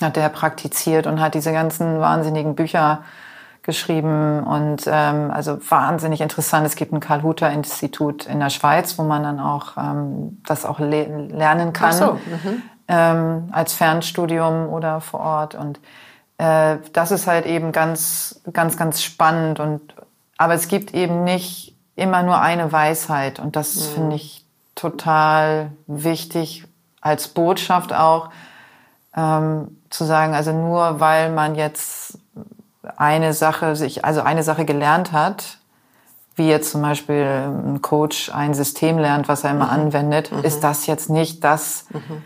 hat 0.00 0.16
er 0.16 0.30
praktiziert 0.30 1.06
und 1.06 1.20
hat 1.20 1.34
diese 1.34 1.52
ganzen 1.52 2.00
wahnsinnigen 2.00 2.56
Bücher 2.56 3.04
geschrieben 3.62 4.42
und 4.42 4.82
ähm, 4.86 5.30
also 5.30 5.58
wahnsinnig 5.70 6.20
interessant. 6.20 6.66
Es 6.66 6.74
gibt 6.74 6.92
ein 6.92 7.00
Karl-Hutter-Institut 7.00 8.26
in 8.26 8.40
der 8.40 8.50
Schweiz, 8.50 8.98
wo 8.98 9.04
man 9.04 9.22
dann 9.22 9.38
auch 9.38 9.76
ähm, 9.76 10.40
das 10.46 10.64
auch 10.64 10.80
le 10.80 11.28
lernen 11.28 11.72
kann. 11.72 11.90
Ach 11.90 11.92
so. 11.92 12.12
Mhm. 12.14 12.62
Ähm, 12.88 13.48
als 13.52 13.74
Fernstudium 13.74 14.68
oder 14.68 15.00
vor 15.00 15.20
Ort. 15.20 15.54
Und 15.54 15.78
äh, 16.38 16.78
das 16.92 17.12
ist 17.12 17.26
halt 17.28 17.46
eben 17.46 17.70
ganz, 17.70 18.40
ganz, 18.52 18.76
ganz 18.76 19.02
spannend. 19.02 19.60
Und, 19.60 19.80
aber 20.36 20.54
es 20.54 20.66
gibt 20.66 20.92
eben 20.92 21.22
nicht 21.22 21.76
immer 21.94 22.24
nur 22.24 22.40
eine 22.40 22.72
Weisheit. 22.72 23.38
Und 23.38 23.54
das 23.54 23.76
mhm. 23.76 23.94
finde 23.94 24.16
ich 24.16 24.44
total 24.74 25.70
wichtig 25.86 26.64
als 27.00 27.28
Botschaft 27.28 27.92
auch, 27.92 28.30
ähm, 29.16 29.76
zu 29.90 30.04
sagen, 30.04 30.34
also 30.34 30.52
nur 30.52 30.98
weil 31.00 31.30
man 31.30 31.54
jetzt 31.54 32.18
eine 32.96 33.32
Sache 33.32 33.76
sich, 33.76 34.04
also 34.04 34.22
eine 34.22 34.42
Sache 34.42 34.64
gelernt 34.64 35.12
hat, 35.12 35.58
wie 36.36 36.48
jetzt 36.48 36.70
zum 36.70 36.82
Beispiel 36.82 37.24
ein 37.24 37.82
Coach 37.82 38.30
ein 38.34 38.54
System 38.54 38.98
lernt, 38.98 39.28
was 39.28 39.44
er 39.44 39.50
immer 39.50 39.66
mhm. 39.66 39.70
anwendet, 39.70 40.32
mhm. 40.32 40.44
ist 40.44 40.60
das 40.60 40.86
jetzt 40.86 41.10
nicht 41.10 41.44
das, 41.44 41.86
mhm. 41.90 42.22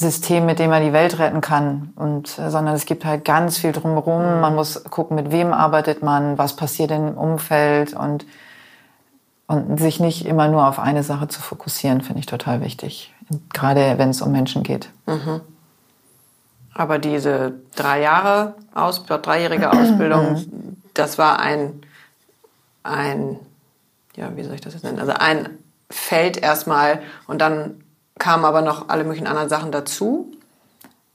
System, 0.00 0.46
mit 0.46 0.58
dem 0.58 0.72
er 0.72 0.80
die 0.80 0.92
Welt 0.92 1.18
retten 1.18 1.40
kann. 1.40 1.92
Und, 1.94 2.38
äh, 2.38 2.50
sondern 2.50 2.74
es 2.74 2.86
gibt 2.86 3.04
halt 3.04 3.24
ganz 3.24 3.58
viel 3.58 3.72
drumherum. 3.72 4.40
Man 4.40 4.54
muss 4.54 4.82
gucken, 4.84 5.14
mit 5.14 5.30
wem 5.30 5.52
arbeitet 5.52 6.02
man, 6.02 6.38
was 6.38 6.56
passiert 6.56 6.90
im 6.90 7.16
Umfeld 7.16 7.94
und, 7.94 8.24
und 9.46 9.78
sich 9.78 10.00
nicht 10.00 10.26
immer 10.26 10.48
nur 10.48 10.66
auf 10.66 10.78
eine 10.78 11.02
Sache 11.02 11.28
zu 11.28 11.40
fokussieren, 11.40 12.00
finde 12.00 12.20
ich 12.20 12.26
total 12.26 12.62
wichtig. 12.62 13.14
Gerade 13.52 13.98
wenn 13.98 14.10
es 14.10 14.22
um 14.22 14.32
Menschen 14.32 14.62
geht. 14.62 14.90
Mhm. 15.06 15.42
Aber 16.80 16.98
diese 16.98 17.52
drei 17.76 18.00
Jahre 18.00 18.54
Aus, 18.72 19.04
dreijährige 19.04 19.70
Ausbildung, 19.70 20.46
das 20.94 21.18
war 21.18 21.38
ein, 21.38 21.82
ein, 22.82 23.38
ja, 24.16 24.34
wie 24.34 24.42
soll 24.44 24.54
ich 24.54 24.62
das 24.62 24.72
jetzt 24.72 24.84
nennen? 24.84 24.98
Also 24.98 25.12
ein 25.12 25.58
Feld 25.90 26.38
erstmal 26.38 27.02
und 27.26 27.38
dann 27.42 27.84
kamen 28.18 28.46
aber 28.46 28.62
noch 28.62 28.88
alle 28.88 29.04
möglichen 29.04 29.26
anderen 29.26 29.50
Sachen 29.50 29.72
dazu. 29.72 30.32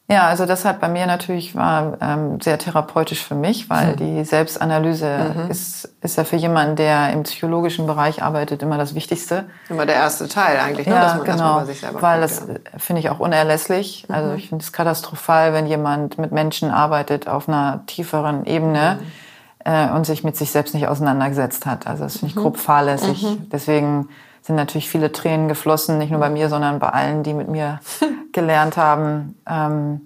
Ja, 0.08 0.28
also 0.28 0.45
das 0.45 0.66
hat 0.66 0.82
bei 0.82 0.88
mir 0.88 1.08
natürlich 1.08 1.56
war 1.56 1.97
ähm, 1.99 2.39
sehr 2.39 2.60
therapeutisch 2.60 3.24
für 3.24 3.34
mich, 3.34 3.72
weil 3.72 3.91
hm. 3.91 3.95
die 3.97 4.24
Selbstanalyse 4.24 5.34
mhm. 5.36 5.49
ist, 5.49 5.89
ist 6.01 6.18
ja 6.18 6.24
für 6.24 6.36
jemanden, 6.36 6.76
der 6.76 7.12
im 7.12 7.24
psychologischen 7.24 7.88
Bereich 7.88 8.22
arbeitet, 8.22 8.62
immer 8.62 8.78
das 8.78 8.93
Wichtigste. 8.93 9.45
Immer 9.68 9.88
der 9.88 9.95
erste 9.95 10.28
Teil 10.28 10.60
eigentlich, 10.60 10.86
ne? 10.86 10.93
ja, 10.93 11.01
dass 11.01 11.16
man 11.16 11.26
genau, 11.26 11.56
bei 11.56 11.66
sich 11.66 11.80
selber 11.80 12.03
weil 12.03 12.22
guckt, 12.22 12.32
das 12.32 12.47
ja. 12.47 12.80
finde 12.80 12.99
ich 12.99 13.10
auch 13.10 13.20
unerlässlich. 13.20 14.06
Also 14.10 14.30
mhm. 14.30 14.38
ich 14.38 14.49
finde 14.49 14.64
es 14.64 14.72
katastrophal, 14.72 15.53
wenn 15.53 15.66
jemand 15.66 16.20
mit 16.20 16.32
Menschen 16.32 16.70
arbeitet 16.70 17.28
auf 17.28 17.49
einer 17.49 17.84
tieferen 17.88 18.45
Ebene 18.45 18.99
mhm. 18.99 19.72
äh, 19.72 19.89
und 19.89 20.06
sich 20.06 20.24
mit 20.24 20.38
sich 20.38 20.51
selbst 20.51 20.76
nicht 20.76 20.88
auseinandergesetzt 20.88 21.66
hat. 21.66 21.88
Also 21.88 22.03
das 22.03 22.18
finde 22.18 22.28
ich 22.28 22.36
mhm. 22.36 22.41
grob 22.41 22.58
fahrlässig. 22.58 23.24
Mhm. 23.24 23.49
Deswegen 23.51 24.10
sind 24.46 24.58
natürlich 24.58 24.89
viele 24.89 25.12
Tränen 25.12 25.48
geflossen, 25.48 25.98
nicht 25.98 26.12
nur 26.12 26.20
bei 26.20 26.30
mir, 26.30 26.50
sondern 26.50 26.78
bei 26.78 26.89
allen, 26.89 27.24
die 27.24 27.34
mit 27.34 27.48
mir 27.48 27.80
gelernt 28.32 28.78
haben. 28.78 29.39
Ähm, 29.50 30.02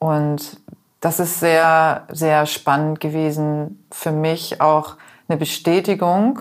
und 0.00 0.58
das 1.00 1.20
ist 1.20 1.38
sehr, 1.38 2.02
sehr 2.10 2.46
spannend 2.46 2.98
gewesen 2.98 3.86
für 3.92 4.10
mich 4.10 4.60
auch 4.60 4.96
eine 5.28 5.38
Bestätigung, 5.38 6.40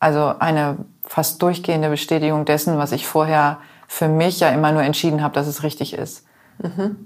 also 0.00 0.34
eine 0.40 0.78
fast 1.04 1.40
durchgehende 1.42 1.90
Bestätigung 1.90 2.44
dessen, 2.44 2.76
was 2.76 2.90
ich 2.90 3.06
vorher 3.06 3.58
für 3.86 4.08
mich 4.08 4.40
ja 4.40 4.48
immer 4.48 4.72
nur 4.72 4.82
entschieden 4.82 5.22
habe, 5.22 5.34
dass 5.34 5.46
es 5.46 5.62
richtig 5.62 5.94
ist. 5.94 6.26
Mhm. 6.58 6.96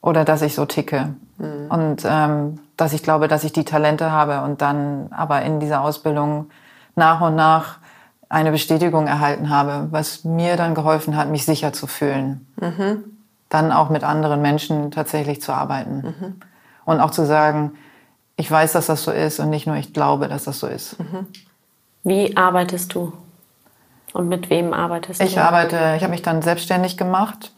Oder 0.00 0.24
dass 0.24 0.42
ich 0.42 0.56
so 0.56 0.66
ticke. 0.66 1.14
Mhm. 1.38 1.66
Und 1.68 2.02
ähm, 2.04 2.58
dass 2.76 2.92
ich 2.92 3.04
glaube, 3.04 3.28
dass 3.28 3.44
ich 3.44 3.52
die 3.52 3.64
Talente 3.64 4.10
habe 4.10 4.42
und 4.42 4.62
dann 4.62 5.12
aber 5.12 5.42
in 5.42 5.60
dieser 5.60 5.82
Ausbildung 5.82 6.50
nach 6.96 7.20
und 7.20 7.36
nach 7.36 7.78
eine 8.28 8.50
Bestätigung 8.50 9.06
erhalten 9.06 9.50
habe, 9.50 9.88
was 9.90 10.24
mir 10.24 10.56
dann 10.56 10.74
geholfen 10.74 11.16
hat, 11.16 11.28
mich 11.28 11.44
sicher 11.44 11.72
zu 11.72 11.86
fühlen. 11.86 12.46
Mhm. 12.60 13.04
Dann 13.48 13.70
auch 13.70 13.90
mit 13.90 14.02
anderen 14.02 14.42
Menschen 14.42 14.90
tatsächlich 14.90 15.40
zu 15.40 15.52
arbeiten. 15.52 16.02
Mhm. 16.02 16.40
Und 16.84 17.00
auch 17.00 17.10
zu 17.10 17.24
sagen, 17.24 17.72
ich 18.36 18.50
weiß, 18.50 18.72
dass 18.72 18.86
das 18.86 19.04
so 19.04 19.12
ist 19.12 19.38
und 19.38 19.50
nicht 19.50 19.66
nur 19.66 19.76
ich 19.76 19.92
glaube, 19.92 20.28
dass 20.28 20.44
das 20.44 20.58
so 20.58 20.66
ist. 20.66 20.98
Mhm. 20.98 21.26
Wie 22.02 22.36
arbeitest 22.36 22.94
du? 22.94 23.12
Und 24.12 24.28
mit 24.28 24.50
wem 24.50 24.72
arbeitest 24.72 25.20
du? 25.20 25.24
Ich 25.24 25.38
arbeite, 25.38 25.94
ich 25.96 26.02
habe 26.02 26.12
mich 26.12 26.22
dann 26.22 26.42
selbstständig 26.42 26.96
gemacht 26.96 27.52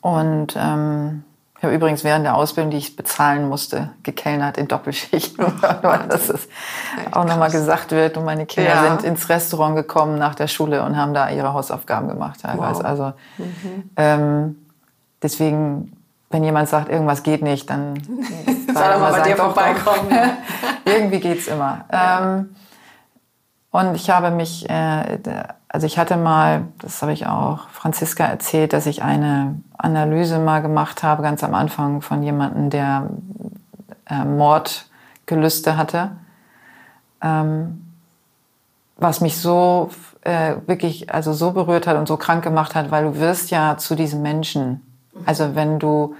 und 0.00 0.54
ähm, 0.56 1.24
ich 1.58 1.64
habe 1.64 1.74
übrigens 1.74 2.04
während 2.04 2.26
der 2.26 2.34
Ausbildung, 2.36 2.70
die 2.70 2.76
ich 2.76 2.96
bezahlen 2.96 3.48
musste, 3.48 3.90
gekellnert 4.02 4.58
in 4.58 4.68
Doppelschicht. 4.68 5.38
Nur, 5.38 5.50
dass 6.08 6.28
es 6.28 6.48
auch 7.12 7.24
nochmal 7.24 7.50
gesagt 7.50 7.92
wird. 7.92 8.18
Und 8.18 8.26
meine 8.26 8.44
Kinder 8.44 8.74
ja. 8.74 8.82
sind 8.82 9.04
ins 9.04 9.28
Restaurant 9.30 9.74
gekommen 9.74 10.18
nach 10.18 10.34
der 10.34 10.48
Schule 10.48 10.82
und 10.82 10.96
haben 10.98 11.14
da 11.14 11.30
ihre 11.30 11.54
Hausaufgaben 11.54 12.08
gemacht 12.08 12.40
teilweise. 12.42 12.80
Wow. 12.80 12.84
Also 12.84 13.12
mhm. 13.38 13.90
ähm, 13.96 14.66
deswegen, 15.22 15.96
wenn 16.28 16.44
jemand 16.44 16.68
sagt, 16.68 16.90
irgendwas 16.90 17.22
geht 17.22 17.40
nicht, 17.40 17.70
dann 17.70 17.94
soll 18.74 18.82
er 18.82 18.98
mal 18.98 19.12
bei 19.12 19.22
dir 19.22 19.36
vorbeikommen. 19.36 20.10
Irgendwie 20.84 21.20
geht's 21.20 21.46
immer. 21.46 21.86
Ja. 21.90 22.36
Ähm, 22.36 22.56
und 23.70 23.94
ich 23.94 24.10
habe 24.10 24.30
mich, 24.30 24.68
äh, 24.68 25.18
also 25.76 25.86
ich 25.86 25.98
hatte 25.98 26.16
mal, 26.16 26.68
das 26.78 27.02
habe 27.02 27.12
ich 27.12 27.26
auch 27.26 27.68
Franziska 27.68 28.24
erzählt, 28.24 28.72
dass 28.72 28.86
ich 28.86 29.02
eine 29.02 29.60
Analyse 29.76 30.38
mal 30.38 30.62
gemacht 30.62 31.02
habe, 31.02 31.22
ganz 31.22 31.44
am 31.44 31.54
Anfang 31.54 32.00
von 32.00 32.22
jemandem, 32.22 32.70
der 32.70 33.10
äh, 34.08 34.24
Mordgelüste 34.24 35.76
hatte. 35.76 36.12
Ähm, 37.20 37.84
was 38.96 39.20
mich 39.20 39.36
so 39.36 39.90
äh, 40.22 40.54
wirklich, 40.64 41.12
also 41.12 41.34
so 41.34 41.50
berührt 41.50 41.86
hat 41.86 41.98
und 41.98 42.08
so 42.08 42.16
krank 42.16 42.42
gemacht 42.42 42.74
hat, 42.74 42.90
weil 42.90 43.04
du 43.04 43.20
wirst 43.20 43.50
ja 43.50 43.76
zu 43.76 43.96
diesem 43.96 44.22
Menschen. 44.22 44.80
Also 45.26 45.54
wenn 45.54 45.78
du, 45.78 46.16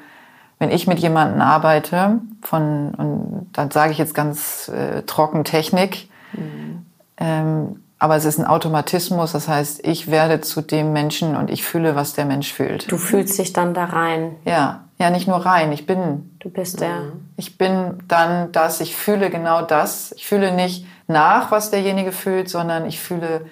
wenn 0.59 0.70
ich 0.70 0.86
mit 0.86 0.98
jemandem 0.98 1.40
arbeite, 1.40 2.18
von, 2.42 2.90
und 2.94 3.48
dann 3.54 3.70
sage 3.70 3.92
ich 3.92 3.96
jetzt 3.96 4.14
ganz 4.14 4.68
äh, 4.68 5.00
trocken 5.04 5.44
Technik, 5.44 6.11
mhm. 6.34 6.84
ähm, 7.16 7.80
aber 7.99 8.16
es 8.16 8.24
ist 8.24 8.38
ein 8.38 8.47
Automatismus, 8.47 9.32
das 9.32 9.49
heißt, 9.49 9.86
ich 9.86 10.11
werde 10.11 10.40
zu 10.42 10.61
dem 10.61 10.92
Menschen 10.92 11.34
und 11.34 11.51
ich 11.51 11.64
fühle, 11.64 11.97
was 11.97 12.12
der 12.12 12.26
Mensch 12.26 12.53
fühlt. 12.53 12.90
Du 12.90 12.99
fühlst 12.99 13.38
dich 13.38 13.53
dann 13.53 13.72
da 13.72 13.86
rein. 13.86 14.36
Ja, 14.44 14.84
ja, 14.99 15.11
nicht 15.11 15.28
nur 15.28 15.38
rein, 15.38 15.72
ich 15.72 15.86
bin. 15.86 16.36
Du 16.38 16.51
bist 16.51 16.80
der. 16.80 17.12
Ich 17.36 17.57
bin 17.57 18.03
dann 18.09 18.53
das, 18.53 18.80
ich 18.80 18.97
fühle 18.97 19.30
genau 19.30 19.62
das. 19.62 20.12
Ich 20.12 20.26
fühle 20.26 20.53
nicht 20.53 20.86
nach, 21.07 21.51
was 21.51 21.70
derjenige 21.70 22.12
fühlt, 22.12 22.49
sondern 22.49 22.86
ich 22.86 23.01
fühle 23.01 23.47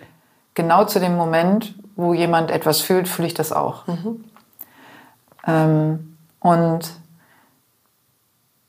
genau 0.55 0.84
zu 0.84 1.01
dem 1.01 1.16
Moment, 1.16 1.74
wo 1.97 2.12
jemand 2.12 2.51
etwas 2.51 2.80
fühlt, 2.80 3.09
fühle 3.09 3.28
ich 3.28 3.34
das 3.34 3.53
auch. 3.53 3.86
Mhm. 3.86 4.24
Ähm, 5.47 6.16
und 6.40 6.90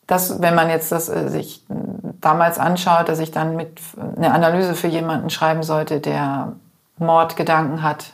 das, 0.08 0.42
wenn 0.42 0.56
man 0.56 0.70
jetzt 0.70 0.92
das 0.92 1.10
äh, 1.10 1.30
sich 1.30 1.64
damals 2.26 2.58
anschaut, 2.58 3.08
dass 3.08 3.20
ich 3.20 3.32
dann 3.32 3.56
mit 3.56 3.80
eine 4.18 4.34
Analyse 4.34 4.74
für 4.74 4.88
jemanden 4.88 5.30
schreiben 5.30 5.62
sollte, 5.64 6.00
der 6.00 6.54
Mordgedanken 6.98 7.84
hat, 7.84 8.14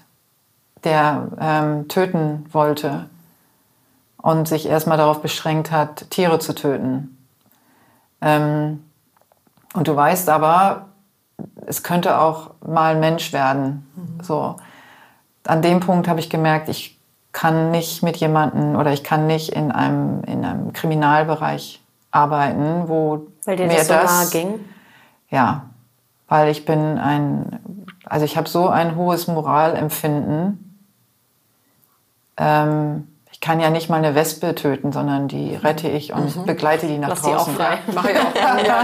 der 0.83 1.27
ähm, 1.39 1.87
töten 1.87 2.45
wollte 2.51 3.05
und 4.17 4.47
sich 4.47 4.67
erstmal 4.67 4.97
darauf 4.97 5.21
beschränkt 5.21 5.71
hat, 5.71 6.09
Tiere 6.09 6.39
zu 6.39 6.53
töten. 6.53 7.17
Ähm, 8.21 8.83
und 9.73 9.87
du 9.87 9.95
weißt 9.95 10.29
aber, 10.29 10.87
es 11.65 11.81
könnte 11.81 12.19
auch 12.19 12.51
mal 12.65 12.95
ein 12.95 12.99
Mensch 12.99 13.31
werden. 13.31 13.87
Mhm. 13.95 14.23
So. 14.23 14.57
An 15.45 15.61
dem 15.61 15.79
Punkt 15.79 16.07
habe 16.07 16.19
ich 16.19 16.29
gemerkt, 16.29 16.69
ich 16.69 16.99
kann 17.31 17.71
nicht 17.71 18.03
mit 18.03 18.17
jemandem 18.17 18.75
oder 18.75 18.91
ich 18.91 19.03
kann 19.03 19.25
nicht 19.25 19.49
in 19.49 19.71
einem, 19.71 20.23
in 20.25 20.43
einem 20.43 20.73
Kriminalbereich 20.73 21.80
arbeiten, 22.11 22.87
wo 22.87 23.27
weil 23.45 23.57
dir 23.57 23.67
das 23.67 23.87
so 23.87 23.93
nahe 23.93 24.29
ging? 24.29 24.65
Ja, 25.29 25.69
weil 26.27 26.49
ich 26.49 26.65
bin 26.65 26.97
ein, 26.97 27.85
also 28.05 28.25
ich 28.25 28.37
habe 28.37 28.47
so 28.47 28.67
ein 28.67 28.95
hohes 28.95 29.27
Moralempfinden. 29.27 30.79
Ähm, 32.37 33.07
ich 33.41 33.47
kann 33.47 33.59
ja 33.59 33.71
nicht 33.71 33.89
mal 33.89 33.95
eine 33.95 34.13
Wespe 34.13 34.53
töten, 34.53 34.91
sondern 34.91 35.27
die 35.27 35.55
rette 35.55 35.87
ich 35.87 36.13
und 36.13 36.35
mhm. 36.35 36.45
begleite 36.45 36.85
die 36.85 36.99
nach 36.99 37.09
Lass 37.09 37.23
draußen. 37.23 37.55
Die 37.55 37.59
auch 37.59 37.65
frei. 37.65 37.79
Mach 37.91 38.05
ich 38.05 38.15
auch 38.15 38.31
frei. 38.35 38.67
ja. 38.67 38.83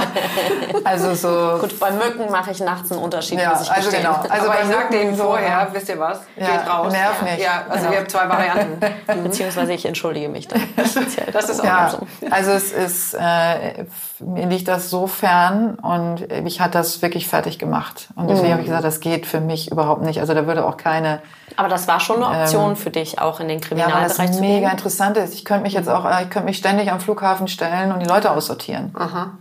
Also 0.83 1.13
so. 1.13 1.59
Gut, 1.59 1.79
bei 1.79 1.91
Mücken 1.91 2.31
mache 2.31 2.49
ich 2.49 2.59
nachts 2.61 2.91
einen 2.91 2.99
Unterschied. 2.99 3.39
Ja, 3.39 3.51
also 3.51 3.91
genau. 3.91 4.15
Also 4.27 4.49
Aber 4.49 4.59
ich 4.59 4.67
sag 4.67 4.89
denen 4.89 5.15
vorher, 5.15 5.67
wisst 5.73 5.89
ihr 5.89 5.99
was? 5.99 6.21
Ja, 6.35 6.47
Geht 6.47 6.67
raus. 6.71 6.91
Nerv 6.91 7.21
nicht. 7.21 7.39
Ja, 7.39 7.65
also 7.69 7.81
genau. 7.81 7.91
wir 7.91 7.99
haben 7.99 8.09
zwei 8.09 8.29
Varianten. 8.29 8.79
Beziehungsweise 9.23 9.73
ich 9.73 9.85
entschuldige 9.85 10.27
mich 10.27 10.47
dann. 10.47 10.63
das 10.75 11.49
ist 11.49 11.61
auch 11.61 11.63
ja, 11.63 11.89
so. 11.91 12.07
Also 12.31 12.49
es 12.49 12.71
ist, 12.71 13.13
äh, 13.13 13.85
mir 14.21 14.47
liegt 14.47 14.67
das 14.67 14.89
so 14.89 15.05
fern 15.05 15.75
und 15.75 16.43
mich 16.43 16.61
hat 16.61 16.73
das 16.73 17.03
wirklich 17.03 17.27
fertig 17.27 17.59
gemacht. 17.59 18.07
Und 18.15 18.27
deswegen 18.27 18.47
mhm. 18.47 18.51
habe 18.53 18.61
ich 18.63 18.67
gesagt, 18.69 18.85
das 18.85 19.01
geht 19.01 19.27
für 19.27 19.39
mich 19.39 19.71
überhaupt 19.71 20.01
nicht. 20.01 20.19
Also 20.19 20.33
da 20.33 20.47
würde 20.47 20.65
auch 20.65 20.77
keine 20.77 21.21
aber 21.55 21.69
das 21.69 21.87
war 21.87 21.99
schon 21.99 22.21
eine 22.21 22.41
Option 22.41 22.71
ähm, 22.71 22.75
für 22.75 22.89
dich, 22.89 23.19
auch 23.19 23.39
in 23.39 23.47
den 23.47 23.61
Kriminalbereich 23.61 24.11
ja, 24.11 24.19
weil 24.19 24.27
das 24.27 24.39
mega 24.39 24.69
interessant 24.69 25.17
ist. 25.17 25.33
Ich 25.33 25.45
könnte 25.45 25.63
mich 25.63 25.73
jetzt 25.73 25.89
auch, 25.89 26.05
äh, 26.05 26.23
ich 26.23 26.29
könnte 26.29 26.45
mich 26.45 26.57
ständig 26.57 26.91
am 26.91 26.99
Flughafen 26.99 27.47
stellen 27.47 27.91
und 27.91 28.01
die 28.01 28.05
Leute 28.05 28.31
aussortieren. 28.31 28.93
Aha. 28.95 29.31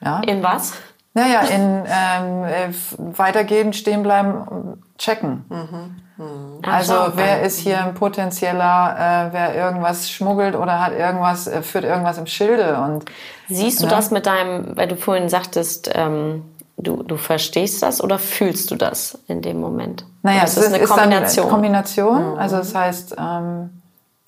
Ja? 0.00 0.20
In 0.20 0.42
was? 0.42 0.74
Naja, 1.12 1.40
in 1.40 1.84
ähm, 1.86 2.44
äh, 2.44 3.18
weitergehen, 3.18 3.72
stehen 3.72 4.04
bleiben, 4.04 4.80
checken. 4.96 5.44
Mhm. 5.48 6.24
Mhm. 6.24 6.58
Also 6.62 6.94
Ach, 6.94 7.12
wer 7.16 7.42
ist 7.42 7.58
hier 7.58 7.82
ein 7.82 7.94
potenzieller, 7.94 9.30
äh, 9.30 9.32
wer 9.32 9.54
irgendwas 9.56 10.10
schmuggelt 10.10 10.54
oder 10.54 10.80
hat 10.80 10.92
irgendwas, 10.92 11.48
äh, 11.48 11.62
führt 11.62 11.84
irgendwas 11.84 12.18
im 12.18 12.26
Schilde 12.26 12.76
und 12.76 13.06
siehst 13.48 13.80
du 13.80 13.86
ne? 13.86 13.90
das 13.90 14.10
mit 14.12 14.26
deinem, 14.26 14.76
weil 14.76 14.86
du 14.86 14.96
vorhin 14.96 15.28
sagtest, 15.28 15.90
ähm, 15.94 16.44
du, 16.82 17.02
du 17.02 17.16
verstehst 17.16 17.82
das 17.82 18.02
oder 18.02 18.18
fühlst 18.18 18.70
du 18.70 18.76
das 18.76 19.18
in 19.26 19.42
dem 19.42 19.60
Moment? 19.60 20.04
Naja, 20.22 20.42
es 20.44 20.56
ist, 20.56 20.66
ist 20.66 20.74
eine 20.74 20.84
Kombination. 20.84 21.44
Eine 21.44 21.52
Kombination. 21.52 22.32
Mhm. 22.32 22.38
Also 22.38 22.56
das 22.56 22.74
heißt, 22.74 23.16
ähm, 23.18 23.82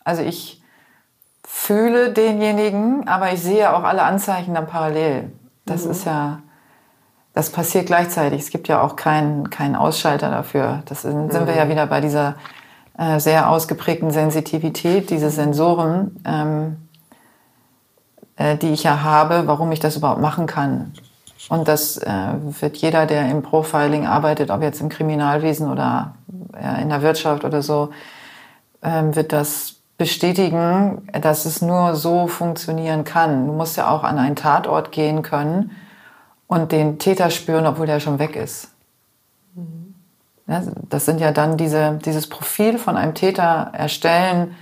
also 0.05 0.22
ich 0.22 0.62
fühle 1.44 2.12
denjenigen, 2.12 3.07
aber 3.09 3.32
ich 3.32 3.42
sehe 3.42 3.74
auch 3.74 3.84
alle 3.84 4.03
Anzeichen 4.03 4.55
dann 4.55 4.66
parallel. 4.66 5.32
Das 5.66 5.84
mhm. 5.84 5.90
ist 5.90 6.07
ja, 6.07 6.40
das 7.34 7.50
passiert 7.50 7.86
gleichzeitig. 7.86 8.40
Es 8.40 8.50
gibt 8.50 8.68
ja 8.68 8.82
auch 8.82 8.96
keinen 8.96 9.50
keinen 9.50 9.76
Ausschalter 9.76 10.30
dafür. 10.30 10.82
Das 10.86 11.03
sind, 11.03 11.26
mhm. 11.26 11.30
sind 11.30 11.46
wir 11.46 11.55
ja 11.55 11.64
mhm. 11.64 11.70
wieder 11.70 11.86
bei 11.86 12.00
dieser 12.00 12.36
äh, 12.98 13.20
sehr 13.20 13.48
ausgeprägten 13.48 14.11
Sensitivität, 14.11 15.11
diese 15.11 15.30
Sensoren, 15.30 16.22
ähm, 16.24 16.76
äh, 18.36 18.57
die 18.57 18.70
ich 18.70 18.82
ja 18.82 19.03
habe, 19.03 19.46
warum 19.46 19.72
ich 19.72 19.80
das 19.80 19.96
überhaupt 19.96 20.20
machen 20.20 20.46
kann. 20.46 20.92
Und 21.49 21.68
das 21.68 21.99
äh, 21.99 22.34
wird 22.61 22.76
jeder, 22.76 23.07
der 23.07 23.28
im 23.30 23.43
Profiling 23.43 24.07
arbeitet, 24.07 24.51
ob 24.51 24.62
jetzt 24.62 24.80
im 24.80 24.88
Kriminalwesen 24.88 25.70
oder 25.70 26.14
äh, 26.55 26.82
in 26.82 26.88
der 26.88 27.03
Wirtschaft 27.03 27.45
oder 27.45 27.62
so, 27.62 27.90
äh, 28.80 29.03
wird 29.12 29.32
das 29.32 29.76
bestätigen, 29.99 31.09
dass 31.20 31.45
es 31.45 31.62
nur 31.62 31.95
so 31.95 32.26
funktionieren 32.26 33.05
kann. 33.05 33.47
Du 33.47 33.53
musst 33.53 33.76
ja 33.76 33.90
auch 33.90 34.05
an 34.05 34.18
einen 34.18 34.36
Tatort 34.36 34.93
gehen 34.93 35.22
können 35.22 35.72
und 36.47 36.72
den 36.72 36.99
Täter 36.99 37.30
spüren, 37.30 37.66
obwohl 37.66 37.86
der 37.86 38.01
schon 38.01 38.18
weg 38.18 38.36
ist. 38.36 38.68
Mhm. 39.55 39.95
Das 40.47 41.07
sind 41.07 41.20
ja 41.20 41.32
dann 41.32 41.57
diese, 41.57 41.99
dieses 42.05 42.28
Profil 42.28 42.78
von 42.78 42.97
einem 42.97 43.14
Täter 43.14 43.70
erstellen, 43.72 44.55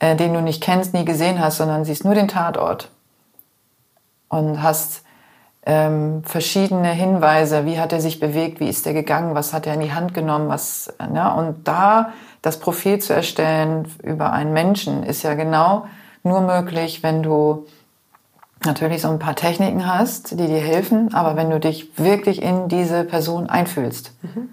äh, 0.00 0.16
den 0.16 0.34
du 0.34 0.42
nicht 0.42 0.62
kennst, 0.62 0.92
nie 0.92 1.04
gesehen 1.04 1.40
hast, 1.40 1.58
sondern 1.58 1.84
siehst 1.84 2.04
nur 2.04 2.14
den 2.14 2.28
Tatort 2.28 2.90
und 4.28 4.62
hast 4.62 5.02
ähm, 5.66 6.22
verschiedene 6.24 6.88
Hinweise, 6.88 7.66
wie 7.66 7.78
hat 7.78 7.92
er 7.92 8.00
sich 8.00 8.18
bewegt, 8.18 8.60
wie 8.60 8.68
ist 8.68 8.86
er 8.86 8.94
gegangen, 8.94 9.34
was 9.34 9.52
hat 9.52 9.66
er 9.66 9.74
in 9.74 9.80
die 9.80 9.92
Hand 9.92 10.14
genommen, 10.14 10.48
was, 10.48 10.92
ne? 10.98 11.34
und 11.34 11.68
da 11.68 12.12
das 12.42 12.58
Profil 12.58 12.98
zu 12.98 13.14
erstellen 13.14 13.86
über 14.02 14.32
einen 14.32 14.52
Menschen 14.52 15.02
ist 15.02 15.22
ja 15.22 15.34
genau 15.34 15.86
nur 16.22 16.40
möglich, 16.40 17.02
wenn 17.02 17.22
du 17.22 17.66
natürlich 18.64 19.02
so 19.02 19.08
ein 19.08 19.18
paar 19.18 19.36
Techniken 19.36 19.86
hast, 19.86 20.32
die 20.32 20.46
dir 20.46 20.60
helfen, 20.60 21.14
aber 21.14 21.36
wenn 21.36 21.50
du 21.50 21.60
dich 21.60 21.98
wirklich 21.98 22.42
in 22.42 22.68
diese 22.68 23.04
Person 23.04 23.48
einfühlst. 23.48 24.12
Mhm. 24.22 24.48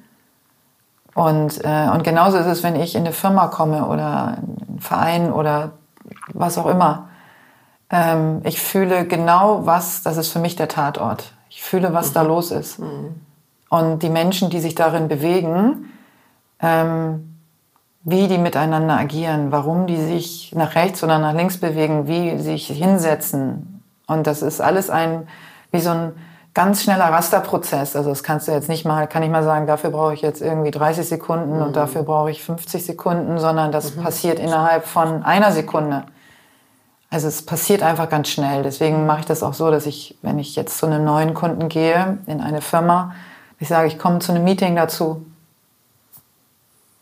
Und, 1.14 1.64
äh, 1.66 1.90
und 1.94 2.04
genauso 2.04 2.38
ist 2.38 2.46
es, 2.46 2.64
wenn 2.64 2.76
ich 2.76 2.96
in 2.96 3.02
eine 3.02 3.12
Firma 3.12 3.48
komme 3.48 3.88
oder 3.88 4.38
einen 4.38 4.78
Verein 4.80 5.32
oder 5.32 5.72
was 6.34 6.58
auch 6.58 6.68
immer. 6.68 7.10
Ähm, 7.90 8.42
ich 8.44 8.62
fühle 8.62 9.06
genau 9.06 9.66
was, 9.66 10.04
das 10.04 10.18
ist 10.18 10.30
für 10.30 10.40
mich 10.40 10.56
der 10.56 10.68
Tatort. 10.68 11.34
Ich 11.50 11.64
fühle, 11.64 11.94
was 11.94 12.10
mhm. 12.10 12.14
da 12.14 12.22
los 12.24 12.52
ist. 12.52 12.80
Mhm. 12.80 13.22
Und 13.70 14.04
die 14.04 14.10
Menschen, 14.10 14.50
die 14.50 14.60
sich 14.60 14.76
darin 14.76 15.08
bewegen, 15.08 15.92
ähm, 16.62 17.38
wie 18.04 18.28
die 18.28 18.38
miteinander 18.38 18.98
agieren, 18.98 19.52
warum 19.52 19.86
die 19.86 19.98
sich 19.98 20.54
nach 20.56 20.76
rechts 20.76 21.04
oder 21.04 21.20
nach 21.20 21.34
links 21.34 21.58
bewegen, 21.58 22.08
wie 22.08 22.38
sie 22.38 22.52
sich 22.52 22.68
hinsetzen. 22.68 23.84
Und 24.08 24.28
das 24.28 24.42
ist 24.42 24.62
alles 24.62 24.90
ein, 24.90 25.28
wie 25.72 25.82
so 25.82 25.90
ein 25.90 26.14
ganz 26.54 26.84
schneller 26.84 27.06
Rasterprozess. 27.06 27.96
Also 27.96 28.10
das 28.10 28.24
kannst 28.24 28.48
du 28.48 28.54
jetzt 28.54 28.70
nicht 28.70 28.86
mal, 28.86 29.08
kann 29.08 29.24
ich 29.24 29.30
mal 29.30 29.44
sagen, 29.44 29.68
dafür 29.68 29.90
brauche 29.90 30.14
ich 30.14 30.22
jetzt 30.22 30.42
irgendwie 30.42 30.72
30 30.72 31.08
Sekunden 31.08 31.58
mhm. 31.58 31.64
und 31.64 31.76
dafür 31.76 32.04
brauche 32.04 32.32
ich 32.32 32.42
50 32.42 32.86
Sekunden, 32.86 33.40
sondern 33.40 33.72
das 33.72 33.96
mhm. 33.96 34.04
passiert 34.04 34.40
innerhalb 34.40 34.86
von 34.86 35.24
einer 35.24 35.52
Sekunde. 35.52 36.06
Also 37.10 37.28
es 37.28 37.42
passiert 37.42 37.84
einfach 37.84 38.10
ganz 38.10 38.28
schnell. 38.28 38.64
Deswegen 38.64 39.06
mache 39.06 39.22
ich 39.22 39.26
das 39.26 39.44
auch 39.44 39.54
so, 39.54 39.72
dass 39.72 39.86
ich, 39.86 40.18
wenn 40.22 40.40
ich 40.40 40.56
jetzt 40.56 40.78
zu 40.78 40.86
einem 40.86 41.06
neuen 41.06 41.34
Kunden 41.34 41.70
gehe, 41.70 42.18
in 42.28 42.42
eine 42.42 42.62
Firma, 42.62 43.16
ich 43.60 43.68
sage, 43.68 43.88
ich 43.88 43.98
komme 43.98 44.20
zu 44.20 44.34
einem 44.34 44.44
Meeting 44.44 44.76
dazu. 44.76 45.26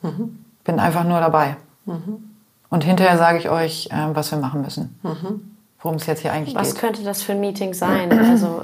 Mhm. 0.01 0.45
Bin 0.63 0.79
einfach 0.79 1.03
nur 1.03 1.19
dabei. 1.19 1.57
Mhm. 1.85 2.31
Und 2.69 2.83
hinterher 2.83 3.17
sage 3.17 3.39
ich 3.39 3.49
euch, 3.49 3.89
äh, 3.91 4.13
was 4.13 4.31
wir 4.31 4.37
machen 4.37 4.61
müssen. 4.61 4.99
Mhm 5.01 5.54
worum 5.85 5.97
es 5.97 6.07
jetzt 6.07 6.21
hier 6.21 6.33
eigentlich 6.33 6.55
Was 6.55 6.69
geht. 6.69 6.73
Was 6.73 6.81
könnte 6.81 7.03
das 7.03 7.21
für 7.21 7.33
ein 7.33 7.39
Meeting 7.39 7.73
sein? 7.73 8.11
Also 8.11 8.63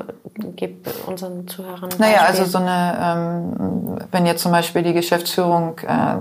gib 0.56 0.88
unseren 1.08 1.48
Zuhörern. 1.48 1.92
Ein 1.92 2.00
naja, 2.00 2.22
also 2.28 2.46
so 2.46 2.58
eine, 2.58 2.98
ähm, 3.00 4.00
wenn 4.12 4.26
jetzt 4.26 4.42
zum 4.42 4.52
Beispiel 4.52 4.82
die 4.82 4.94
Geschäftsführung 4.94 5.78
äh, 5.80 6.18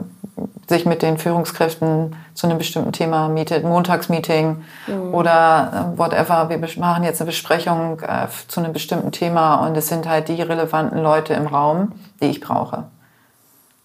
sich 0.69 0.85
mit 0.85 1.03
den 1.03 1.17
Führungskräften 1.17 2.15
zu 2.35 2.47
einem 2.47 2.59
bestimmten 2.59 2.93
Thema 2.93 3.29
mietet, 3.29 3.65
Montagsmeeting 3.65 4.63
mhm. 4.87 5.15
oder 5.15 5.93
äh, 5.95 5.99
whatever, 5.99 6.49
wir 6.51 6.59
machen 6.79 7.03
jetzt 7.03 7.21
eine 7.21 7.27
Besprechung 7.27 8.01
äh, 8.01 8.27
zu 8.47 8.61
einem 8.61 8.73
bestimmten 8.73 9.11
Thema 9.11 9.67
und 9.67 9.77
es 9.77 9.89
sind 9.89 10.07
halt 10.07 10.29
die 10.29 10.41
relevanten 10.43 11.03
Leute 11.03 11.33
im 11.35 11.47
Raum, 11.47 11.93
die 12.21 12.27
ich 12.27 12.41
brauche. 12.41 12.85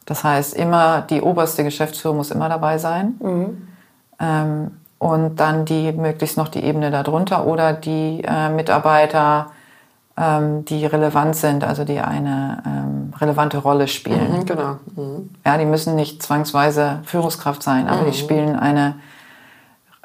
Das 0.06 0.24
heißt, 0.24 0.54
immer 0.54 1.02
die 1.02 1.22
oberste 1.22 1.64
Geschäftsführung 1.64 2.18
muss 2.18 2.30
immer 2.30 2.50
dabei 2.50 2.78
sein. 2.78 3.16
Mhm. 3.20 3.68
Ähm, 4.20 4.72
und 5.00 5.40
dann 5.40 5.66
die 5.66 5.92
möglichst 5.92 6.38
noch 6.38 6.48
die 6.48 6.64
Ebene 6.64 6.92
darunter 6.92 7.46
oder 7.46 7.74
die 7.74 8.24
äh, 8.26 8.50
Mitarbeiter, 8.50 9.52
ähm, 10.18 10.64
die 10.66 10.86
relevant 10.86 11.36
sind, 11.36 11.64
also 11.64 11.84
die 11.84 12.00
eine 12.00 12.64
ähm, 12.66 13.14
relevante 13.20 13.58
Rolle 13.58 13.88
spielen. 13.88 14.40
Mhm, 14.40 14.46
genau. 14.46 14.78
Mhm. 14.96 15.30
Ja, 15.46 15.58
die 15.58 15.66
müssen 15.66 15.96
nicht 15.96 16.24
zwangsweise 16.24 17.00
Führungskraft 17.04 17.62
sein, 17.62 17.88
aber 17.88 18.04
mhm. 18.04 18.12
die 18.12 18.18
spielen 18.18 18.56
eine 18.56 18.96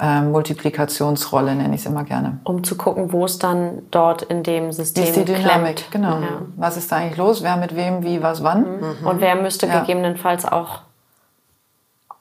äh, 0.01 0.23
Multiplikationsrolle, 0.23 1.55
nenne 1.55 1.75
ich 1.75 1.83
es 1.83 1.87
immer 1.87 2.05
gerne. 2.05 2.41
Um 2.45 2.65
zu 2.65 2.77
gucken, 2.77 3.13
wo 3.13 3.25
es 3.25 3.39
dann 3.39 3.83
dort 3.91 4.23
in 4.23 4.43
dem 4.43 4.73
System 4.73 5.05
ist 5.05 5.15
die 5.15 5.25
Dynamik, 5.25 5.77
klemmt. 5.77 5.91
genau. 5.93 6.21
Ja. 6.21 6.43
Was 6.57 6.77
ist 6.77 6.91
da 6.91 6.97
eigentlich 6.97 7.19
los? 7.19 7.43
Wer 7.43 7.57
mit 7.57 7.77
wem, 7.77 8.03
wie, 8.03 8.23
was, 8.23 8.43
wann? 8.43 8.63
Mhm. 8.63 9.07
Und 9.07 9.21
wer 9.21 9.37
müsste 9.37 9.67
ja. 9.67 9.81
gegebenenfalls 9.81 10.45
auch 10.45 10.81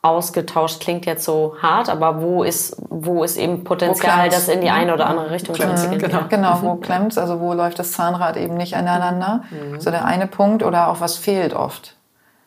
ausgetauscht 0.02 0.80
klingt 0.80 1.06
jetzt 1.06 1.26
so 1.26 1.56
hart, 1.62 1.89
aber 1.89 2.22
wo 2.22 2.43
ist, 2.43 2.78
wo 2.89 3.24
ist 3.24 3.38
eben 3.38 3.66
Potenzial, 3.66 4.30
das 4.30 4.47
in 4.47 4.62
die 4.62 4.70
eine 4.70 4.93
oder 4.93 5.08
andere 5.08 5.32
Richtung 5.32 5.56
zu 5.56 5.64
entwickeln? 5.64 6.00
Genau, 6.00 6.24
genau 6.30 6.62
wo 6.62 6.76
klemmt 6.76 7.18
Also 7.18 7.39
wo 7.41 7.54
läuft 7.54 7.80
das 7.80 7.91
Zahnrad 7.91 8.38
eben 8.38 8.56
nicht 8.56 8.76
aneinander? 8.76 9.43
Mhm. 9.52 9.80
So 9.82 9.91
der 9.91 10.06
eine 10.06 10.28
Punkt 10.28 10.64
oder 10.64 10.88
auch 10.88 11.02
was 11.02 11.18
fehlt 11.18 11.54
oft. 11.54 11.95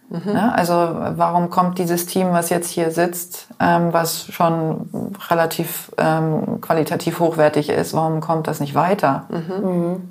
Mhm. 0.08 0.34
Ja, 0.34 0.50
also 0.50 0.72
warum 0.72 1.50
kommt 1.50 1.78
dieses 1.78 2.06
Team, 2.06 2.32
was 2.32 2.48
jetzt 2.48 2.70
hier 2.70 2.90
sitzt, 2.90 3.48
ähm, 3.60 3.92
was 3.92 4.26
schon 4.26 5.14
relativ 5.30 5.92
ähm, 5.98 6.60
qualitativ 6.60 7.18
hochwertig 7.20 7.68
ist, 7.68 7.92
warum 7.92 8.20
kommt 8.20 8.46
das 8.46 8.60
nicht 8.60 8.74
weiter? 8.74 9.26
Mhm. 9.30 10.08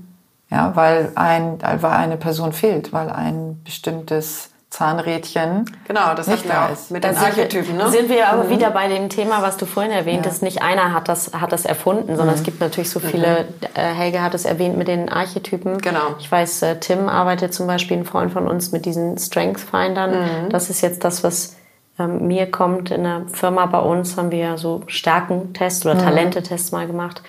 Ja, 0.49 0.75
weil, 0.75 1.11
ein, 1.15 1.59
weil 1.61 1.91
eine 1.91 2.17
Person 2.17 2.51
fehlt, 2.51 2.91
weil 2.93 3.09
ein 3.09 3.61
bestimmtes 3.63 4.50
Zahnrädchen. 4.71 5.65
Genau, 5.85 6.15
das 6.15 6.27
nicht 6.27 6.49
da 6.49 6.69
ist. 6.69 6.91
Mit 6.91 7.03
den 7.03 7.15
Archetypen. 7.17 7.75
Ne? 7.75 7.89
Sind 7.89 8.09
wir 8.09 8.29
aber 8.29 8.45
mhm. 8.45 8.51
wieder 8.51 8.71
bei 8.71 8.87
dem 8.87 9.09
Thema, 9.09 9.41
was 9.41 9.57
du 9.57 9.65
vorhin 9.65 9.91
erwähnt 9.91 10.25
hast. 10.25 10.41
Ja. 10.41 10.45
Nicht 10.45 10.61
einer 10.61 10.93
hat 10.93 11.09
das, 11.09 11.33
hat 11.33 11.51
das 11.51 11.65
erfunden, 11.65 12.15
sondern 12.15 12.29
mhm. 12.29 12.33
es 12.35 12.43
gibt 12.43 12.61
natürlich 12.61 12.89
so 12.89 13.01
viele. 13.01 13.43
Mhm. 13.43 13.67
Äh, 13.75 13.93
Helge 13.93 14.21
hat 14.21 14.33
es 14.33 14.45
erwähnt 14.45 14.77
mit 14.77 14.87
den 14.87 15.09
Archetypen. 15.09 15.79
Genau. 15.79 16.15
Ich 16.19 16.31
weiß, 16.31 16.61
äh, 16.61 16.79
Tim 16.79 17.09
arbeitet 17.09 17.53
zum 17.53 17.67
Beispiel, 17.67 17.97
ein 17.97 18.05
Freund 18.05 18.31
von 18.31 18.47
uns, 18.47 18.71
mit 18.71 18.85
diesen 18.85 19.17
Strength 19.17 19.59
Findern. 19.59 20.11
Mhm. 20.11 20.49
Das 20.49 20.69
ist 20.69 20.79
jetzt 20.79 21.03
das, 21.03 21.21
was 21.21 21.57
ähm, 21.99 22.27
mir 22.27 22.49
kommt. 22.49 22.91
In 22.91 23.03
der 23.03 23.23
Firma 23.33 23.65
bei 23.65 23.79
uns 23.79 24.15
haben 24.15 24.31
wir 24.31 24.57
so 24.57 24.83
Stärkentests 24.87 25.85
oder 25.85 25.95
mhm. 25.95 25.99
Talentetests 25.99 26.71
mal 26.71 26.87
gemacht, 26.87 27.21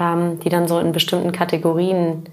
ähm, 0.00 0.40
die 0.40 0.48
dann 0.48 0.66
so 0.66 0.78
in 0.78 0.92
bestimmten 0.92 1.32
Kategorien 1.32 2.24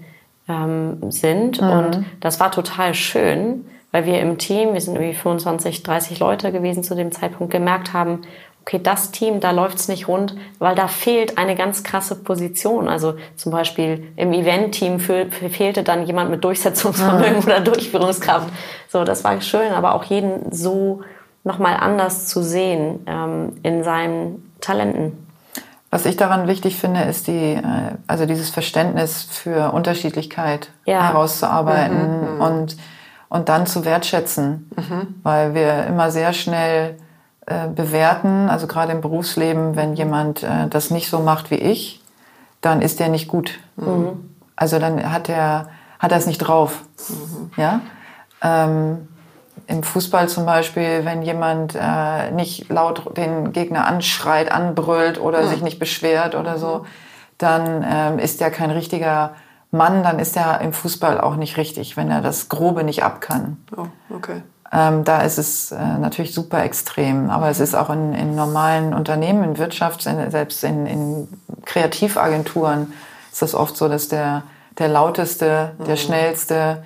ähm, 0.48 1.10
sind. 1.10 1.60
Mhm. 1.60 1.68
Und 1.68 2.04
das 2.20 2.40
war 2.40 2.50
total 2.50 2.94
schön 2.94 3.66
weil 3.92 4.06
wir 4.06 4.20
im 4.20 4.38
Team, 4.38 4.74
wir 4.74 4.80
sind 4.80 4.96
irgendwie 4.96 5.14
25, 5.14 5.82
30 5.82 6.18
Leute 6.18 6.52
gewesen 6.52 6.82
zu 6.82 6.94
dem 6.94 7.12
Zeitpunkt, 7.12 7.52
gemerkt 7.52 7.92
haben, 7.92 8.22
okay, 8.66 8.80
das 8.82 9.12
Team, 9.12 9.38
da 9.38 9.52
läuft's 9.52 9.86
nicht 9.86 10.08
rund, 10.08 10.34
weil 10.58 10.74
da 10.74 10.88
fehlt 10.88 11.38
eine 11.38 11.54
ganz 11.54 11.84
krasse 11.84 12.16
Position. 12.16 12.88
Also 12.88 13.14
zum 13.36 13.52
Beispiel 13.52 14.08
im 14.16 14.32
Event-Team 14.32 14.98
fehlte 14.98 15.84
dann 15.84 16.04
jemand 16.04 16.30
mit 16.30 16.42
Durchsetzungsvermögen 16.42 17.44
oder 17.44 17.60
Durchführungskraft. 17.60 18.48
So, 18.88 19.04
das 19.04 19.22
war 19.22 19.40
schön, 19.40 19.72
aber 19.72 19.94
auch 19.94 20.04
jeden 20.04 20.50
so 20.50 21.02
nochmal 21.44 21.76
anders 21.76 22.26
zu 22.26 22.42
sehen 22.42 23.04
ähm, 23.06 23.52
in 23.62 23.84
seinen 23.84 24.52
Talenten. 24.60 25.26
Was 25.90 26.04
ich 26.04 26.16
daran 26.16 26.48
wichtig 26.48 26.76
finde, 26.76 27.02
ist 27.02 27.28
die, 27.28 27.54
äh, 27.54 27.62
also 28.08 28.26
dieses 28.26 28.50
Verständnis 28.50 29.28
für 29.30 29.72
Unterschiedlichkeit 29.72 30.70
ja. 30.84 31.04
herauszuarbeiten 31.04 32.34
mhm. 32.34 32.40
und 32.40 32.76
und 33.36 33.48
dann 33.48 33.66
zu 33.66 33.84
wertschätzen, 33.84 34.70
mhm. 34.74 35.20
weil 35.22 35.54
wir 35.54 35.84
immer 35.86 36.10
sehr 36.10 36.32
schnell 36.32 36.96
äh, 37.46 37.68
bewerten, 37.68 38.48
also 38.48 38.66
gerade 38.66 38.92
im 38.92 39.00
Berufsleben, 39.00 39.76
wenn 39.76 39.94
jemand 39.94 40.42
äh, 40.42 40.68
das 40.68 40.90
nicht 40.90 41.08
so 41.08 41.20
macht 41.20 41.50
wie 41.50 41.56
ich, 41.56 42.00
dann 42.60 42.82
ist 42.82 42.98
der 42.98 43.08
nicht 43.08 43.28
gut. 43.28 43.60
Mhm. 43.76 44.30
Also 44.56 44.78
dann 44.78 45.12
hat 45.12 45.28
er 45.28 45.68
hat 45.98 46.12
er 46.12 46.18
es 46.18 46.26
nicht 46.26 46.38
drauf. 46.38 46.82
Mhm. 47.08 47.50
Ja. 47.56 47.80
Ähm, 48.42 49.08
Im 49.66 49.82
Fußball 49.82 50.28
zum 50.28 50.46
Beispiel, 50.46 51.04
wenn 51.04 51.22
jemand 51.22 51.74
äh, 51.74 52.30
nicht 52.30 52.68
laut 52.68 53.16
den 53.16 53.52
Gegner 53.52 53.86
anschreit, 53.86 54.50
anbrüllt 54.50 55.20
oder 55.20 55.46
sich 55.46 55.62
nicht 55.62 55.78
beschwert 55.78 56.34
oder 56.34 56.58
so, 56.58 56.86
dann 57.38 57.84
ähm, 57.88 58.18
ist 58.18 58.40
er 58.40 58.50
kein 58.50 58.70
richtiger 58.70 59.34
Mann, 59.76 60.02
dann 60.02 60.18
ist 60.18 60.36
er 60.36 60.60
im 60.60 60.72
Fußball 60.72 61.20
auch 61.20 61.36
nicht 61.36 61.56
richtig, 61.56 61.96
wenn 61.96 62.10
er 62.10 62.20
das 62.20 62.48
Grobe 62.48 62.84
nicht 62.84 63.02
ab 63.02 63.20
kann. 63.20 63.56
Oh, 63.76 63.86
okay. 64.14 64.42
Ähm, 64.72 65.04
da 65.04 65.20
ist 65.20 65.38
es 65.38 65.70
äh, 65.72 65.98
natürlich 65.98 66.34
super 66.34 66.62
extrem. 66.64 67.30
Aber 67.30 67.48
es 67.48 67.60
ist 67.60 67.74
auch 67.74 67.90
in, 67.90 68.14
in 68.14 68.34
normalen 68.34 68.94
Unternehmen, 68.94 69.44
in 69.44 69.58
Wirtschaft, 69.58 70.06
in, 70.06 70.30
selbst 70.30 70.64
in, 70.64 70.86
in, 70.86 71.28
Kreativagenturen 71.64 72.92
ist 73.32 73.42
das 73.42 73.54
oft 73.54 73.76
so, 73.76 73.88
dass 73.88 74.08
der, 74.08 74.44
der 74.78 74.88
lauteste, 74.88 75.72
der 75.78 75.94
mhm. 75.94 75.98
schnellste 75.98 76.82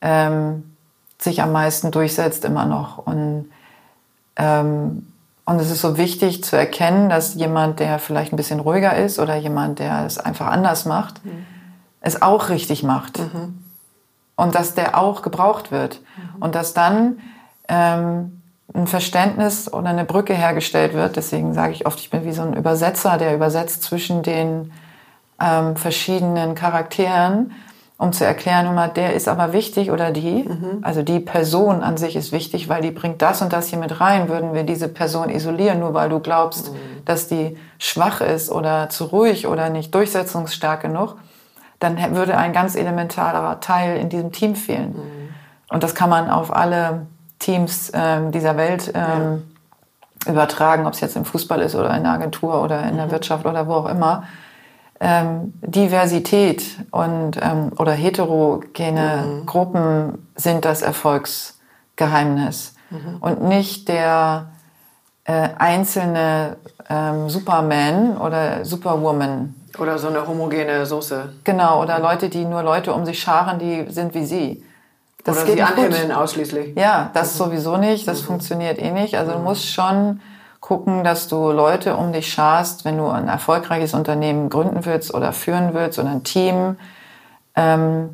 ähm, 0.00 0.76
sich 1.18 1.42
am 1.42 1.52
meisten 1.52 1.90
durchsetzt 1.90 2.44
immer 2.44 2.66
noch. 2.66 2.98
Und, 2.98 3.50
ähm, 4.36 5.06
und 5.44 5.60
es 5.60 5.70
ist 5.70 5.80
so 5.80 5.96
wichtig 5.96 6.44
zu 6.44 6.56
erkennen, 6.56 7.08
dass 7.08 7.34
jemand, 7.34 7.80
der 7.80 7.98
vielleicht 7.98 8.32
ein 8.32 8.36
bisschen 8.36 8.60
ruhiger 8.60 8.96
ist 8.96 9.18
oder 9.18 9.36
jemand, 9.36 9.78
der 9.78 10.04
es 10.06 10.18
einfach 10.18 10.46
anders 10.46 10.84
macht, 10.84 11.24
mhm 11.24 11.57
es 12.08 12.22
auch 12.22 12.48
richtig 12.48 12.82
macht. 12.82 13.18
Mhm. 13.18 13.62
und 14.36 14.54
dass 14.54 14.74
der 14.74 14.96
auch 14.96 15.22
gebraucht 15.22 15.72
wird. 15.72 16.00
Mhm. 16.00 16.42
Und 16.42 16.54
dass 16.54 16.72
dann 16.72 17.18
ähm, 17.68 18.40
ein 18.74 18.86
Verständnis 18.86 19.72
oder 19.72 19.88
eine 19.88 20.04
Brücke 20.04 20.34
hergestellt 20.34 20.94
wird. 20.94 21.16
Deswegen 21.16 21.54
sage 21.54 21.72
ich 21.72 21.86
oft, 21.86 21.98
ich 22.00 22.10
bin 22.10 22.24
wie 22.24 22.32
so 22.32 22.42
ein 22.42 22.54
Übersetzer, 22.54 23.16
der 23.16 23.34
übersetzt 23.34 23.82
zwischen 23.82 24.22
den 24.22 24.72
ähm, 25.40 25.76
verschiedenen 25.76 26.54
Charakteren, 26.54 27.52
um 27.96 28.12
zu 28.12 28.24
erklären, 28.24 28.66
immer, 28.66 28.86
der 28.86 29.14
ist 29.14 29.26
aber 29.26 29.52
wichtig 29.52 29.90
oder 29.90 30.12
die. 30.12 30.44
Mhm. 30.44 30.78
Also 30.82 31.02
die 31.02 31.18
Person 31.18 31.82
an 31.82 31.96
sich 31.96 32.14
ist 32.14 32.30
wichtig, 32.30 32.68
weil 32.68 32.80
die 32.80 32.92
bringt 32.92 33.22
das 33.22 33.42
und 33.42 33.52
das 33.52 33.66
hier 33.68 33.78
mit 33.78 34.00
rein. 34.00 34.28
Würden 34.28 34.54
wir 34.54 34.62
diese 34.62 34.88
Person 34.88 35.30
isolieren, 35.30 35.80
nur 35.80 35.94
weil 35.94 36.08
du 36.08 36.20
glaubst, 36.20 36.70
mhm. 36.70 36.76
dass 37.04 37.26
die 37.26 37.56
schwach 37.78 38.20
ist 38.20 38.52
oder 38.52 38.88
zu 38.88 39.06
ruhig 39.06 39.48
oder 39.48 39.68
nicht 39.70 39.92
durchsetzungsstark 39.94 40.82
genug, 40.82 41.16
dann 41.78 42.14
würde 42.14 42.36
ein 42.36 42.52
ganz 42.52 42.74
elementarer 42.74 43.60
Teil 43.60 43.98
in 43.98 44.08
diesem 44.08 44.32
Team 44.32 44.54
fehlen. 44.54 44.90
Mhm. 44.90 45.28
Und 45.70 45.82
das 45.82 45.94
kann 45.94 46.10
man 46.10 46.30
auf 46.30 46.54
alle 46.54 47.06
Teams 47.38 47.92
ähm, 47.94 48.32
dieser 48.32 48.56
Welt 48.56 48.90
ähm, 48.94 49.44
ja. 50.24 50.32
übertragen, 50.32 50.86
ob 50.86 50.94
es 50.94 51.00
jetzt 51.00 51.16
im 51.16 51.24
Fußball 51.24 51.60
ist 51.60 51.74
oder 51.74 51.94
in 51.96 52.02
der 52.02 52.12
Agentur 52.12 52.62
oder 52.62 52.88
in 52.88 52.96
der 52.96 53.06
mhm. 53.06 53.10
Wirtschaft 53.12 53.46
oder 53.46 53.66
wo 53.68 53.74
auch 53.74 53.88
immer. 53.88 54.24
Ähm, 55.00 55.54
Diversität 55.60 56.64
und 56.90 57.38
ähm, 57.40 57.70
oder 57.76 57.92
heterogene 57.92 59.24
mhm. 59.24 59.46
Gruppen 59.46 60.26
sind 60.34 60.64
das 60.64 60.82
Erfolgsgeheimnis 60.82 62.74
mhm. 62.90 63.18
und 63.20 63.42
nicht 63.44 63.88
der 63.88 64.48
äh, 65.22 65.50
einzelne 65.56 66.56
ähm, 66.88 67.28
Superman 67.28 68.16
oder 68.16 68.64
Superwoman 68.64 69.54
oder 69.80 69.98
so 69.98 70.08
eine 70.08 70.26
homogene 70.26 70.86
Soße. 70.86 71.32
Genau, 71.44 71.82
oder 71.82 71.98
Leute, 71.98 72.28
die 72.28 72.44
nur 72.44 72.62
Leute 72.62 72.92
um 72.92 73.04
sich 73.04 73.20
scharen, 73.20 73.58
die 73.58 73.86
sind 73.90 74.14
wie 74.14 74.24
sie. 74.24 74.64
Das 75.24 75.38
oder 75.38 75.46
geht 75.46 75.56
sie 75.56 75.62
anhimmeln 75.62 76.12
ausschließlich. 76.12 76.76
Ja, 76.76 77.10
das 77.14 77.34
mhm. 77.34 77.44
sowieso 77.44 77.76
nicht. 77.76 78.06
Das 78.08 78.22
mhm. 78.22 78.26
funktioniert 78.26 78.78
eh 78.78 78.90
nicht. 78.90 79.16
Also 79.16 79.32
du 79.32 79.38
mhm. 79.38 79.44
musst 79.44 79.66
schon 79.66 80.20
gucken, 80.60 81.04
dass 81.04 81.28
du 81.28 81.50
Leute 81.50 81.96
um 81.96 82.12
dich 82.12 82.32
scharst, 82.32 82.84
wenn 82.84 82.98
du 82.98 83.08
ein 83.08 83.28
erfolgreiches 83.28 83.94
Unternehmen 83.94 84.48
gründen 84.48 84.84
willst 84.84 85.14
oder 85.14 85.32
führen 85.32 85.74
willst 85.74 85.98
oder 85.98 86.10
ein 86.10 86.24
Team. 86.24 86.76
Ähm, 87.54 88.10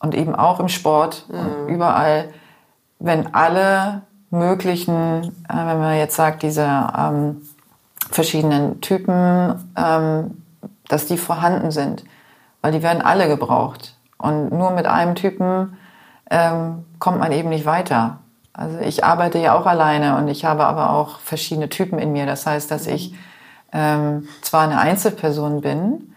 und 0.00 0.14
eben 0.14 0.34
auch 0.34 0.60
im 0.60 0.68
Sport 0.68 1.26
mhm. 1.28 1.38
und 1.38 1.68
überall, 1.68 2.28
wenn 2.98 3.34
alle 3.34 4.02
möglichen, 4.30 5.22
äh, 5.48 5.56
wenn 5.56 5.78
man 5.78 5.96
jetzt 5.96 6.16
sagt, 6.16 6.42
diese 6.42 6.66
ähm, 6.96 7.42
verschiedenen 8.10 8.80
Typen 8.80 9.72
ähm, 9.76 10.42
dass 10.88 11.06
die 11.06 11.18
vorhanden 11.18 11.70
sind, 11.70 12.04
weil 12.62 12.72
die 12.72 12.82
werden 12.82 13.02
alle 13.02 13.28
gebraucht. 13.28 13.94
Und 14.18 14.50
nur 14.50 14.72
mit 14.72 14.86
einem 14.86 15.14
Typen 15.14 15.76
ähm, 16.30 16.84
kommt 16.98 17.18
man 17.18 17.32
eben 17.32 17.50
nicht 17.50 17.66
weiter. 17.66 18.18
Also 18.52 18.78
ich 18.80 19.04
arbeite 19.04 19.38
ja 19.38 19.56
auch 19.56 19.66
alleine 19.66 20.16
und 20.16 20.26
ich 20.26 20.44
habe 20.44 20.66
aber 20.66 20.90
auch 20.90 21.20
verschiedene 21.20 21.68
Typen 21.68 21.98
in 21.98 22.12
mir. 22.12 22.26
Das 22.26 22.44
heißt, 22.44 22.70
dass 22.70 22.86
ich 22.86 23.14
ähm, 23.72 24.26
zwar 24.42 24.62
eine 24.62 24.80
Einzelperson 24.80 25.60
bin, 25.60 26.14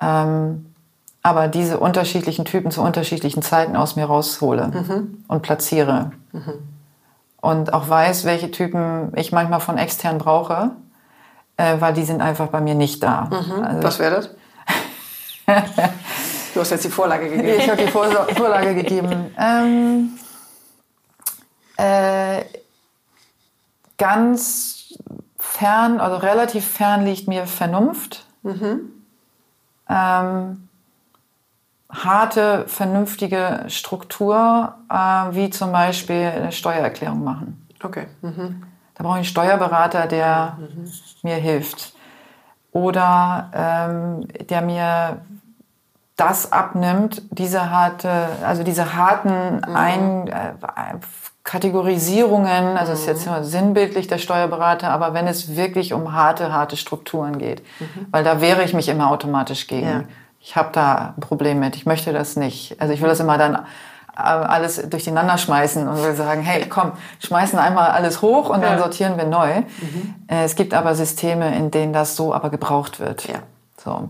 ähm, 0.00 0.66
aber 1.22 1.48
diese 1.48 1.80
unterschiedlichen 1.80 2.44
Typen 2.44 2.70
zu 2.70 2.82
unterschiedlichen 2.82 3.42
Zeiten 3.42 3.76
aus 3.76 3.96
mir 3.96 4.04
raushole 4.04 4.68
mhm. 4.68 5.24
und 5.26 5.42
platziere. 5.42 6.12
Mhm. 6.32 6.52
Und 7.40 7.72
auch 7.72 7.88
weiß, 7.88 8.24
welche 8.24 8.50
Typen 8.50 9.12
ich 9.16 9.32
manchmal 9.32 9.60
von 9.60 9.76
extern 9.76 10.18
brauche 10.18 10.70
äh, 11.56 11.80
weil 11.80 11.94
die 11.94 12.04
sind 12.04 12.20
einfach 12.20 12.48
bei 12.48 12.60
mir 12.60 12.74
nicht 12.74 13.02
da. 13.02 13.24
Mhm. 13.26 13.64
Also, 13.64 13.82
Was 13.82 13.98
wäre 13.98 14.16
das? 14.16 14.30
du 16.54 16.60
hast 16.60 16.70
jetzt 16.70 16.84
die 16.84 16.90
Vorlage 16.90 17.28
gegeben. 17.28 17.58
Ich 17.58 17.68
habe 17.68 17.82
die 17.82 17.88
Vor 17.90 18.06
Vorlage 18.36 18.74
gegeben. 18.74 19.34
Ähm, 19.38 20.18
äh, 21.76 22.44
ganz 23.98 24.94
fern, 25.38 26.00
also 26.00 26.16
relativ 26.16 26.66
fern 26.66 27.04
liegt 27.04 27.28
mir 27.28 27.46
Vernunft. 27.46 28.26
Mhm. 28.42 28.90
Ähm, 29.88 30.68
harte, 31.90 32.64
vernünftige 32.66 33.64
Struktur, 33.68 34.74
äh, 34.90 34.94
wie 34.94 35.50
zum 35.50 35.72
Beispiel 35.72 36.32
eine 36.34 36.52
Steuererklärung 36.52 37.22
machen. 37.22 37.66
Okay. 37.82 38.06
Mhm. 38.22 38.62
Brauche 39.04 39.14
ich 39.14 39.18
einen 39.18 39.24
Steuerberater, 39.26 40.06
der 40.06 40.56
mhm. 40.58 40.90
mir 41.22 41.36
hilft. 41.36 41.92
Oder 42.72 43.50
ähm, 43.54 44.28
der 44.48 44.62
mir 44.62 45.18
das 46.16 46.52
abnimmt, 46.52 47.22
diese 47.30 47.70
harte, 47.70 48.28
also 48.44 48.62
diese 48.62 48.94
harten 48.96 49.56
mhm. 49.56 49.76
Ein, 49.76 50.28
äh, 50.28 50.52
Kategorisierungen, 51.44 52.78
also 52.78 52.92
mhm. 52.92 52.98
ist 52.98 53.06
jetzt 53.06 53.26
nur 53.26 53.44
sinnbildlich 53.44 54.06
der 54.06 54.18
Steuerberater, 54.18 54.90
aber 54.90 55.12
wenn 55.12 55.26
es 55.26 55.54
wirklich 55.54 55.92
um 55.92 56.14
harte, 56.14 56.52
harte 56.52 56.76
Strukturen 56.76 57.38
geht, 57.38 57.62
mhm. 57.80 58.06
weil 58.10 58.24
da 58.24 58.40
wehre 58.40 58.64
ich 58.64 58.72
mich 58.72 58.88
immer 58.88 59.10
automatisch 59.10 59.66
gegen. 59.66 59.86
Ja. 59.86 60.04
Ich 60.40 60.56
habe 60.56 60.70
da 60.72 61.14
ein 61.16 61.20
Problem 61.20 61.60
mit, 61.60 61.76
ich 61.76 61.86
möchte 61.86 62.12
das 62.12 62.36
nicht. 62.36 62.80
Also 62.80 62.92
ich 62.92 63.00
will 63.00 63.08
das 63.08 63.20
immer 63.20 63.38
dann 63.38 63.66
alles 64.16 64.88
durcheinander 64.88 65.38
schmeißen 65.38 65.88
und 65.88 66.02
wir 66.02 66.14
sagen, 66.14 66.42
hey, 66.42 66.66
komm, 66.68 66.92
schmeißen 67.20 67.58
einmal 67.58 67.90
alles 67.90 68.22
hoch 68.22 68.48
und 68.48 68.62
dann 68.62 68.78
sortieren 68.78 69.16
wir 69.16 69.24
neu. 69.24 69.60
Mhm. 69.60 70.14
Äh, 70.28 70.44
es 70.44 70.56
gibt 70.56 70.74
aber 70.74 70.94
Systeme, 70.94 71.56
in 71.56 71.70
denen 71.70 71.92
das 71.92 72.16
so 72.16 72.32
aber 72.32 72.50
gebraucht 72.50 73.00
wird. 73.00 73.26
Ja. 73.26 73.40
So. 73.76 74.08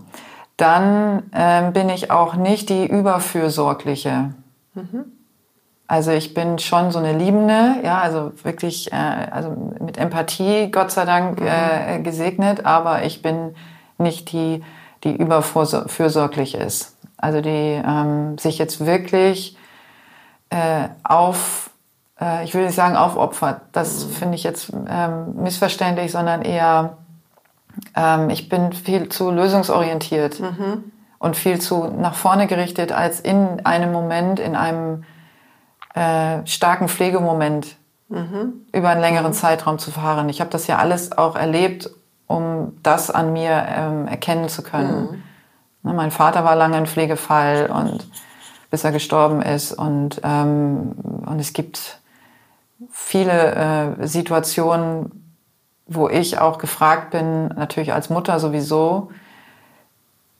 Dann 0.57 1.23
ähm, 1.33 1.73
bin 1.73 1.89
ich 1.89 2.11
auch 2.11 2.35
nicht 2.35 2.69
die 2.69 2.85
überfürsorgliche. 2.85 4.33
Mhm. 4.73 5.05
Also 5.87 6.11
ich 6.11 6.33
bin 6.33 6.57
schon 6.57 6.91
so 6.91 6.99
eine 6.99 7.13
Liebende, 7.13 7.75
ja, 7.83 7.99
also 7.99 8.31
wirklich, 8.43 8.91
äh, 8.91 8.95
also 8.95 9.73
mit 9.79 9.97
Empathie, 9.97 10.71
Gott 10.71 10.91
sei 10.91 11.05
Dank, 11.05 11.39
mhm. 11.39 11.47
äh, 11.47 11.99
gesegnet, 11.99 12.65
aber 12.65 13.03
ich 13.03 13.21
bin 13.21 13.55
nicht 13.97 14.31
die, 14.31 14.63
die 15.03 15.15
überfürsorglich 15.15 16.55
ist. 16.55 16.95
Also 17.17 17.41
die 17.41 17.81
ähm, 17.85 18.37
sich 18.37 18.57
jetzt 18.57 18.85
wirklich 18.85 19.57
äh, 20.49 20.89
auf, 21.03 21.69
äh, 22.19 22.43
ich 22.43 22.53
will 22.53 22.65
nicht 22.65 22.75
sagen 22.75 22.95
aufopfert, 22.95 23.61
das 23.71 24.05
mhm. 24.05 24.09
finde 24.11 24.35
ich 24.35 24.43
jetzt 24.43 24.71
ähm, 24.87 25.35
missverständlich, 25.35 26.11
sondern 26.11 26.41
eher, 26.41 26.97
ähm, 27.95 28.29
ich 28.29 28.49
bin 28.49 28.73
viel 28.73 29.09
zu 29.09 29.31
lösungsorientiert 29.31 30.39
mhm. 30.39 30.91
und 31.19 31.35
viel 31.35 31.59
zu 31.59 31.85
nach 31.87 32.15
vorne 32.15 32.47
gerichtet, 32.47 32.91
als 32.91 33.19
in 33.19 33.65
einem 33.65 33.91
Moment, 33.91 34.39
in 34.39 34.55
einem 34.55 35.03
äh, 35.93 36.45
starken 36.45 36.87
Pflegemoment 36.87 37.77
mhm. 38.09 38.65
über 38.71 38.89
einen 38.89 39.01
längeren 39.01 39.31
mhm. 39.31 39.33
Zeitraum 39.33 39.79
zu 39.79 39.91
fahren. 39.91 40.29
Ich 40.29 40.41
habe 40.41 40.49
das 40.49 40.67
ja 40.67 40.77
alles 40.77 41.17
auch 41.17 41.35
erlebt, 41.35 41.89
um 42.27 42.77
das 42.83 43.11
an 43.11 43.33
mir 43.33 43.65
ähm, 43.69 44.07
erkennen 44.07 44.49
zu 44.49 44.63
können. 44.63 45.01
Mhm. 45.01 45.23
Ne, 45.83 45.93
mein 45.93 46.11
Vater 46.11 46.43
war 46.43 46.55
lange 46.55 46.77
ein 46.77 46.87
Pflegefall 46.87 47.67
und 47.67 48.05
bis 48.75 48.83
er 48.83 48.91
gestorben 48.91 49.41
ist. 49.41 49.71
Und, 49.71 50.19
ähm, 50.25 50.95
und 51.25 51.39
es 51.39 51.53
gibt 51.53 52.01
viele 52.91 53.95
äh, 54.01 54.05
Situationen, 54.05 55.33
wo 55.87 56.09
ich 56.09 56.39
auch 56.39 56.57
gefragt 56.57 57.11
bin, 57.11 57.47
natürlich 57.47 57.93
als 57.93 58.09
Mutter 58.09 58.37
sowieso, 58.37 59.11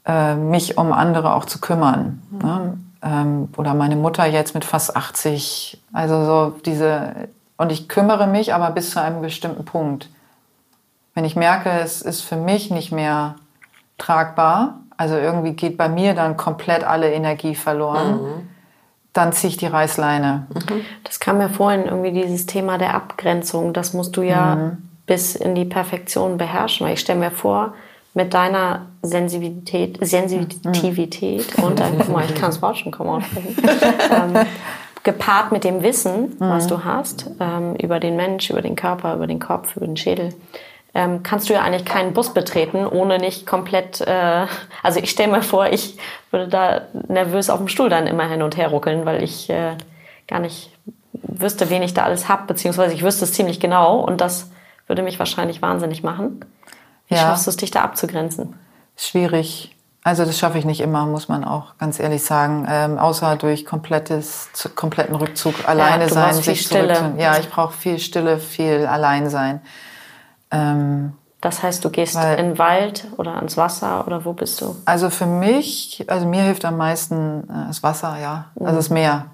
äh, 0.06 0.36
mich 0.36 0.78
um 0.78 0.92
andere 0.92 1.34
auch 1.34 1.46
zu 1.46 1.62
kümmern. 1.62 2.22
Mhm. 2.30 2.38
Ne? 2.40 2.78
Ähm, 3.04 3.50
oder 3.56 3.74
meine 3.74 3.96
Mutter 3.96 4.26
jetzt 4.26 4.54
mit 4.54 4.66
fast 4.66 4.98
80. 4.98 5.82
Also 5.94 6.26
so 6.26 6.56
diese, 6.66 7.30
und 7.56 7.72
ich 7.72 7.88
kümmere 7.88 8.28
mich 8.28 8.54
aber 8.54 8.70
bis 8.72 8.90
zu 8.90 9.02
einem 9.02 9.22
bestimmten 9.22 9.64
Punkt. 9.64 10.10
Wenn 11.14 11.24
ich 11.24 11.38
merke, 11.38 11.70
es 11.70 12.02
ist 12.02 12.20
für 12.20 12.36
mich 12.36 12.70
nicht 12.70 12.92
mehr 12.92 13.36
tragbar, 13.98 14.82
also 14.98 15.16
irgendwie 15.16 15.54
geht 15.54 15.78
bei 15.78 15.90
mir 15.90 16.14
dann 16.14 16.38
komplett 16.38 16.84
alle 16.84 17.12
Energie 17.12 17.56
verloren. 17.56 18.22
Mhm. 18.22 18.50
Dann 19.14 19.32
ziehe 19.34 19.50
ich 19.50 19.58
die 19.58 19.68
Reißleine. 19.68 20.48
Mhm. 20.50 20.82
Das 21.04 21.20
kam 21.20 21.40
ja 21.40 21.50
vorhin 21.50 21.86
irgendwie 21.86 22.12
dieses 22.12 22.46
Thema 22.46 22.78
der 22.78 22.96
Abgrenzung. 22.96 23.74
Das 23.74 23.94
musst 23.94 24.16
du 24.18 24.22
ja 24.22 24.56
mhm. 24.56 24.78
bis 25.06 25.36
in 25.36 25.56
die 25.56 25.66
Perfektion 25.66 26.38
beherrschen. 26.38 26.86
Weil 26.86 26.94
ich 26.94 27.00
stelle 27.00 27.20
mir 27.20 27.32
vor, 27.32 27.74
mit 28.16 28.34
deiner 28.34 28.88
Sensibilität, 29.02 29.98
Sensitivität 30.02 31.58
mhm. 31.58 31.64
und 31.64 31.80
dann, 31.80 31.98
guck 31.98 32.10
mal, 32.10 32.26
ich 32.26 32.34
kann 32.34 32.50
das 32.50 32.62
Wort 32.62 32.78
schon 32.78 32.92
kaum 32.92 33.08
aussprechen, 33.08 33.56
ähm, 34.12 34.46
gepaart 35.04 35.52
mit 35.52 35.66
dem 35.66 35.84
Wissen, 35.84 36.36
was 36.40 36.66
mhm. 36.66 36.70
du 36.70 36.84
hast, 36.86 37.30
ähm, 37.42 37.76
über 37.76 38.00
den 38.00 38.16
Mensch, 38.16 38.50
über 38.50 38.62
den 38.62 38.78
Körper, 38.78 39.16
über 39.16 39.28
den 39.28 39.40
Kopf, 39.40 39.76
über 39.76 39.86
den 39.86 39.98
Schädel, 39.98 40.34
ähm, 40.96 41.24
kannst 41.24 41.50
du 41.50 41.54
ja 41.54 41.62
eigentlich 41.62 41.84
keinen 41.84 42.14
Bus 42.14 42.34
betreten, 42.34 42.88
ohne 42.88 43.20
nicht 43.20 43.46
komplett. 43.46 44.00
Äh, 44.00 44.48
also 44.82 45.00
ich 45.00 45.12
stelle 45.12 45.32
mir 45.32 45.44
vor, 45.44 45.68
ich 45.68 45.98
würde 46.32 46.48
da 46.48 46.82
nervös 47.10 47.50
auf 47.50 47.60
dem 47.60 47.68
Stuhl 47.68 47.90
dann 47.90 48.08
immer 48.08 48.28
hin 48.28 48.42
und 48.42 48.56
her 48.56 48.70
ruckeln, 48.70 49.06
weil 49.06 49.22
ich 49.22 49.50
äh, 49.50 49.76
gar 50.28 50.40
nicht 50.40 50.72
wüsste, 51.14 51.70
wen 51.70 51.84
ich 51.84 51.94
da 51.94 52.04
alles 52.04 52.30
hab, 52.30 52.48
beziehungsweise 52.48 52.94
ich 52.94 53.04
wüsste 53.04 53.26
es 53.26 53.34
ziemlich 53.34 53.60
genau 53.60 54.00
und 54.00 54.22
das 54.22 54.50
würde 54.88 55.04
mich 55.04 55.20
wahrscheinlich 55.20 55.62
wahnsinnig 55.62 56.02
machen. 56.02 56.46
Wie 57.08 57.16
ja. 57.16 57.22
schaffst 57.22 57.46
du 57.46 57.50
es, 57.50 57.58
dich 57.58 57.72
da 57.72 57.82
abzugrenzen? 57.82 58.58
Schwierig. 58.96 59.76
Also 60.02 60.24
das 60.24 60.38
schaffe 60.38 60.60
ich 60.60 60.66
nicht 60.66 60.82
immer, 60.82 61.06
muss 61.08 61.28
man 61.28 61.44
auch 61.44 61.78
ganz 61.78 62.00
ehrlich 62.00 62.24
sagen. 62.24 62.68
Ähm, 62.70 62.98
außer 63.00 63.36
durch 63.36 63.66
komplettes, 63.66 64.50
kompletten 64.76 65.16
Rückzug, 65.16 65.68
alleine 65.68 66.08
du 66.08 66.14
sein, 66.14 66.36
sich 66.36 66.62
Stille. 66.62 67.16
Ja, 67.18 67.38
ich 67.38 67.50
brauche 67.50 67.74
viel 67.74 68.00
Stille, 68.00 68.38
viel 68.38 68.86
allein 68.86 69.30
sein. 69.30 69.62
Ähm, 70.52 71.14
Das 71.42 71.62
heißt, 71.64 71.84
du 71.86 71.90
gehst 71.90 72.16
Weil- 72.16 72.40
in 72.40 72.46
den 72.52 72.58
Wald 72.58 73.08
oder 73.18 73.36
ans 73.36 73.56
Wasser 73.58 74.06
oder 74.08 74.26
wo 74.26 74.34
bist 74.34 74.62
du? 74.62 74.76
also 74.86 75.10
für 75.10 75.26
mich, 75.28 76.04
also 76.08 76.26
mir 76.28 76.42
hilft 76.42 76.66
am 76.66 76.78
meisten 76.78 77.44
äh, 77.50 77.68
das 77.68 77.84
Wasser, 77.84 78.18
ja. 78.22 78.46
Also 78.60 78.76
das 78.78 78.90
Meer. 78.90 79.26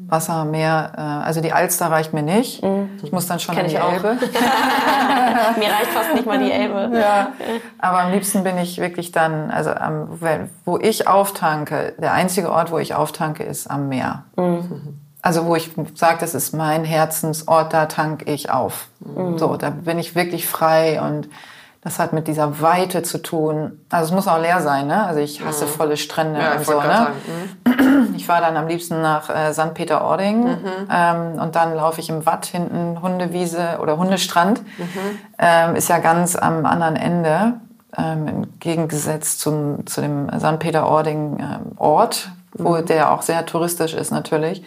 Wasser, 0.00 0.44
Meer, 0.44 0.92
äh, 0.96 1.00
also 1.00 1.40
die 1.40 1.52
Alster 1.52 1.90
reicht 1.90 2.12
mir 2.12 2.22
nicht. 2.22 2.62
Ich 3.02 3.10
muss 3.10 3.26
dann 3.26 3.40
schon 3.40 3.56
Kenn 3.56 3.64
an 3.64 3.70
die 3.70 3.76
ich 3.76 3.82
auch. 3.82 3.92
Elbe. 3.92 4.16
Mir 5.58 5.66
reicht 5.68 5.86
fast 5.92 6.14
nicht 6.14 6.24
mal 6.26 6.38
die 6.38 6.52
Elbe. 6.52 6.90
Ja, 6.98 7.32
aber 7.78 8.00
am 8.02 8.12
liebsten 8.12 8.44
bin 8.44 8.58
ich 8.58 8.78
wirklich 8.78 9.10
dann, 9.10 9.50
also 9.50 9.70
am, 9.72 10.20
wo 10.64 10.78
ich 10.78 11.08
auftanke, 11.08 11.94
der 11.98 12.12
einzige 12.12 12.52
Ort, 12.52 12.70
wo 12.70 12.78
ich 12.78 12.94
auftanke, 12.94 13.42
ist 13.42 13.68
am 13.68 13.88
Meer. 13.88 14.22
Also 15.20 15.46
wo 15.46 15.56
ich 15.56 15.70
sage, 15.94 16.18
das 16.20 16.34
ist 16.34 16.54
mein 16.54 16.84
Herzensort, 16.84 17.72
da 17.72 17.86
tank 17.86 18.28
ich 18.28 18.50
auf. 18.50 18.88
So, 19.36 19.56
da 19.56 19.70
bin 19.70 19.98
ich 19.98 20.14
wirklich 20.14 20.46
frei 20.46 21.00
und 21.00 21.28
das 21.82 21.98
hat 21.98 22.12
mit 22.12 22.28
dieser 22.28 22.60
Weite 22.60 23.02
zu 23.02 23.22
tun. 23.22 23.80
Also 23.88 24.06
es 24.06 24.12
muss 24.12 24.28
auch 24.28 24.40
leer 24.40 24.60
sein, 24.60 24.88
ne? 24.88 25.06
Also 25.06 25.20
ich 25.20 25.44
hasse 25.44 25.66
volle 25.66 25.96
Strände 25.96 26.40
Ja, 26.40 26.52
und 26.52 26.60
ich 26.60 26.66
so, 26.66 26.80
ne? 26.80 26.86
sagen. 26.86 28.14
Ich 28.16 28.26
fahre 28.26 28.42
dann 28.42 28.56
am 28.56 28.66
liebsten 28.66 29.00
nach 29.00 29.30
äh, 29.30 29.52
St. 29.54 29.74
Peter-Ording 29.74 30.56
ähm, 30.92 31.40
und 31.40 31.54
dann 31.54 31.74
laufe 31.74 32.00
ich 32.00 32.08
im 32.10 32.26
Watt 32.26 32.46
hinten 32.46 33.00
Hundewiese 33.00 33.78
oder 33.80 33.96
Hundestrand. 33.96 34.60
Ähm, 35.38 35.76
ist 35.76 35.88
ja 35.88 35.98
ganz 35.98 36.34
am 36.34 36.66
anderen 36.66 36.96
Ende, 36.96 37.54
ähm, 37.96 38.28
im 38.28 38.58
Gegensatz 38.58 39.38
zum, 39.38 39.86
zu 39.86 40.00
dem 40.00 40.28
St. 40.38 40.58
Peter-Ording 40.58 41.38
ähm, 41.40 41.78
Ort, 41.78 42.30
wo 42.54 42.76
der 42.78 43.12
auch 43.12 43.22
sehr 43.22 43.46
touristisch 43.46 43.94
ist 43.94 44.10
natürlich, 44.10 44.64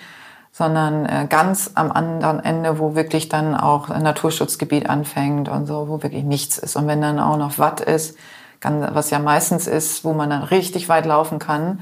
sondern 0.62 1.08
äh, 1.08 1.26
ganz 1.28 1.72
am 1.74 1.92
anderen 1.92 2.40
Ende, 2.40 2.78
wo 2.78 2.94
wirklich 2.94 3.30
dann 3.30 3.56
auch 3.56 3.90
ein 3.90 4.04
Naturschutzgebiet 4.04 4.88
anfängt 4.88 5.50
und 5.50 5.66
so, 5.66 5.88
wo 5.88 6.04
wirklich 6.04 6.24
nichts 6.24 6.60
ist. 6.60 6.76
Und 6.76 6.86
wenn 6.86 7.02
dann 7.02 7.20
auch 7.20 7.36
noch 7.36 7.58
Watt 7.58 7.82
ist, 7.82 8.16
was 8.62 9.10
ja 9.10 9.18
meistens 9.18 9.66
ist, 9.66 10.04
wo 10.04 10.14
man 10.14 10.30
dann 10.30 10.44
richtig 10.44 10.88
weit 10.88 11.08
laufen 11.08 11.40
kann, 11.40 11.80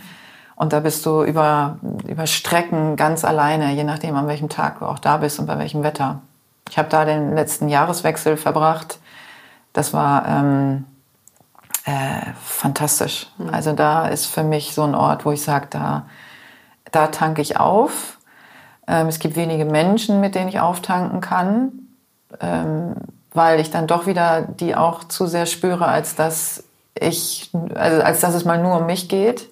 und 0.56 0.72
da 0.72 0.80
bist 0.80 1.06
du 1.06 1.24
über, 1.24 1.78
über 2.08 2.26
Strecken 2.26 2.96
ganz 2.96 3.26
alleine, 3.26 3.74
je 3.74 3.84
nachdem, 3.84 4.16
an 4.16 4.28
welchem 4.28 4.48
Tag 4.48 4.80
du 4.80 4.86
auch 4.86 5.00
da 5.00 5.18
bist 5.18 5.40
und 5.40 5.46
bei 5.46 5.60
welchem 5.60 5.84
Wetter. 5.84 6.22
Ich 6.70 6.78
habe 6.78 6.88
da 6.88 7.04
den 7.04 7.36
letzten 7.36 7.68
Jahreswechsel 7.68 8.38
verbracht. 8.38 9.00
Das 9.74 9.94
war 9.94 10.26
ähm, 10.26 10.86
äh, 11.84 12.32
fantastisch. 12.42 13.28
Also 13.52 13.74
da 13.74 14.08
ist 14.08 14.26
für 14.26 14.44
mich 14.44 14.74
so 14.74 14.84
ein 14.84 14.96
Ort, 14.96 15.26
wo 15.26 15.34
ich 15.34 15.42
sage, 15.42 15.68
da, 15.70 16.06
da 16.94 17.08
tanke 17.08 17.42
ich 17.42 17.58
auf. 17.58 18.19
Ähm, 18.90 19.08
es 19.08 19.20
gibt 19.20 19.36
wenige 19.36 19.66
Menschen, 19.66 20.20
mit 20.20 20.34
denen 20.34 20.50
ich 20.50 20.60
auftanken 20.60 21.22
kann, 21.22 21.72
ähm, 22.42 22.96
weil 23.32 23.60
ich 23.60 23.70
dann 23.70 23.86
doch 23.86 24.08
wieder 24.08 24.42
die 24.42 24.76
auch 24.76 25.04
zu 25.04 25.28
sehr 25.28 25.46
spüre, 25.46 25.88
als 25.88 26.16
dass 26.16 26.64
ich, 26.96 27.52
also 27.76 28.02
als 28.02 28.20
dass 28.20 28.34
es 28.34 28.44
mal 28.44 28.62
nur 28.62 28.78
um 28.78 28.88
mich 28.88 29.08
geht. 29.08 29.48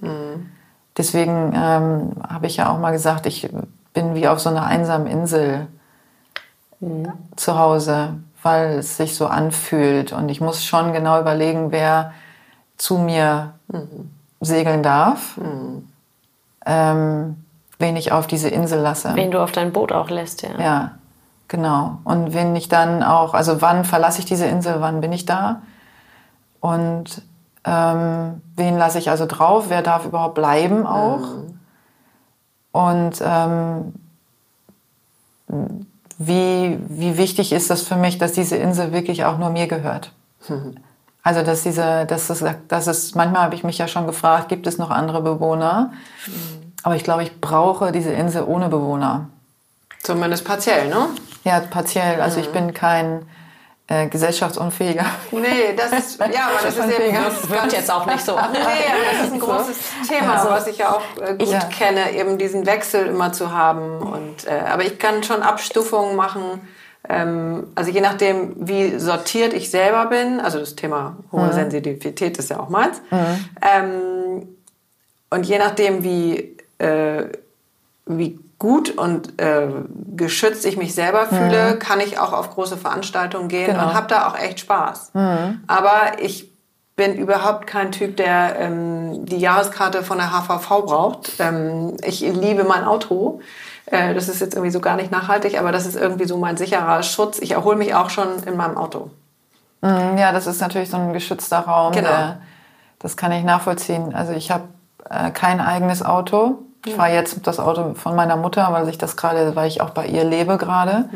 Deswegen 0.98 1.54
ähm, 1.56 2.14
habe 2.28 2.48
ich 2.48 2.58
ja 2.58 2.70
auch 2.70 2.80
mal 2.80 2.92
gesagt, 2.92 3.28
ich 3.28 3.48
bin 3.94 4.16
wie 4.16 4.28
auf 4.28 4.40
so 4.40 4.50
einer 4.50 4.66
einsamen 4.66 5.08
Insel 5.08 5.68
zu 7.36 7.58
Hause, 7.58 8.16
weil 8.42 8.80
es 8.80 8.98
sich 8.98 9.16
so 9.16 9.28
anfühlt. 9.28 10.12
Und 10.12 10.30
ich 10.30 10.42
muss 10.42 10.66
schon 10.66 10.92
genau 10.92 11.22
überlegen, 11.22 11.72
wer 11.72 12.14
zu 12.78 12.98
mir 12.98 13.54
segeln 14.42 14.82
darf, 14.82 15.40
ähm, 16.66 17.44
wen 17.80 17.96
ich 17.96 18.12
auf 18.12 18.28
diese 18.28 18.50
Insel 18.50 18.80
lasse. 18.82 19.12
Wen 19.16 19.32
du 19.32 19.42
auf 19.42 19.52
dein 19.52 19.72
Boot 19.72 19.92
auch 19.92 20.10
lässt, 20.10 20.42
ja. 20.42 20.50
Ja, 20.60 20.92
genau. 21.48 22.00
Und 22.04 22.34
wenn 22.34 22.56
ich 22.56 22.70
dann 22.70 23.04
auch, 23.04 23.34
also 23.34 23.62
wann 23.62 23.86
verlasse 23.86 24.20
ich 24.20 24.26
diese 24.26 24.46
Insel, 24.46 24.82
wann 24.82 25.02
bin 25.02 25.14
ich 25.14 25.26
da? 25.26 25.62
Und 26.60 27.22
ähm, 27.64 28.42
wen 28.56 28.78
lasse 28.78 29.00
ich 29.00 29.10
also 29.10 29.26
drauf? 29.26 29.66
Wer 29.70 29.82
darf 29.82 30.06
überhaupt 30.06 30.36
bleiben 30.36 30.88
auch? 30.88 31.22
Und 32.72 33.22
ähm, 33.24 33.94
wie, 36.18 36.80
wie 36.88 37.18
wichtig 37.18 37.52
ist 37.52 37.70
das 37.70 37.84
für 37.84 37.96
mich, 37.96 38.18
dass 38.18 38.34
diese 38.34 38.56
Insel 38.56 38.92
wirklich 38.92 39.26
auch 39.26 39.38
nur 39.38 39.50
mir 39.50 39.68
gehört? 39.68 40.12
Also, 41.24 41.44
dass 41.44 41.64
diese, 41.64 42.06
dass 42.06 42.30
es, 42.30 42.44
dass 42.70 42.88
es, 42.88 43.14
manchmal 43.14 43.42
habe 43.42 43.56
ich 43.56 43.64
mich 43.64 43.78
ja 43.78 43.88
schon 43.88 44.08
gefragt, 44.08 44.48
gibt 44.48 44.66
es 44.66 44.78
noch 44.78 44.90
andere 44.90 45.22
Bewohner? 45.22 45.92
Aber 46.84 46.96
ich 46.96 47.04
glaube, 47.04 47.24
ich 47.24 47.42
brauche 47.42 47.92
diese 47.92 48.12
Insel 48.12 48.44
ohne 48.44 48.70
Bewohner. 48.70 49.30
Zumindest 50.04 50.46
partiell, 50.46 50.88
ne? 50.90 51.08
Ja, 51.44 51.60
partiell. 51.60 52.22
Also 52.22 52.40
ich 52.40 52.50
bin 52.52 52.74
kein 52.74 53.26
äh, 53.88 54.08
gesellschaftsunfähiger. 54.08 55.06
Nee, 55.32 55.74
das 55.76 55.92
ist, 55.92 56.20
ja, 56.20 56.26
aber 56.48 56.60
das 56.64 56.78
ist 56.78 57.00
eben 57.00 57.16
Das 57.16 57.50
wirkt 57.50 57.74
jetzt 57.74 57.92
auch 57.92 58.06
nicht 58.06 58.24
so. 58.24 58.34
Nee, 58.34 58.40
aber 58.40 59.18
das 59.18 59.28
ist 59.28 59.34
ein 59.34 59.40
großes 59.48 59.78
Thema, 60.08 60.46
was 60.50 60.68
ich 60.68 60.78
ja 60.78 60.92
auch 60.92 61.02
äh, 61.22 61.36
gut 61.36 61.48
Ja. 61.50 61.60
kenne, 61.60 62.12
eben 62.14 62.38
diesen 62.38 62.66
Wechsel 62.66 63.08
immer 63.08 63.34
zu 63.34 63.52
haben. 63.52 64.00
Und, 64.00 64.46
äh, 64.46 64.60
aber 64.72 64.84
ich 64.84 65.00
kann 65.00 65.24
schon 65.24 65.42
Abstufungen 65.42 66.16
machen. 66.16 66.68
Ähm, 67.10 67.68
also 67.76 67.90
je 67.92 68.02
nachdem, 68.02 68.56
wie 68.58 69.00
sortiert 69.00 69.54
ich 69.54 69.72
selber 69.72 70.08
bin, 70.08 70.42
also 70.42 70.60
das 70.60 70.76
Thema 70.76 71.16
hohe 71.32 71.54
Sensitivität 71.54 72.38
ist 72.38 72.50
ja 72.50 72.60
auch 72.60 72.68
meins. 72.70 73.02
Ähm, 73.62 74.48
und 75.30 75.46
je 75.46 75.58
nachdem, 75.60 76.04
wie, 76.04 76.57
äh, 76.80 77.24
wie 78.06 78.40
gut 78.60 78.98
und 78.98 79.40
äh, 79.40 79.68
geschützt 80.16 80.66
ich 80.66 80.78
mich 80.78 80.96
selber 80.96 81.28
fühle, 81.28 81.78
kann 81.78 82.00
ich 82.00 82.18
auch 82.20 82.34
auf 82.34 82.50
große 82.52 82.78
Veranstaltungen 82.78 83.50
gehen 83.50 83.68
Genau. 83.68 83.88
und 83.88 83.94
habe 83.94 84.08
da 84.08 84.28
auch 84.28 84.38
echt 84.38 84.60
Spaß. 84.62 85.12
Aber 85.68 86.20
ich 86.20 86.50
bin 86.96 87.16
überhaupt 87.16 87.68
kein 87.68 87.92
Typ, 87.92 88.18
der 88.18 88.56
ähm, 88.60 89.26
die 89.28 89.38
Jahreskarte 89.38 90.02
von 90.02 90.18
der 90.18 90.32
HVV 90.32 90.68
braucht. 90.86 91.34
Ähm, 91.40 91.96
ich 92.04 92.22
liebe 92.22 92.64
mein 92.64 92.84
Auto. 92.86 93.40
Äh, 93.86 94.16
das 94.16 94.28
ist 94.30 94.42
jetzt 94.42 94.56
irgendwie 94.56 94.72
so 94.72 94.80
gar 94.80 94.96
nicht 94.96 95.12
nachhaltig, 95.12 95.60
aber 95.60 95.72
das 95.72 95.86
ist 95.86 95.96
irgendwie 95.96 96.26
so 96.26 96.38
mein 96.38 96.58
sicherer 96.58 97.04
Schutz. 97.04 97.38
Ich 97.38 97.52
erhole 97.52 97.76
mich 97.78 97.94
auch 97.94 98.10
schon 98.10 98.42
in 98.48 98.58
meinem 98.58 98.78
Auto. 98.78 99.12
Mm, 99.82 100.18
Ja, 100.18 100.32
das 100.32 100.48
ist 100.48 100.60
natürlich 100.60 100.90
so 100.90 100.98
ein 100.98 101.14
geschützter 101.14 101.60
Raum. 101.60 101.94
Genau. 101.94 102.08
Der, 102.10 102.42
das 102.98 103.16
kann 103.16 103.32
ich 103.32 103.44
nachvollziehen. 103.44 104.16
Also 104.16 104.34
ich 104.34 104.50
habe 104.50 104.64
äh, 105.08 105.30
kein 105.30 105.62
eigenes 105.62 106.04
Auto. 106.04 106.64
Ich 106.86 106.96
fahre 106.96 107.14
jetzt 107.14 107.46
das 107.46 107.60
Auto 107.60 107.96
von 107.96 108.16
meiner 108.16 108.38
Mutter, 108.38 108.72
weil 108.72 108.88
ich 108.88 108.98
das 108.98 109.18
gerade, 109.18 109.56
weil 109.56 109.68
ich 109.68 109.82
auch 109.82 109.90
bei 109.90 110.08
ihr 110.08 110.24
lebe 110.24 110.58
gerade. 110.58 111.10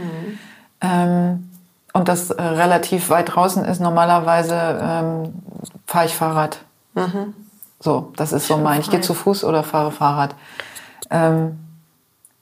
Ähm, 0.81 1.49
und 1.93 2.07
das 2.07 2.29
äh, 2.29 2.41
relativ 2.41 3.09
weit 3.09 3.35
draußen 3.35 3.65
ist. 3.65 3.79
Normalerweise 3.79 4.79
ähm, 4.81 5.33
fahre 5.85 6.05
ich 6.05 6.15
Fahrrad. 6.15 6.59
So, 7.79 8.11
das 8.15 8.31
ist 8.31 8.47
so 8.47 8.57
mein. 8.57 8.81
Ich 8.81 8.89
gehe 8.89 9.01
zu 9.01 9.13
Fuß 9.13 9.43
oder 9.43 9.63
fahre 9.63 9.91
Fahrrad. 9.91 10.35
Ähm, 11.09 11.59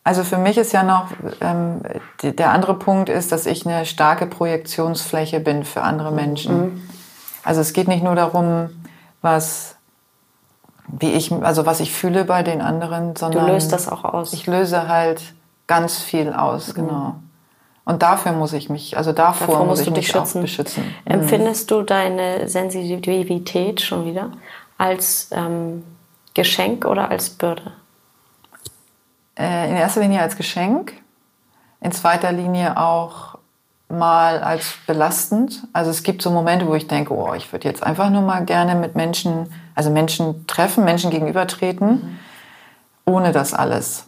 also 0.04 0.24
für 0.24 0.38
mich 0.38 0.58
ist 0.58 0.72
ja 0.72 0.84
noch, 0.84 1.08
ähm, 1.42 1.82
die, 2.22 2.36
der 2.36 2.52
andere 2.52 2.74
Punkt 2.74 3.10
ist, 3.10 3.32
dass 3.32 3.46
ich 3.46 3.66
eine 3.66 3.86
starke 3.86 4.26
Projektionsfläche 4.26 5.40
bin 5.40 5.64
für 5.66 5.82
andere 5.82 6.12
Menschen. 6.12 6.90
Also 7.44 7.62
es 7.62 7.74
geht 7.74 7.88
nicht 7.88 8.04
nur 8.04 8.16
darum, 8.16 8.70
was, 9.22 9.76
wie 10.92 11.12
ich, 11.12 11.32
also 11.32 11.66
was 11.66 11.80
ich 11.80 11.92
fühle 11.94 12.26
bei 12.26 12.44
den 12.44 12.62
anderen, 12.62 13.14
Du 13.14 13.20
sondern 13.20 13.48
löst 13.48 13.72
das 13.72 13.88
auch 13.90 14.04
aus. 14.04 14.34
ich 14.34 14.48
löse 14.48 14.88
halt 14.88 15.22
ganz 15.68 16.00
viel 16.00 16.34
aus, 16.34 16.74
genau. 16.74 17.16
Und 17.86 18.02
dafür 18.04 18.34
muss 18.34 18.54
ich 18.54 18.70
mich, 18.70 18.98
also 18.98 19.14
davor, 19.14 19.48
Davor 19.48 19.60
muss 19.66 19.80
musst 19.80 19.82
ich 19.82 19.88
du 19.88 19.94
dich 19.94 20.08
mich 20.08 20.16
auch 20.16 20.26
schützen. 20.26 20.42
beschützen. 20.42 20.96
Empfindest 21.06 21.72
du 21.72 21.82
deine 21.82 22.48
Sensitivität 22.48 23.82
schon 23.82 24.06
wieder 24.06 24.32
als 24.78 25.30
ähm, 25.32 25.84
Geschenk 26.36 26.86
oder 26.86 27.10
als 27.10 27.30
Bürde? 27.32 27.72
Äh, 29.38 29.70
in 29.70 29.76
erster 29.76 30.02
Linie 30.02 30.22
als 30.22 30.36
Geschenk, 30.36 30.94
in 31.82 31.92
zweiter 31.92 32.32
Linie 32.32 32.78
auch 32.78 33.38
mal 33.88 34.40
als 34.44 34.74
belastend. 34.86 35.64
Also 35.74 35.90
es 35.90 36.04
gibt 36.04 36.22
so 36.22 36.30
Momente, 36.30 36.68
wo 36.68 36.76
ich 36.76 36.88
denke, 36.88 37.14
oh, 37.14 37.34
ich 37.34 37.52
würde 37.52 37.68
jetzt 37.68 37.82
einfach 37.82 38.10
nur 38.12 38.22
mal 38.22 38.46
gerne 38.46 38.76
mit 38.76 38.96
Menschen, 38.96 39.52
also 39.80 39.92
Menschen 39.92 40.46
treffen, 40.46 40.84
Menschen 40.84 41.10
gegenübertreten, 41.10 42.20
ohne 43.06 43.32
das 43.32 43.54
alles. 43.54 44.08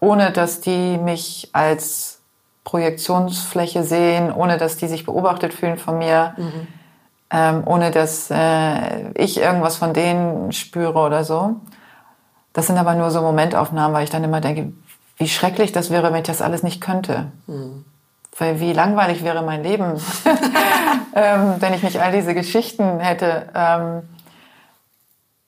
Ohne 0.00 0.32
dass 0.32 0.60
die 0.60 0.98
mich 0.98 1.48
als 1.54 2.20
Projektionsfläche 2.64 3.84
sehen, 3.84 4.30
ohne 4.30 4.58
dass 4.58 4.76
die 4.76 4.88
sich 4.88 5.06
beobachtet 5.06 5.54
fühlen 5.54 5.78
von 5.78 5.96
mir, 5.96 6.34
ähm, 7.30 7.62
ohne 7.64 7.90
dass 7.90 8.30
äh, 8.30 9.12
ich 9.14 9.40
irgendwas 9.40 9.76
von 9.76 9.94
denen 9.94 10.52
spüre 10.52 10.98
oder 10.98 11.24
so. 11.24 11.56
Das 12.52 12.66
sind 12.66 12.76
aber 12.76 12.94
nur 12.94 13.10
so 13.10 13.22
Momentaufnahmen, 13.22 13.94
weil 13.94 14.04
ich 14.04 14.10
dann 14.10 14.24
immer 14.24 14.42
denke, 14.42 14.74
wie 15.16 15.28
schrecklich 15.28 15.72
das 15.72 15.88
wäre, 15.88 16.12
wenn 16.12 16.20
ich 16.20 16.26
das 16.26 16.42
alles 16.42 16.62
nicht 16.62 16.82
könnte. 16.82 17.32
Weil 18.38 18.60
wie 18.60 18.74
langweilig 18.74 19.24
wäre 19.24 19.40
mein 19.40 19.62
Leben, 19.62 19.98
ähm, 21.14 21.54
wenn 21.60 21.72
ich 21.72 21.82
nicht 21.82 21.98
all 21.98 22.12
diese 22.12 22.34
Geschichten 22.34 23.00
hätte. 23.00 23.48
Ähm, 23.54 24.02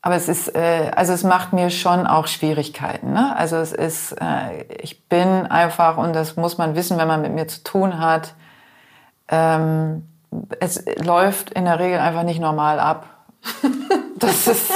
aber 0.06 0.16
es 0.16 0.28
ist, 0.28 0.54
äh, 0.54 0.90
also 0.94 1.14
es 1.14 1.22
macht 1.24 1.54
mir 1.54 1.70
schon 1.70 2.06
auch 2.06 2.26
Schwierigkeiten. 2.26 3.14
Ne? 3.14 3.34
Also 3.38 3.56
es 3.56 3.72
ist, 3.72 4.12
äh, 4.12 4.64
ich 4.82 5.08
bin 5.08 5.46
einfach, 5.46 5.96
und 5.96 6.12
das 6.14 6.36
muss 6.36 6.58
man 6.58 6.74
wissen, 6.74 6.98
wenn 6.98 7.08
man 7.08 7.22
mit 7.22 7.32
mir 7.32 7.48
zu 7.48 7.64
tun 7.64 7.98
hat, 7.98 8.34
ähm, 9.28 10.06
es 10.60 10.84
läuft 11.02 11.52
in 11.52 11.64
der 11.64 11.78
Regel 11.78 12.00
einfach 12.00 12.22
nicht 12.22 12.38
normal 12.38 12.78
ab. 12.80 13.06
Das 14.16 14.46
ist, 14.46 14.70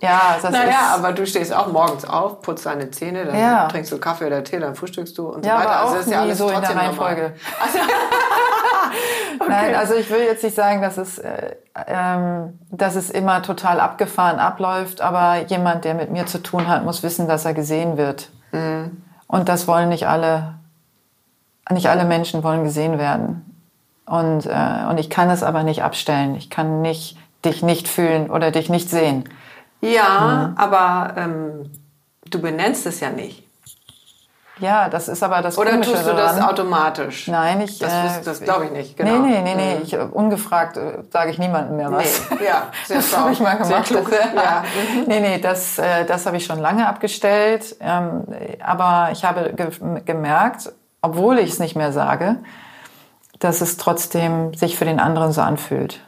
ja, 0.00 0.36
das 0.40 0.52
naja, 0.52 0.68
ist. 0.70 0.98
aber 0.98 1.12
du 1.12 1.26
stehst 1.26 1.52
auch 1.52 1.66
morgens 1.68 2.04
auf, 2.04 2.40
putzt 2.42 2.66
deine 2.66 2.90
Zähne, 2.90 3.24
dann 3.24 3.36
Ja. 3.36 3.66
trinkst 3.66 3.90
du 3.90 3.98
Kaffee 3.98 4.26
oder 4.26 4.44
Tee, 4.44 4.60
dann 4.60 4.76
frühstückst 4.76 5.16
du 5.18 5.28
und 5.28 5.44
Ja, 5.44 5.54
so 5.54 5.58
weiter. 5.60 5.70
aber 5.70 5.80
auch 5.80 5.84
also 5.86 5.96
das 5.96 6.06
ist 6.06 6.12
ja 6.12 6.20
alles 6.20 6.38
so 6.38 6.48
in 6.50 6.60
der 6.60 6.70
trotzdem 6.70 6.86
normal. 6.86 7.32
Nein, 9.48 9.74
also 9.74 9.94
ich 9.94 10.10
will 10.10 10.20
jetzt 10.20 10.44
nicht 10.44 10.54
sagen, 10.56 10.82
dass 10.82 10.96
es, 10.98 11.18
äh, 11.18 11.56
ähm, 11.86 12.58
dass 12.70 12.94
es 12.96 13.10
immer 13.10 13.42
total 13.42 13.80
abgefahren 13.80 14.38
abläuft, 14.38 15.00
aber 15.00 15.46
jemand, 15.46 15.84
der 15.84 15.94
mit 15.94 16.10
mir 16.10 16.26
zu 16.26 16.42
tun 16.42 16.68
hat, 16.68 16.84
muss 16.84 17.02
wissen, 17.02 17.28
dass 17.28 17.44
er 17.44 17.54
gesehen 17.54 17.96
wird. 17.96 18.28
Mhm. 18.52 19.02
Und 19.26 19.48
das 19.48 19.66
wollen 19.66 19.88
nicht 19.88 20.06
alle, 20.06 20.54
nicht 21.70 21.88
alle 21.88 22.04
Menschen 22.04 22.42
wollen 22.44 22.64
gesehen 22.64 22.98
werden. 22.98 23.46
Und, 24.06 24.46
äh, 24.46 24.84
und 24.90 24.98
ich 24.98 25.08
kann 25.10 25.30
es 25.30 25.42
aber 25.42 25.62
nicht 25.62 25.82
abstellen. 25.82 26.34
Ich 26.34 26.50
kann 26.50 26.82
nicht 26.82 27.16
dich 27.44 27.62
nicht 27.62 27.88
fühlen 27.88 28.30
oder 28.30 28.50
dich 28.50 28.68
nicht 28.68 28.90
sehen. 28.90 29.24
Ja, 29.80 30.50
Mhm. 30.50 30.58
aber 30.58 31.14
ähm, 31.16 31.70
du 32.30 32.40
benennst 32.40 32.86
es 32.86 33.00
ja 33.00 33.10
nicht. 33.10 33.44
Ja, 34.58 34.88
das 34.88 35.08
ist 35.08 35.22
aber 35.22 35.40
das 35.42 35.56
Oder 35.58 35.70
Komische 35.72 35.92
tust 35.92 36.06
du 36.06 36.12
das 36.12 36.36
daran. 36.36 36.50
automatisch? 36.50 37.26
Nein, 37.26 37.62
ich. 37.62 37.78
Das, 37.78 37.92
äh, 37.92 38.22
das 38.24 38.40
glaube 38.42 38.66
ich 38.66 38.70
nicht, 38.70 38.96
genau. 38.96 39.18
Nee, 39.18 39.40
nee, 39.40 39.42
nee, 39.42 39.54
nee. 39.54 39.76
Ich, 39.82 39.94
äh, 39.94 39.98
ungefragt 39.98 40.76
äh, 40.76 40.98
sage 41.10 41.30
ich 41.30 41.38
niemandem 41.38 41.76
mehr 41.78 41.90
was. 41.90 42.22
Nee, 42.30 42.46
ja, 42.46 42.64
sehr 42.86 42.96
Das 42.96 43.16
habe 43.16 43.32
ich 43.32 43.40
mal 43.40 43.56
Sehr 43.64 43.76
gemacht. 43.80 43.86
klug, 43.86 44.10
Das, 44.10 44.34
ja. 44.34 44.62
Nee, 45.06 45.20
nee, 45.20 45.38
das, 45.38 45.78
äh, 45.78 46.04
das 46.04 46.26
habe 46.26 46.36
ich 46.36 46.44
schon 46.44 46.58
lange 46.60 46.86
abgestellt. 46.86 47.76
Ähm, 47.80 48.24
aber 48.62 49.08
ich 49.12 49.24
habe 49.24 49.52
ge 49.54 49.70
gemerkt, 50.04 50.70
obwohl 51.00 51.38
ich 51.38 51.50
es 51.50 51.58
nicht 51.58 51.74
mehr 51.74 51.92
sage, 51.92 52.36
dass 53.38 53.62
es 53.62 53.78
trotzdem 53.78 54.54
sich 54.54 54.76
für 54.76 54.84
den 54.84 55.00
anderen 55.00 55.32
so 55.32 55.40
anfühlt. 55.40 56.00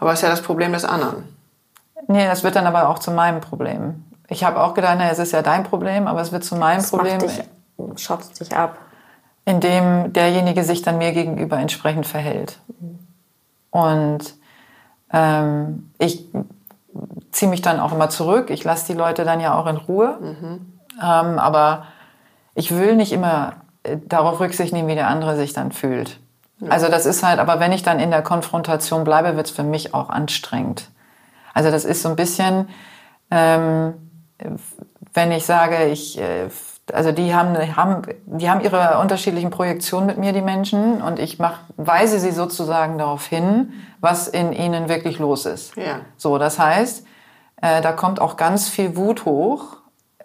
Aber 0.00 0.12
es 0.12 0.18
ist 0.18 0.22
ja 0.24 0.28
das 0.30 0.42
Problem 0.42 0.72
des 0.72 0.84
anderen. 0.84 1.24
Nee, 2.08 2.26
das 2.26 2.42
wird 2.42 2.56
dann 2.56 2.66
aber 2.66 2.88
auch 2.88 2.98
zu 2.98 3.10
meinem 3.12 3.40
Problem. 3.40 4.04
Ich 4.28 4.44
habe 4.44 4.60
auch 4.60 4.74
gedacht, 4.74 4.96
na, 4.98 5.10
es 5.10 5.18
ist 5.18 5.32
ja 5.32 5.42
dein 5.42 5.62
Problem, 5.64 6.06
aber 6.06 6.20
es 6.20 6.32
wird 6.32 6.44
zu 6.44 6.56
meinem 6.56 6.78
Das 6.78 6.90
Problem, 6.90 7.16
macht 7.18 7.22
dich, 7.38 7.42
schottet 7.96 8.38
dich 8.40 8.54
ab. 8.56 8.78
indem 9.44 10.12
derjenige 10.12 10.62
sich 10.62 10.82
dann 10.82 10.98
mir 10.98 11.12
gegenüber 11.12 11.58
entsprechend 11.58 12.06
verhält. 12.06 12.58
Und 13.70 14.34
ähm, 15.10 15.90
ich 15.98 16.26
ziehe 17.32 17.50
mich 17.50 17.62
dann 17.62 17.80
auch 17.80 17.92
immer 17.92 18.10
zurück. 18.10 18.50
Ich 18.50 18.62
lasse 18.64 18.92
die 18.92 18.98
Leute 18.98 19.24
dann 19.24 19.40
ja 19.40 19.58
auch 19.58 19.66
in 19.66 19.76
Ruhe. 19.78 20.18
Ähm, 21.00 21.38
aber 21.38 21.84
ich 22.54 22.72
will 22.76 22.94
nicht 22.94 23.12
immer 23.12 23.54
äh, 23.84 23.96
darauf 24.06 24.38
Rücksicht 24.38 24.74
nehmen, 24.74 24.88
wie 24.88 24.96
der 24.96 25.08
andere 25.08 25.36
sich 25.36 25.54
dann 25.54 25.72
fühlt. 25.72 26.20
Also 26.68 26.88
das 26.88 27.06
ist 27.06 27.22
halt, 27.22 27.38
aber 27.38 27.60
wenn 27.60 27.72
ich 27.72 27.84
dann 27.84 28.00
in 28.00 28.10
der 28.10 28.22
Konfrontation 28.22 29.04
bleibe, 29.04 29.36
wird 29.36 29.46
es 29.46 29.52
für 29.52 29.62
mich 29.62 29.94
auch 29.94 30.10
anstrengend. 30.10 30.90
Also 31.54 31.70
das 31.70 31.84
ist 31.84 32.02
so 32.02 32.08
ein 32.10 32.16
bisschen, 32.16 32.68
ähm, 33.30 33.94
wenn 35.14 35.32
ich 35.32 35.46
sage, 35.46 35.86
ich, 35.86 36.18
äh, 36.18 36.48
also 36.94 37.12
die 37.12 37.34
haben, 37.34 37.56
haben, 37.76 38.02
die 38.26 38.48
haben 38.50 38.60
ihre 38.60 38.98
unterschiedlichen 38.98 39.50
Projektionen 39.50 40.06
mit 40.06 40.18
mir, 40.18 40.32
die 40.32 40.42
Menschen, 40.42 41.02
und 41.02 41.18
ich 41.18 41.38
mach, 41.38 41.60
weise 41.76 42.18
sie 42.18 42.30
sozusagen 42.30 42.98
darauf 42.98 43.26
hin, 43.26 43.72
was 44.00 44.28
in 44.28 44.52
ihnen 44.52 44.88
wirklich 44.88 45.18
los 45.18 45.46
ist. 45.46 45.76
Ja. 45.76 46.00
So, 46.16 46.38
das 46.38 46.58
heißt, 46.58 47.06
äh, 47.60 47.80
da 47.80 47.92
kommt 47.92 48.20
auch 48.20 48.36
ganz 48.36 48.68
viel 48.68 48.96
Wut 48.96 49.24
hoch. 49.24 49.78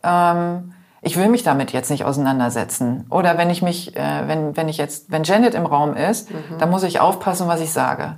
Ähm, 0.04 0.74
ich 1.02 1.18
will 1.18 1.28
mich 1.28 1.44
damit 1.44 1.74
jetzt 1.74 1.92
nicht 1.92 2.06
auseinandersetzen. 2.06 3.06
Oder 3.10 3.38
wenn 3.38 3.50
ich 3.50 3.62
mich, 3.62 3.96
äh, 3.98 4.28
wenn, 4.28 4.56
wenn 4.56 4.70
ich 4.70 4.78
jetzt, 4.78 5.12
wenn 5.12 5.24
Janet 5.24 5.54
im 5.54 5.66
Raum 5.66 5.96
ist, 5.96 6.30
dann 6.60 6.70
muss 6.70 6.84
ich 6.84 7.02
aufpassen, 7.02 7.48
was 7.48 7.60
ich 7.60 7.74
sage. 7.74 8.18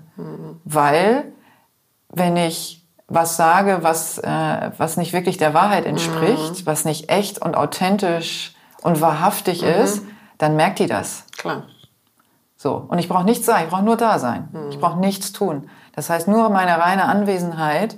Weil, 0.64 1.24
wenn 2.10 2.38
ich 2.38 2.85
was 3.08 3.38
sage, 3.38 3.80
was, 3.82 4.18
äh, 4.18 4.72
was 4.78 4.98
nicht 4.98 5.14
wirklich 5.14 5.38
der 5.38 5.54
Wahrheit 5.54 5.86
entspricht, 5.86 6.66
was 6.66 6.86
nicht 6.86 7.10
echt 7.10 7.40
und 7.40 7.56
authentisch 7.56 8.56
und 8.82 9.02
wahrhaftig 9.02 9.64
ist, 9.64 10.04
dann 10.38 10.56
merkt 10.56 10.80
die 10.80 10.88
das. 10.88 11.26
Klar. 11.38 11.64
So. 12.58 12.86
Und 12.88 12.98
ich 12.98 13.08
brauche 13.08 13.26
nichts 13.26 13.46
sagen, 13.46 13.66
ich 13.66 13.70
brauche 13.70 13.84
nur 13.84 13.98
da 13.98 14.18
sein. 14.18 14.50
Ich 14.70 14.80
brauche 14.80 15.00
nichts 15.00 15.32
tun. 15.32 15.70
Das 15.94 16.10
heißt, 16.10 16.28
nur 16.28 16.50
meine 16.50 16.80
reine 16.80 17.06
Anwesenheit 17.06 17.98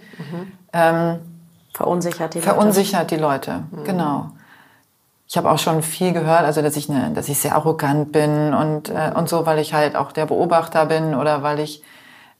ähm, 0.73 1.19
Verunsichert 1.73 2.33
die 2.33 2.39
Leute. 2.39 2.49
verunsichert 2.49 3.11
die 3.11 3.17
Leute. 3.17 3.63
Genau. 3.85 4.31
Ich 5.27 5.37
habe 5.37 5.51
auch 5.51 5.59
schon 5.59 5.83
viel 5.83 6.13
gehört, 6.13 6.41
also 6.43 6.61
dass 6.61 6.75
ich, 6.75 6.89
ne, 6.89 7.11
dass 7.13 7.29
ich 7.29 7.37
sehr 7.37 7.55
arrogant 7.55 8.11
bin 8.11 8.53
und, 8.53 8.89
äh, 8.89 9.11
und 9.13 9.29
so, 9.29 9.45
weil 9.45 9.59
ich 9.59 9.73
halt 9.73 9.95
auch 9.95 10.11
der 10.11 10.25
Beobachter 10.25 10.85
bin 10.85 11.15
oder 11.15 11.43
weil 11.43 11.59
ich, 11.59 11.83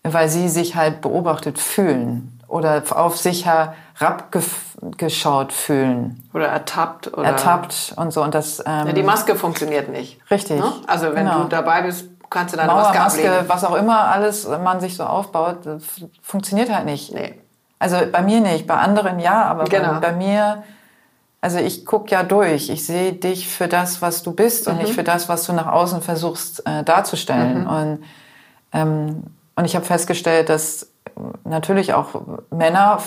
weil 0.03 0.29
sie 0.29 0.49
sich 0.49 0.75
halt 0.75 1.01
beobachtet 1.01 1.59
fühlen 1.59 2.36
oder 2.47 2.81
auf 2.91 3.17
sich 3.17 3.45
herabgeschaut 3.45 5.51
fühlen, 5.53 6.23
Oder 6.33 6.47
ertappt. 6.47 7.13
Oder 7.13 7.27
ertappt 7.29 7.93
und 7.97 8.11
so. 8.11 8.23
Und 8.23 8.33
das 8.33 8.59
ähm, 8.65 8.87
Ja, 8.87 8.93
die 8.93 9.03
Maske 9.03 9.35
funktioniert 9.35 9.89
nicht. 9.89 10.19
Richtig. 10.31 10.59
Ne? 10.59 10.71
Also 10.87 11.07
wenn 11.13 11.25
Genau. 11.25 11.43
du 11.43 11.49
dabei 11.49 11.81
bist, 11.81 12.05
kannst 12.29 12.53
du 12.53 12.57
deine 12.57 12.71
Maske 12.71 12.93
Mauermaske, 12.93 13.29
ablegen. 13.31 13.49
was 13.49 13.63
auch 13.63 13.75
immer 13.75 13.99
alles 14.07 14.47
man 14.47 14.79
sich 14.79 14.95
so 14.95 15.03
aufbaut, 15.03 15.59
das 15.65 15.83
funktioniert 16.21 16.73
halt 16.73 16.85
nicht. 16.85 17.13
Nee. 17.13 17.39
Also 17.79 17.97
bei 18.11 18.21
mir 18.21 18.39
nicht, 18.41 18.65
bei 18.67 18.75
anderen 18.75 19.19
ja, 19.19 19.43
aber 19.45 19.65
Genau. 19.65 19.93
bei, 19.95 19.99
bei 19.99 20.11
mir, 20.13 20.63
also 21.41 21.59
ich 21.59 21.85
guck 21.85 22.09
ja 22.11 22.23
durch. 22.23 22.69
Ich 22.69 22.85
sehe 22.85 23.13
dich 23.13 23.47
für 23.47 23.67
das, 23.67 24.01
was 24.01 24.23
du 24.23 24.31
bist 24.31 24.67
und 24.67 24.75
Mhm. 24.77 24.81
nicht 24.83 24.93
für 24.93 25.03
das, 25.03 25.29
was 25.29 25.45
du 25.45 25.53
nach 25.53 25.67
außen 25.67 26.01
versuchst 26.01 26.65
äh, 26.65 26.83
darzustellen. 26.83 27.67
Und, 27.67 28.03
ähm, 28.73 29.23
und 29.55 29.65
ich 29.65 29.75
habe 29.75 29.85
festgestellt, 29.85 30.49
dass 30.49 30.89
natürlich 31.43 31.93
auch 31.93 32.09
Männer 32.51 32.99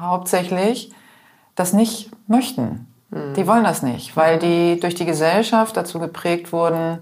hauptsächlich 0.00 0.92
das 1.54 1.72
nicht 1.72 2.10
möchten. 2.28 2.86
Mhm. 3.10 3.34
Die 3.34 3.46
wollen 3.46 3.64
das 3.64 3.82
nicht, 3.82 4.16
weil 4.16 4.38
die 4.38 4.78
durch 4.80 4.94
die 4.94 5.06
Gesellschaft 5.06 5.76
dazu 5.76 5.98
geprägt 5.98 6.52
wurden, 6.52 6.98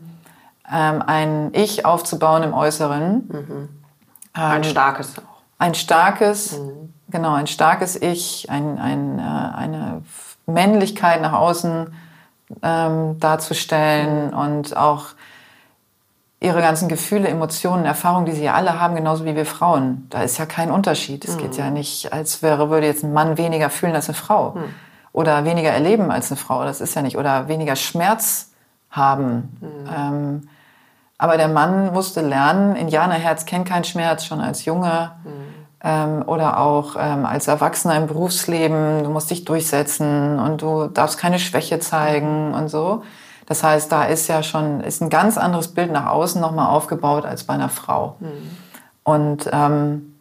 ähm, 0.72 1.02
ein 1.06 1.50
Ich 1.52 1.84
aufzubauen 1.84 2.42
im 2.42 2.54
Äußeren. 2.54 3.28
Mhm. 3.28 3.68
Ein 4.32 4.64
starkes 4.64 5.18
auch. 5.18 5.22
Ein 5.58 5.74
starkes, 5.74 6.58
Mhm. 6.58 6.92
genau, 7.08 7.32
ein 7.34 7.46
starkes 7.46 7.96
Ich, 7.96 8.50
ein, 8.50 8.78
ein, 8.78 9.18
äh, 9.18 9.22
eine 9.22 10.02
Männlichkeit 10.46 11.22
nach 11.22 11.32
außen 11.32 11.92
ähm, 12.62 13.18
darzustellen 13.18 14.28
Mhm. 14.30 14.38
und 14.38 14.76
auch 14.76 15.06
ihre 16.40 16.60
ganzen 16.60 16.88
Gefühle, 16.88 17.28
Emotionen, 17.28 17.84
Erfahrungen, 17.86 18.26
die 18.26 18.32
sie 18.32 18.44
ja 18.44 18.54
alle 18.54 18.78
haben, 18.80 18.94
genauso 18.94 19.24
wie 19.24 19.34
wir 19.34 19.46
Frauen. 19.46 20.06
Da 20.10 20.22
ist 20.22 20.38
ja 20.38 20.46
kein 20.46 20.70
Unterschied. 20.70 21.24
Es 21.24 21.38
geht 21.38 21.52
Mhm. 21.52 21.58
ja 21.58 21.70
nicht, 21.70 22.12
als 22.12 22.42
wäre, 22.42 22.68
würde 22.68 22.86
jetzt 22.86 23.02
ein 23.04 23.12
Mann 23.12 23.38
weniger 23.38 23.70
fühlen 23.70 23.94
als 23.94 24.08
eine 24.08 24.14
Frau. 24.16 24.52
Mhm. 24.52 24.64
Oder 25.12 25.44
weniger 25.46 25.70
erleben 25.70 26.10
als 26.10 26.30
eine 26.30 26.36
Frau. 26.36 26.62
Das 26.64 26.80
ist 26.82 26.94
ja 26.94 27.00
nicht. 27.00 27.16
Oder 27.16 27.48
weniger 27.48 27.74
Schmerz 27.74 28.50
haben. 28.90 29.56
Mhm. 29.60 29.68
Ähm, 29.96 30.48
aber 31.18 31.38
der 31.38 31.48
Mann 31.48 31.94
musste 31.94 32.20
lernen, 32.20 32.76
Indianerherz 32.76 33.46
kennt 33.46 33.66
keinen 33.66 33.84
Schmerz, 33.84 34.26
schon 34.26 34.40
als 34.42 34.66
Junge. 34.66 35.12
Ähm, 35.82 36.22
oder 36.26 36.60
auch 36.60 36.96
ähm, 36.98 37.24
als 37.24 37.48
Erwachsener 37.48 37.96
im 37.96 38.06
Berufsleben, 38.06 39.04
du 39.04 39.10
musst 39.10 39.30
dich 39.30 39.46
durchsetzen 39.46 40.38
und 40.38 40.60
du 40.60 40.88
darfst 40.88 41.16
keine 41.18 41.38
Schwäche 41.38 41.78
zeigen 41.80 42.52
und 42.52 42.68
so. 42.68 43.02
Das 43.46 43.62
heißt, 43.62 43.90
da 43.90 44.04
ist 44.04 44.28
ja 44.28 44.42
schon 44.42 44.80
ist 44.80 45.00
ein 45.00 45.10
ganz 45.10 45.38
anderes 45.38 45.68
Bild 45.68 45.92
nach 45.92 46.06
außen 46.06 46.40
nochmal 46.40 46.68
aufgebaut 46.68 47.24
als 47.24 47.44
bei 47.44 47.54
einer 47.54 47.68
Frau. 47.68 48.16
Und, 49.04 49.48
ähm, 49.52 50.14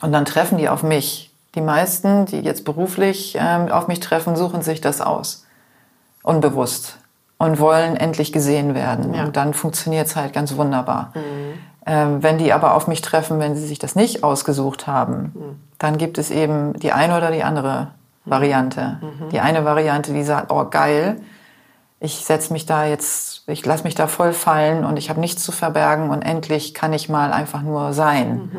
und 0.00 0.12
dann 0.12 0.24
treffen 0.24 0.56
die 0.56 0.68
auf 0.68 0.82
mich. 0.82 1.30
Die 1.54 1.60
meisten, 1.60 2.26
die 2.26 2.40
jetzt 2.40 2.64
beruflich 2.64 3.36
ähm, 3.38 3.70
auf 3.70 3.88
mich 3.88 4.00
treffen, 4.00 4.36
suchen 4.36 4.62
sich 4.62 4.80
das 4.80 5.00
aus. 5.00 5.46
Unbewusst. 6.22 6.96
Und 7.36 7.58
wollen 7.58 7.96
endlich 7.96 8.32
gesehen 8.32 8.74
werden. 8.74 9.14
Ja. 9.14 9.24
Und 9.24 9.36
dann 9.36 9.54
funktioniert 9.54 10.06
es 10.06 10.16
halt 10.16 10.32
ganz 10.32 10.56
wunderbar. 10.56 11.12
Ähm, 11.86 12.22
wenn 12.22 12.36
die 12.36 12.52
aber 12.52 12.74
auf 12.74 12.86
mich 12.86 13.00
treffen, 13.00 13.38
wenn 13.38 13.56
sie 13.56 13.66
sich 13.66 13.78
das 13.78 13.94
nicht 13.96 14.22
ausgesucht 14.22 14.86
haben, 14.86 15.58
dann 15.78 15.96
gibt 15.96 16.18
es 16.18 16.30
eben 16.30 16.74
die 16.78 16.92
eine 16.92 17.16
oder 17.16 17.30
die 17.30 17.42
andere 17.42 17.88
Variante. 18.26 19.00
Die 19.32 19.40
eine 19.40 19.64
Variante, 19.64 20.12
die 20.12 20.22
sagt, 20.22 20.52
oh 20.52 20.66
geil, 20.70 21.16
ich 22.00 22.24
setze 22.24 22.52
mich 22.52 22.64
da 22.64 22.86
jetzt, 22.86 23.44
ich 23.46 23.64
lasse 23.64 23.84
mich 23.84 23.94
da 23.94 24.06
voll 24.06 24.32
fallen 24.32 24.84
und 24.86 24.96
ich 24.96 25.10
habe 25.10 25.20
nichts 25.20 25.44
zu 25.44 25.52
verbergen 25.52 26.08
und 26.08 26.22
endlich 26.22 26.72
kann 26.72 26.94
ich 26.94 27.10
mal 27.10 27.32
einfach 27.32 27.60
nur 27.60 27.92
sein. 27.92 28.50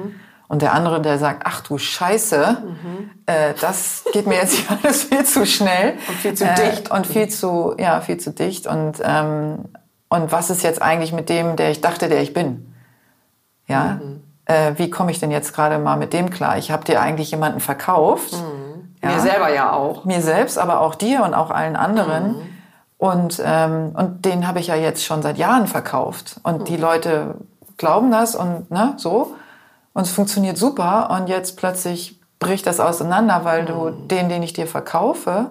Und 0.47 0.61
der 0.61 0.73
andere, 0.73 1.01
der 1.01 1.17
sagt, 1.17 1.43
ach 1.45 1.61
du 1.61 1.77
Scheiße, 1.77 2.57
äh, 3.25 3.53
das 3.59 4.03
geht 4.13 4.27
mir 4.27 4.35
jetzt 4.35 4.53
hier 4.53 4.77
alles 4.83 5.05
viel 5.05 5.25
zu 5.25 5.45
schnell. 5.45 5.93
Und 6.07 6.17
viel 6.17 6.33
zu 6.35 6.45
äh, 6.45 6.53
dicht. 6.53 6.91
Und 6.91 7.07
viel 7.07 7.29
zu, 7.29 7.73
ja, 7.79 8.01
viel 8.01 8.17
zu 8.17 8.31
dicht. 8.31 8.67
Und, 8.67 9.01
ähm, 9.01 9.69
und 10.09 10.31
was 10.31 10.49
ist 10.49 10.61
jetzt 10.61 10.81
eigentlich 10.81 11.13
mit 11.13 11.29
dem, 11.29 11.55
der 11.55 11.71
ich 11.71 11.81
dachte, 11.81 12.09
der 12.09 12.21
ich 12.21 12.33
bin? 12.33 12.73
Ja, 13.67 14.01
äh, 14.45 14.73
wie 14.75 14.89
komme 14.89 15.11
ich 15.11 15.19
denn 15.19 15.31
jetzt 15.31 15.53
gerade 15.53 15.79
mal 15.79 15.95
mit 15.95 16.11
dem 16.13 16.29
klar? 16.29 16.57
Ich 16.57 16.69
habe 16.69 16.83
dir 16.83 17.01
eigentlich 17.01 17.31
jemanden 17.31 17.61
verkauft, 17.61 18.33
Mir 19.01 19.19
selber 19.19 19.51
ja 19.51 19.71
auch. 19.71 20.05
Mir 20.05 20.21
selbst, 20.21 20.59
aber 20.59 20.81
auch 20.81 20.95
dir 20.95 21.23
und 21.23 21.33
auch 21.33 21.49
allen 21.49 21.75
anderen. 21.75 22.35
Und, 23.01 23.41
ähm, 23.43 23.95
und 23.95 24.25
den 24.25 24.47
habe 24.47 24.59
ich 24.59 24.67
ja 24.67 24.75
jetzt 24.75 25.03
schon 25.03 25.23
seit 25.23 25.39
Jahren 25.39 25.65
verkauft. 25.65 26.39
Und 26.43 26.67
die 26.67 26.77
Leute 26.77 27.33
glauben 27.77 28.11
das 28.11 28.35
und 28.35 28.69
ne, 28.69 28.93
so. 28.97 29.35
Und 29.93 30.03
es 30.03 30.11
funktioniert 30.11 30.55
super. 30.55 31.09
Und 31.09 31.27
jetzt 31.27 31.57
plötzlich 31.57 32.19
bricht 32.37 32.67
das 32.67 32.79
auseinander, 32.79 33.43
weil 33.43 33.65
du 33.65 33.89
den, 33.89 34.29
den 34.29 34.43
ich 34.43 34.53
dir 34.53 34.67
verkaufe, 34.67 35.47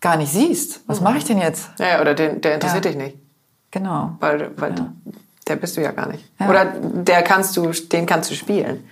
gar 0.00 0.16
nicht 0.16 0.30
siehst. 0.30 0.82
Was 0.86 1.00
mache 1.00 1.18
ich 1.18 1.24
denn 1.24 1.38
jetzt? 1.38 1.68
Ja, 1.80 1.88
ja, 1.88 2.00
oder 2.00 2.14
den, 2.14 2.40
der 2.42 2.54
interessiert 2.54 2.84
Ja. 2.84 2.92
dich 2.92 3.00
nicht. 3.00 3.18
Genau. 3.72 4.12
Weil, 4.20 4.52
weil 4.56 4.72
der 5.48 5.56
bist 5.56 5.76
du 5.76 5.80
ja 5.80 5.90
gar 5.90 6.06
nicht. 6.06 6.24
Oder 6.48 6.64
der 6.66 7.22
kannst 7.22 7.56
du, 7.56 7.72
den 7.72 8.06
kannst 8.06 8.30
du 8.30 8.36
spielen. 8.36 8.88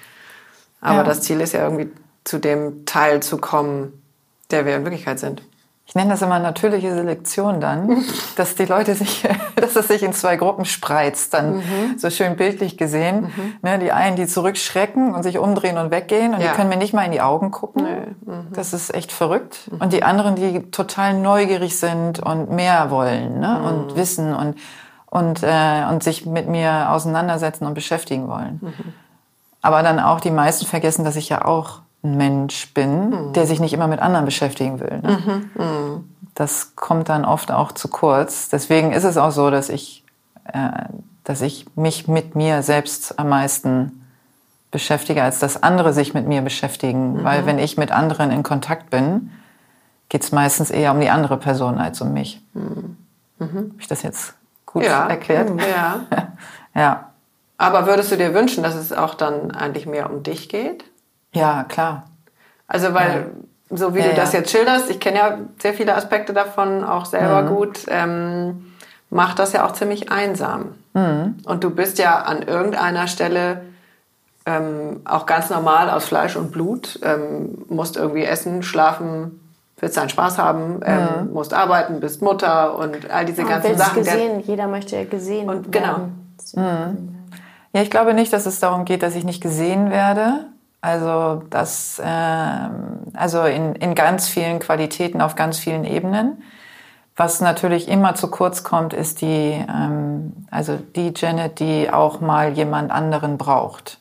Aber 0.80 0.97
Ja. 0.99 1.03
das 1.05 1.20
Ziel 1.22 1.41
ist 1.41 1.53
ja 1.53 1.62
irgendwie 1.62 1.93
zu 2.24 2.41
dem 2.41 2.84
Teil 2.84 3.22
zu 3.22 3.39
kommen, 3.39 4.03
der 4.51 4.66
wir 4.66 4.74
in 4.74 4.82
Wirklichkeit 4.82 5.20
sind. 5.20 5.41
Ich 5.89 5.95
nenne 5.95 6.11
das 6.11 6.20
immer 6.20 6.41
natürliche 6.41 6.93
Selektion 6.93 7.61
dann, 7.61 8.05
dass 8.34 8.57
die 8.57 8.64
Leute 8.64 8.95
sich, 8.97 9.22
dass 9.57 9.76
es 9.76 9.87
sich 9.87 10.03
in 10.03 10.12
zwei 10.12 10.34
Gruppen 10.37 10.64
spreizt, 10.64 11.32
dann 11.32 11.62
so 11.97 12.11
schön 12.11 12.34
bildlich 12.34 12.76
gesehen. 12.76 13.32
Ne, 13.62 13.78
die 13.78 13.93
einen, 13.93 14.16
die 14.16 14.26
zurückschrecken 14.26 15.14
und 15.14 15.22
sich 15.22 15.39
umdrehen 15.39 15.78
und 15.78 15.93
weggehen 15.93 16.34
und 16.34 16.41
Ja. 16.41 16.49
die 16.51 16.55
können 16.57 16.68
mir 16.70 16.76
nicht 16.76 16.93
mal 16.93 17.05
in 17.05 17.12
die 17.12 17.20
Augen 17.20 17.53
gucken. 17.53 17.87
Das 18.53 18.72
ist 18.72 18.93
echt 18.95 19.12
verrückt. 19.12 19.70
Und 19.78 19.93
die 19.93 20.03
anderen, 20.03 20.34
die 20.34 20.70
total 20.72 21.14
neugierig 21.14 21.78
sind 21.78 22.18
und 22.18 22.51
mehr 22.51 22.91
wollen 22.91 23.39
ne? 23.39 23.62
und 23.62 23.95
wissen 23.97 24.34
und, 24.34 24.57
und, 25.09 25.45
äh, 25.45 25.84
und 25.89 26.03
sich 26.03 26.26
mit 26.26 26.49
mir 26.49 26.91
auseinandersetzen 26.91 27.64
und 27.64 27.74
beschäftigen 27.74 28.26
wollen. 28.26 28.61
Aber 29.62 29.84
dann 29.84 30.01
auch 30.01 30.18
die 30.20 30.32
meisten 30.32 30.66
vergessen, 30.66 31.05
dass 31.05 31.14
ich 31.14 31.28
ja 31.28 31.45
auch 31.45 31.80
Mensch 32.14 32.72
bin, 32.74 33.32
der 33.32 33.46
sich 33.46 33.59
nicht 33.61 33.72
immer 33.72 33.88
mit 33.88 34.00
anderen 34.00 34.24
beschäftigen 34.26 34.78
will. 34.80 35.00
Ne? 35.02 36.02
Das 36.34 36.76
kommt 36.76 37.09
dann 37.09 37.24
oft 37.24 37.50
auch 37.50 37.72
zu 37.72 37.88
kurz. 37.88 38.48
Deswegen 38.50 38.92
ist 38.92 39.04
es 39.04 39.16
auch 39.16 39.30
so, 39.32 39.50
dass 39.50 39.68
ich, 39.70 40.04
äh, 40.52 40.70
dass 41.24 41.40
ich 41.40 41.66
mich 41.76 42.07
mit 42.09 42.34
mir 42.34 42.62
selbst 42.62 43.18
am 43.18 43.30
meisten 43.30 44.04
beschäftige, 44.70 45.22
als 45.22 45.38
dass 45.38 45.62
andere 45.62 45.92
sich 45.94 46.12
mit 46.12 46.28
mir 46.28 46.42
beschäftigen. 46.42 47.24
Weil 47.24 47.46
wenn 47.46 47.59
ich 47.59 47.78
mit 47.78 47.90
anderen 47.90 48.30
in 48.30 48.42
Kontakt 48.42 48.90
bin, 48.90 49.30
geht 50.09 50.22
es 50.22 50.32
meistens 50.32 50.70
eher 50.70 50.92
um 50.92 51.00
die 51.00 51.09
andere 51.09 51.38
Person 51.38 51.78
als 51.78 52.00
um 52.00 52.12
mich. 52.12 52.42
Habe 53.40 53.70
ich 53.78 53.86
das 53.88 54.02
jetzt 54.02 54.34
gut 54.66 54.84
Ja. 54.84 55.07
erklärt? 55.09 55.50
Ja. 55.61 56.00
Ja. 56.74 57.12
Aber 57.57 57.86
würdest 57.86 58.12
du 58.12 58.18
dir 58.18 58.34
wünschen, 58.34 58.62
dass 58.62 58.74
es 58.74 58.92
auch 58.92 59.14
dann 59.14 59.50
eigentlich 59.50 59.86
mehr 59.86 60.11
um 60.12 60.22
dich 60.22 60.50
geht? 60.50 60.84
Ja, 61.37 61.64
klar. 61.64 62.05
Also 62.66 62.95
weil, 62.95 63.30
so 63.70 63.95
wie 63.95 64.01
Ja, 64.01 64.09
du 64.09 64.14
das 64.14 64.32
ja. 64.32 64.41
jetzt 64.41 64.51
schilderst, 64.51 64.91
ich 64.91 65.01
kenne 65.01 65.18
ja 65.18 65.39
sehr 65.61 65.74
viele 65.74 65.95
Aspekte 65.95 66.32
davon, 66.32 66.84
auch 66.84 67.05
selber 67.07 67.43
Mhm. 67.43 67.47
gut, 67.49 67.80
ähm, 67.89 68.72
macht 69.11 69.39
das 69.39 69.53
ja 69.53 69.64
auch 69.66 69.72
ziemlich 69.72 70.11
einsam. 70.11 70.74
Mhm. 70.95 71.37
Und 71.47 71.62
du 71.64 71.70
bist 71.70 71.99
ja 71.99 72.16
an 72.22 72.43
irgendeiner 72.43 73.07
Stelle 73.07 73.62
ähm, 74.49 75.01
auch 75.05 75.26
ganz 75.26 75.51
normal 75.51 75.91
aus 75.91 76.05
Fleisch 76.05 76.37
und 76.37 76.53
Blut, 76.53 77.01
ähm, 77.03 77.64
musst 77.68 77.97
irgendwie 77.97 78.24
essen, 78.24 78.62
schlafen, 78.62 79.41
willst 79.78 79.97
deinen 79.97 80.09
Spaß 80.09 80.39
haben, 80.39 80.80
ähm, 80.84 81.32
musst 81.32 81.53
arbeiten, 81.53 81.99
bist 82.01 82.22
Mutter 82.22 82.78
und 82.78 83.11
all 83.11 83.24
diese 83.26 83.43
Ja, 83.43 83.49
ganzen 83.49 83.70
willst 83.70 83.84
Sachen. 83.84 84.05
Gesehen, 84.05 84.41
jeder 84.41 84.68
möchte 84.68 84.97
ja 84.97 85.05
gesehen 85.05 85.49
Und 85.49 85.72
genau. 85.72 86.09
werden. 86.55 87.28
Ja, 87.72 87.82
ich 87.82 87.91
glaube 87.91 88.14
nicht, 88.14 88.32
dass 88.32 88.47
es 88.47 88.61
darum 88.61 88.84
geht, 88.84 89.03
dass 89.03 89.14
ich 89.16 89.24
nicht 89.24 89.43
gesehen 89.43 89.91
werde. 89.91 90.47
Also 90.81 91.43
das, 91.51 92.01
ähm, 92.05 92.99
also 93.14 93.43
in, 93.45 93.74
in 93.77 93.95
ganz 93.95 94.29
vielen 94.29 94.59
Qualitäten 94.59 95.20
auf 95.20 95.35
ganz 95.35 95.59
vielen 95.59 95.85
Ebenen. 95.85 96.43
Was 97.16 97.41
natürlich 97.41 97.89
immer 97.89 98.14
zu 98.14 98.31
kurz 98.31 98.62
kommt, 98.62 98.93
ist 98.93 99.22
die, 99.22 99.64
ähm, 99.68 100.47
also 100.51 100.77
die 100.77 101.14
Janet, 101.16 101.61
die 101.61 101.91
auch 101.91 102.20
mal 102.20 102.53
jemand 102.53 102.93
anderen 102.93 103.39
braucht. 103.39 104.01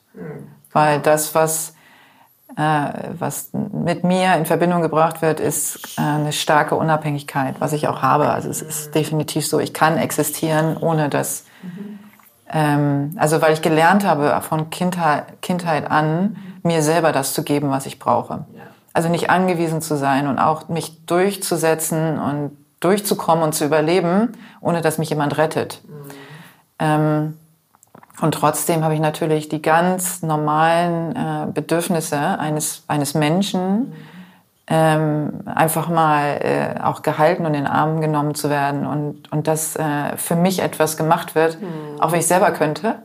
Weil 0.74 1.00
das, 1.00 1.34
was, 1.34 1.76
äh, 2.58 2.90
was 3.18 3.50
mit 3.54 4.04
mir 4.04 4.36
in 4.36 4.46
Verbindung 4.46 4.82
gebracht 4.82 5.22
wird, 5.22 5.40
ist 5.40 5.98
äh, 5.98 6.02
eine 6.02 6.34
starke 6.34 6.76
Unabhängigkeit, 6.76 7.56
was 7.60 7.72
ich 7.72 7.88
auch 7.88 8.02
habe. 8.02 8.30
Also 8.30 8.50
es 8.50 8.62
ist 8.62 8.94
definitiv 8.94 9.48
so, 9.48 9.60
ich 9.60 9.74
kann 9.74 9.98
existieren, 9.98 10.76
ohne 10.78 11.10
dass 11.10 11.46
ähm, 12.52 13.16
also 13.18 13.42
weil 13.42 13.54
ich 13.54 13.62
gelernt 13.62 14.06
habe 14.06 14.40
von 14.42 14.70
Kindheit, 14.70 15.42
Kindheit 15.42 15.90
an, 15.90 16.36
mir 16.66 16.82
selber 16.82 17.12
das 17.12 17.34
zu 17.34 17.44
geben, 17.44 17.70
was 17.70 17.86
ich 17.86 18.00
brauche. 18.00 18.46
Also 18.94 19.10
nicht 19.10 19.30
angewiesen 19.30 19.82
zu 19.82 19.98
sein 19.98 20.28
und 20.28 20.40
auch 20.40 20.68
mich 20.68 21.06
durchzusetzen 21.06 22.20
und 22.20 22.58
durchzukommen 22.80 23.44
und 23.44 23.54
zu 23.54 23.66
überleben, 23.66 24.34
ohne 24.62 24.82
dass 24.82 24.98
mich 24.98 25.10
jemand 25.10 25.38
rettet. 25.38 25.82
Ähm, 26.80 27.38
und 28.22 28.34
trotzdem 28.34 28.84
habe 28.84 28.94
ich 28.94 29.00
natürlich 29.00 29.50
die 29.50 29.62
ganz 29.62 30.22
normalen 30.22 31.16
äh, 31.16 31.52
Bedürfnisse 31.52 32.18
eines, 32.18 32.84
eines 32.88 33.14
Menschen, 33.14 33.94
ähm, 34.68 35.42
einfach 35.46 35.90
mal 35.90 36.40
äh, 36.42 36.82
auch 36.82 37.02
gehalten 37.02 37.46
und 37.46 37.54
in 37.54 37.66
den 37.66 37.68
Arm 37.68 38.02
genommen 38.02 38.34
zu 38.34 38.50
werden 38.50 38.88
und, 38.88 39.32
und 39.32 39.48
dass 39.48 39.76
äh, 39.76 40.18
für 40.18 40.36
mich 40.36 40.62
etwas 40.62 40.98
gemacht 40.98 41.36
wird, 41.36 41.58
auch 42.00 42.12
wenn 42.12 42.20
ich 42.20 42.28
selber 42.28 42.52
könnte. 42.52 42.96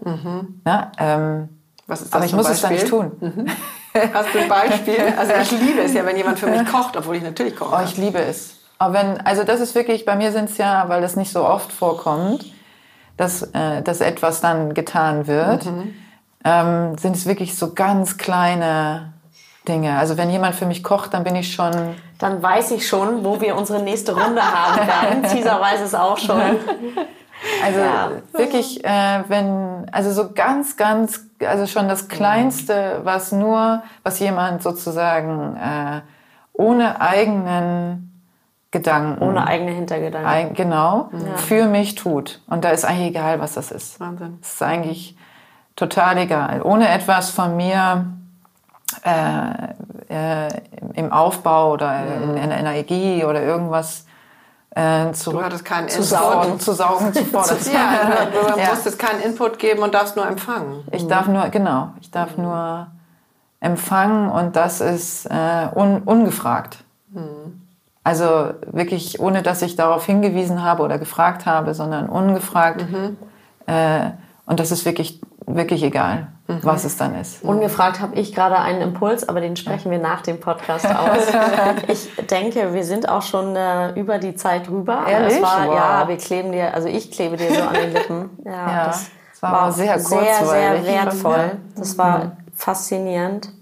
Ja, 0.67 0.93
ähm, 0.99 1.49
Was 1.91 2.03
ist 2.03 2.15
das 2.15 2.15
aber 2.15 2.25
ich 2.25 2.33
muss 2.33 2.49
es 2.49 2.61
dann 2.61 2.71
Beispiel? 2.71 3.03
nicht 3.03 3.19
tun. 3.19 3.51
Hast 4.15 4.33
du 4.33 4.39
ein 4.39 4.49
Beispiel? 4.49 5.13
Also 5.19 5.33
ich 5.43 5.51
liebe 5.51 5.81
es 5.83 5.93
ja, 5.93 6.07
wenn 6.07 6.17
jemand 6.17 6.39
für 6.39 6.47
mich 6.47 6.65
kocht, 6.71 6.97
obwohl 6.97 7.17
ich 7.17 7.23
natürlich 7.25 7.57
koche. 7.57 7.77
Oh, 7.77 7.85
ich 7.85 7.97
liebe 7.97 8.21
es. 8.21 8.55
Aber 8.79 8.95
wenn, 8.95 9.21
also 9.23 9.43
das 9.43 9.61
ist 9.61 9.75
wirklich, 9.75 10.05
bei 10.05 10.15
mir 10.15 10.31
sind 10.31 10.51
es 10.51 10.57
ja, 10.57 10.89
weil 10.89 11.01
das 11.03 11.17
nicht 11.17 11.33
so 11.33 11.45
oft 11.45 11.73
vorkommt, 11.73 12.47
dass, 13.17 13.43
äh, 13.43 13.83
dass 13.83 14.01
etwas 14.01 14.41
dann 14.41 14.73
getan 14.73 15.27
wird, 15.27 15.69
ähm, 16.45 16.97
sind 16.97 17.17
es 17.17 17.27
wirklich 17.27 17.59
so 17.59 17.75
ganz 17.75 18.17
kleine 18.17 19.13
Dinge. 19.67 19.99
Also 19.99 20.17
wenn 20.17 20.31
jemand 20.31 20.55
für 20.55 20.67
mich 20.67 20.85
kocht, 20.85 21.13
dann 21.13 21.25
bin 21.25 21.35
ich 21.35 21.53
schon, 21.53 21.73
Dann 22.21 22.41
weiß 22.41 22.71
ich 22.71 22.87
schon, 22.87 23.25
wo 23.25 23.41
wir 23.41 23.57
unsere 23.57 23.83
nächste 23.83 24.13
Runde 24.13 24.43
haben 24.43 24.87
werden. 24.87 25.23
Caesar 25.31 25.61
weiß 25.61 25.81
es 25.81 25.95
auch 25.95 26.19
schon. 26.19 26.41
Also 27.65 27.81
Ja. 27.81 28.11
wirklich, 28.33 28.85
äh, 28.85 29.25
wenn, 29.29 29.87
also 29.93 30.13
so 30.13 30.33
ganz, 30.33 30.77
ganz, 30.77 31.27
also 31.47 31.67
schon 31.67 31.89
das 31.89 32.09
Kleinste, 32.09 33.01
was 33.05 33.33
nur, 33.33 33.83
was 34.03 34.19
jemand 34.19 34.63
sozusagen 34.63 35.57
äh, 35.57 36.01
ohne 36.53 37.01
eigenen 37.01 38.07
Gedanken 38.73 39.23
Ohne 39.25 39.47
eigene 39.49 39.73
Hintergedanken. 39.73 40.31
Ein, 40.31 40.55
genau, 40.55 41.11
für 41.37 41.67
mich 41.67 41.97
tut. 41.97 42.41
Und 42.47 42.65
da 42.65 42.69
ist 42.71 42.85
eigentlich 42.85 43.09
egal, 43.09 43.41
was 43.41 43.55
das 43.55 43.73
ist. 43.73 43.99
Wahnsinn. 43.99 44.39
Es 44.43 44.55
ist 44.55 44.63
eigentlich 44.63 45.17
total 45.75 46.19
egal. 46.19 46.63
Ohne 46.63 46.89
etwas 46.89 47.31
von 47.31 47.57
mir 47.57 48.07
äh, 49.03 50.47
äh, 50.47 50.49
im 50.95 51.13
Aufbau 51.13 51.73
oder 51.73 52.01
in, 52.23 52.37
in 52.37 52.51
Energie 52.53 53.25
oder 53.25 53.43
irgendwas 53.43 54.07
äh, 54.75 55.13
zurück 55.13 55.39
Du 55.41 55.45
hattest 55.45 55.65
keinen 55.65 55.89
zu 55.89 55.97
Input. 55.99 56.09
saugen, 56.11 56.61
zu 56.61 56.73
saugen, 56.73 57.13
zu 57.13 57.25
fordern. 57.33 57.57
Ja, 57.73 58.27
du 58.27 58.59
Ja. 58.61 58.69
musstest 58.71 58.99
keinen 58.99 59.21
Input 59.21 59.59
geben 59.59 59.83
und 59.83 59.95
darfst 59.95 60.17
nur 60.17 60.27
empfangen. 60.27 60.85
Ich 60.93 61.07
darf 61.09 61.27
nur, 61.27 61.49
genau, 61.49 61.91
ich 62.01 62.11
darf 62.11 62.37
nur 62.37 62.87
empfangen 63.61 64.31
und 64.31 64.57
das 64.57 64.81
ist 64.81 65.27
äh, 65.27 65.69
un, 65.75 66.03
ungefragt. 66.05 66.79
Also 68.05 68.55
wirklich, 68.71 69.21
ohne 69.21 69.43
dass 69.43 69.61
ich 69.63 69.77
darauf 69.77 70.07
hingewiesen 70.07 70.63
habe 70.63 70.83
oder 70.83 70.99
gefragt 70.99 71.45
habe, 71.47 71.75
sondern 71.75 72.09
ungefragt. 72.09 72.87
Äh, 73.67 74.11
und 74.47 74.59
das 74.61 74.71
ist 74.73 74.85
wirklich, 74.85 75.21
wirklich 75.47 75.83
egal, 75.83 76.29
was 76.47 76.85
es 76.85 76.97
dann 76.97 77.15
ist. 77.15 77.43
Ungefragt 77.45 78.01
habe 78.01 78.15
ich 78.17 78.35
gerade 78.35 78.59
einen 78.59 78.81
Impuls, 78.83 79.29
aber 79.29 79.41
den 79.41 79.57
sprechen 79.57 79.91
wir 79.91 79.99
nach 79.99 80.21
dem 80.23 80.41
Podcast 80.41 80.87
aus. 80.87 81.27
Ich 81.89 82.09
denke, 82.27 82.73
wir 82.75 82.85
sind 82.85 83.09
auch 83.09 83.23
schon 83.23 83.55
äh, 83.57 83.91
über 83.99 84.19
die 84.19 84.35
Zeit 84.35 84.69
rüber. 84.69 85.05
Ehrlich? 85.09 85.35
Es 85.37 85.43
war, 85.43 85.67
Wow. 85.67 85.75
Ja, 85.75 86.09
wir 86.09 86.17
kleben 86.17 86.53
dir, 86.53 86.75
also 86.75 86.89
ich 86.89 87.11
klebe 87.11 87.37
dir 87.37 87.53
so 87.55 87.63
an 87.63 87.75
den 87.75 87.93
Lippen. 87.93 88.31
Ja, 88.45 88.53
Ja, 88.53 88.87
das 88.87 89.11
es 89.35 89.43
war 89.43 89.53
aber 89.55 89.73
sehr 89.73 89.99
sehr, 89.99 90.19
sehr 90.19 90.19
kurzweilig. 90.39 90.87
wertvoll. 90.87 91.51
Das 91.77 91.97
war 91.99 92.33
faszinierend. 92.55 93.53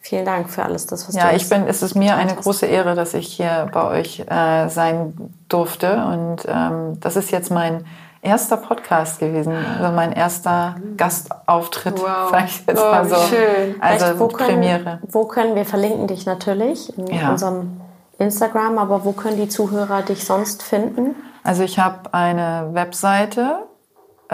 Vielen 0.00 0.24
Dank 0.26 0.50
für 0.50 0.62
alles, 0.62 0.86
das 0.86 1.08
was 1.08 1.14
Ja, 1.14 1.30
du 1.30 1.36
ich 1.36 1.48
bin, 1.48 1.66
es 1.66 1.82
ist 1.82 1.94
mir 1.94 2.16
eine 2.16 2.34
große 2.34 2.66
Ehre, 2.66 2.94
dass 2.94 3.14
ich 3.14 3.28
hier 3.28 3.68
bei 3.72 3.84
euch 4.00 4.20
äh, 4.28 4.68
sein 4.68 5.14
durfte. 5.48 6.04
Und 6.04 6.44
ähm, 6.46 7.00
das 7.00 7.16
ist 7.16 7.30
jetzt 7.30 7.50
mein 7.50 7.86
erster 8.24 8.56
Podcast 8.56 9.18
gewesen, 9.20 9.52
also 9.80 9.94
mein 9.94 10.12
erster 10.12 10.74
Gastauftritt, 10.96 12.00
Wow. 12.00 12.06
sag 12.30 12.44
ich 12.46 12.66
jetzt 12.66 12.80
Oh, 12.80 12.90
mal 12.90 13.04
so. 13.08 13.14
schön. 13.16 13.74
Also 13.80 14.04
Vielleicht, 14.06 14.18
wo 14.20 14.28
können, 14.28 14.48
Premiere. 14.60 14.98
Wo 15.08 15.24
können 15.26 15.54
wir 15.54 15.64
verlinken 15.64 16.06
dich 16.06 16.26
natürlich 16.26 16.96
in 16.98 17.06
Ja. 17.06 17.30
unserem 17.30 17.80
Instagram, 18.18 18.78
aber 18.78 19.04
wo 19.04 19.12
können 19.12 19.36
die 19.36 19.48
Zuhörer 19.48 20.02
dich 20.02 20.24
sonst 20.24 20.62
finden? 20.62 21.14
Also 21.42 21.62
ich 21.62 21.78
habe 21.78 22.12
eine 22.12 22.70
Webseite, 22.72 23.58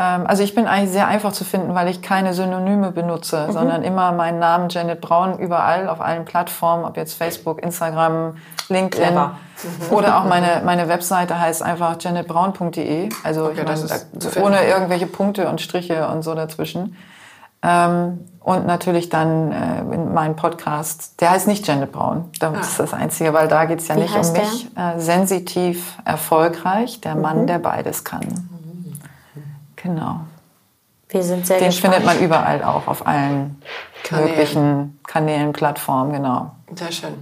also 0.00 0.42
ich 0.42 0.54
bin 0.54 0.66
eigentlich 0.66 0.90
sehr 0.90 1.08
einfach 1.08 1.32
zu 1.32 1.44
finden, 1.44 1.74
weil 1.74 1.88
ich 1.88 2.00
keine 2.00 2.32
Synonyme 2.32 2.92
benutze, 2.92 3.46
mhm. 3.48 3.52
sondern 3.52 3.82
immer 3.82 4.12
meinen 4.12 4.38
Namen 4.38 4.68
Janet 4.68 5.00
Braun 5.00 5.38
überall 5.38 5.88
auf 5.88 6.00
allen 6.00 6.24
Plattformen, 6.24 6.84
ob 6.84 6.96
jetzt 6.96 7.14
Facebook, 7.14 7.62
Instagram, 7.62 8.36
LinkedIn 8.68 9.14
mhm. 9.14 9.30
oder 9.90 10.18
auch 10.18 10.24
meine 10.24 10.62
meine 10.64 10.88
Webseite 10.88 11.38
heißt 11.38 11.62
einfach 11.62 11.96
janetbraun.de. 12.00 13.08
Also 13.24 13.46
okay, 13.46 13.64
ich 13.66 13.66
meine, 13.66 14.46
ohne 14.46 14.64
irgendwelche 14.64 15.06
Punkte 15.06 15.48
und 15.48 15.60
Striche 15.60 16.08
und 16.08 16.22
so 16.22 16.34
dazwischen. 16.34 16.96
Ähm, 17.62 18.26
und 18.40 18.66
natürlich 18.66 19.10
dann 19.10 19.52
äh, 19.52 19.80
in 19.94 20.14
meinem 20.14 20.34
Podcast, 20.34 21.20
der 21.20 21.32
heißt 21.32 21.46
nicht 21.46 21.66
Janet 21.68 21.92
Braun, 21.92 22.30
das 22.38 22.54
ah. 22.54 22.60
ist 22.60 22.80
das 22.80 22.94
Einzige, 22.94 23.34
weil 23.34 23.48
da 23.48 23.66
geht's 23.66 23.86
ja 23.88 23.96
Wie 23.96 24.00
nicht 24.00 24.14
um 24.14 24.32
mich. 24.32 24.70
Äh, 24.76 24.98
sensitiv, 24.98 25.98
erfolgreich, 26.06 27.02
der 27.02 27.16
Mann, 27.16 27.42
mhm. 27.42 27.46
der 27.48 27.58
beides 27.58 28.04
kann. 28.04 28.59
Genau. 29.82 30.20
Wir 31.08 31.22
sind 31.22 31.46
sehr 31.46 31.58
Den 31.58 31.68
gespannt. 31.70 31.94
findet 31.94 32.06
man 32.14 32.24
überall 32.24 32.62
auch, 32.62 32.86
auf 32.86 33.06
allen 33.06 33.60
Kanälen. 34.04 34.30
möglichen 34.30 35.00
Kanälen, 35.06 35.52
Plattformen, 35.52 36.12
genau. 36.12 36.52
Sehr 36.74 36.92
schön. 36.92 37.14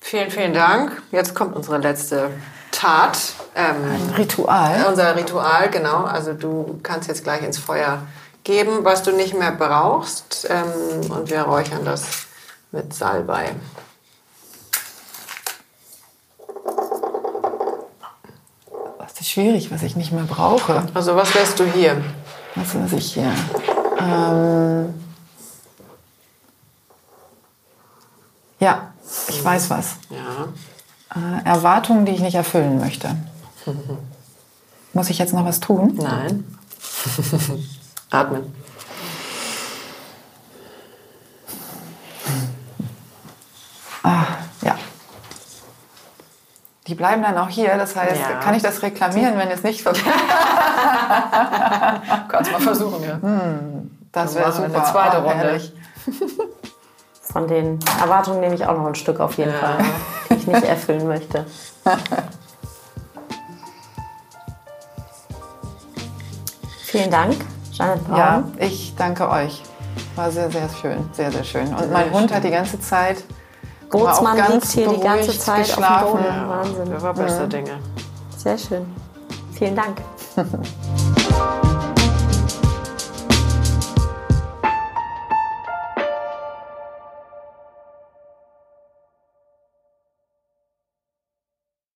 Vielen, 0.00 0.30
vielen 0.30 0.54
Dank. 0.54 1.02
Jetzt 1.10 1.34
kommt 1.34 1.56
unsere 1.56 1.78
letzte 1.78 2.30
Tat. 2.70 3.18
Ähm, 3.56 4.12
Ritual. 4.16 4.86
Unser 4.88 5.16
Ritual, 5.16 5.68
genau. 5.70 6.04
Also 6.04 6.32
du 6.32 6.78
kannst 6.82 7.08
jetzt 7.08 7.24
gleich 7.24 7.42
ins 7.42 7.58
Feuer 7.58 8.02
geben, 8.44 8.84
was 8.84 9.02
du 9.02 9.12
nicht 9.12 9.36
mehr 9.36 9.52
brauchst. 9.52 10.48
Ähm, 10.48 11.10
und 11.10 11.30
wir 11.30 11.42
räuchern 11.42 11.84
das 11.84 12.26
mit 12.72 12.94
Salbei. 12.94 13.50
Ist 19.20 19.30
schwierig, 19.30 19.70
was 19.70 19.82
ich 19.82 19.96
nicht 19.96 20.12
mehr 20.12 20.24
brauche. 20.24 20.86
Also 20.94 21.14
was 21.16 21.34
lässt 21.34 21.58
du 21.58 21.64
hier? 21.64 22.02
Was 22.54 22.74
lasse 22.74 22.96
ich 22.96 23.14
hier? 23.14 23.32
Ähm 24.00 24.94
ja, 28.58 28.92
ich 29.28 29.44
weiß 29.44 29.70
was. 29.70 29.96
Ja. 30.10 30.48
Äh, 31.14 31.44
Erwartungen, 31.44 32.06
die 32.06 32.12
ich 32.12 32.20
nicht 32.20 32.34
erfüllen 32.34 32.78
möchte. 32.78 33.16
Muss 34.92 35.10
ich 35.10 35.18
jetzt 35.18 35.34
noch 35.34 35.44
was 35.44 35.60
tun? 35.60 35.98
Nein. 36.00 36.44
Atmen. 38.10 38.52
Ah. 44.02 44.26
Die 46.90 46.94
bleiben 46.96 47.22
dann 47.22 47.38
auch 47.38 47.48
hier. 47.48 47.76
Das 47.76 47.94
heißt, 47.94 48.20
ja. 48.20 48.40
kann 48.40 48.56
ich 48.56 48.64
das 48.64 48.82
reklamieren, 48.82 49.38
wenn 49.38 49.48
es 49.48 49.62
nicht 49.62 49.84
Kannst 52.28 52.50
mal 52.50 52.60
versuchen, 52.60 53.04
ja. 53.04 53.22
Hm, 53.22 53.96
das 54.10 54.34
wäre 54.34 54.50
super. 54.50 54.74
Eine 54.74 54.82
zweite 54.82 55.22
oh, 55.24 55.28
Runde. 55.28 55.60
Von 57.22 57.46
den 57.46 57.78
Erwartungen 58.00 58.40
nehme 58.40 58.56
ich 58.56 58.66
auch 58.66 58.76
noch 58.76 58.86
ein 58.86 58.96
Stück 58.96 59.20
auf 59.20 59.38
jeden 59.38 59.52
ja. 59.52 59.58
Fall, 59.58 59.76
die 60.30 60.34
ich 60.34 60.48
nicht 60.48 60.64
erfüllen 60.64 61.06
möchte. 61.06 61.46
Vielen 66.86 67.12
Dank, 67.12 67.36
Janet 67.70 68.04
Braun. 68.04 68.18
Ja, 68.18 68.42
ich 68.58 68.96
danke 68.96 69.30
euch. 69.30 69.62
War 70.16 70.32
sehr, 70.32 70.50
sehr 70.50 70.68
schön. 70.82 71.08
Sehr, 71.12 71.30
sehr 71.30 71.44
schön. 71.44 71.68
Und 71.68 71.78
sehr 71.78 71.86
mein 71.86 72.10
Hund 72.10 72.30
schön. 72.30 72.36
hat 72.36 72.42
die 72.42 72.50
ganze 72.50 72.80
Zeit 72.80 73.22
Bootsmann 73.90 74.36
liegt 74.52 74.66
hier 74.66 74.88
die 74.88 75.00
ganze 75.00 75.38
Zeit 75.38 75.66
geschlafen. 75.66 76.04
auf 76.06 76.12
dem 76.12 76.22
Boden. 76.22 76.48
Wahnsinn. 76.48 76.92
Ja, 76.92 77.02
war 77.02 77.14
bester 77.14 77.46
Dinge. 77.46 77.78
Sehr 78.36 78.58
schön. 78.58 78.86
Vielen 79.52 79.76
Dank. 79.76 79.98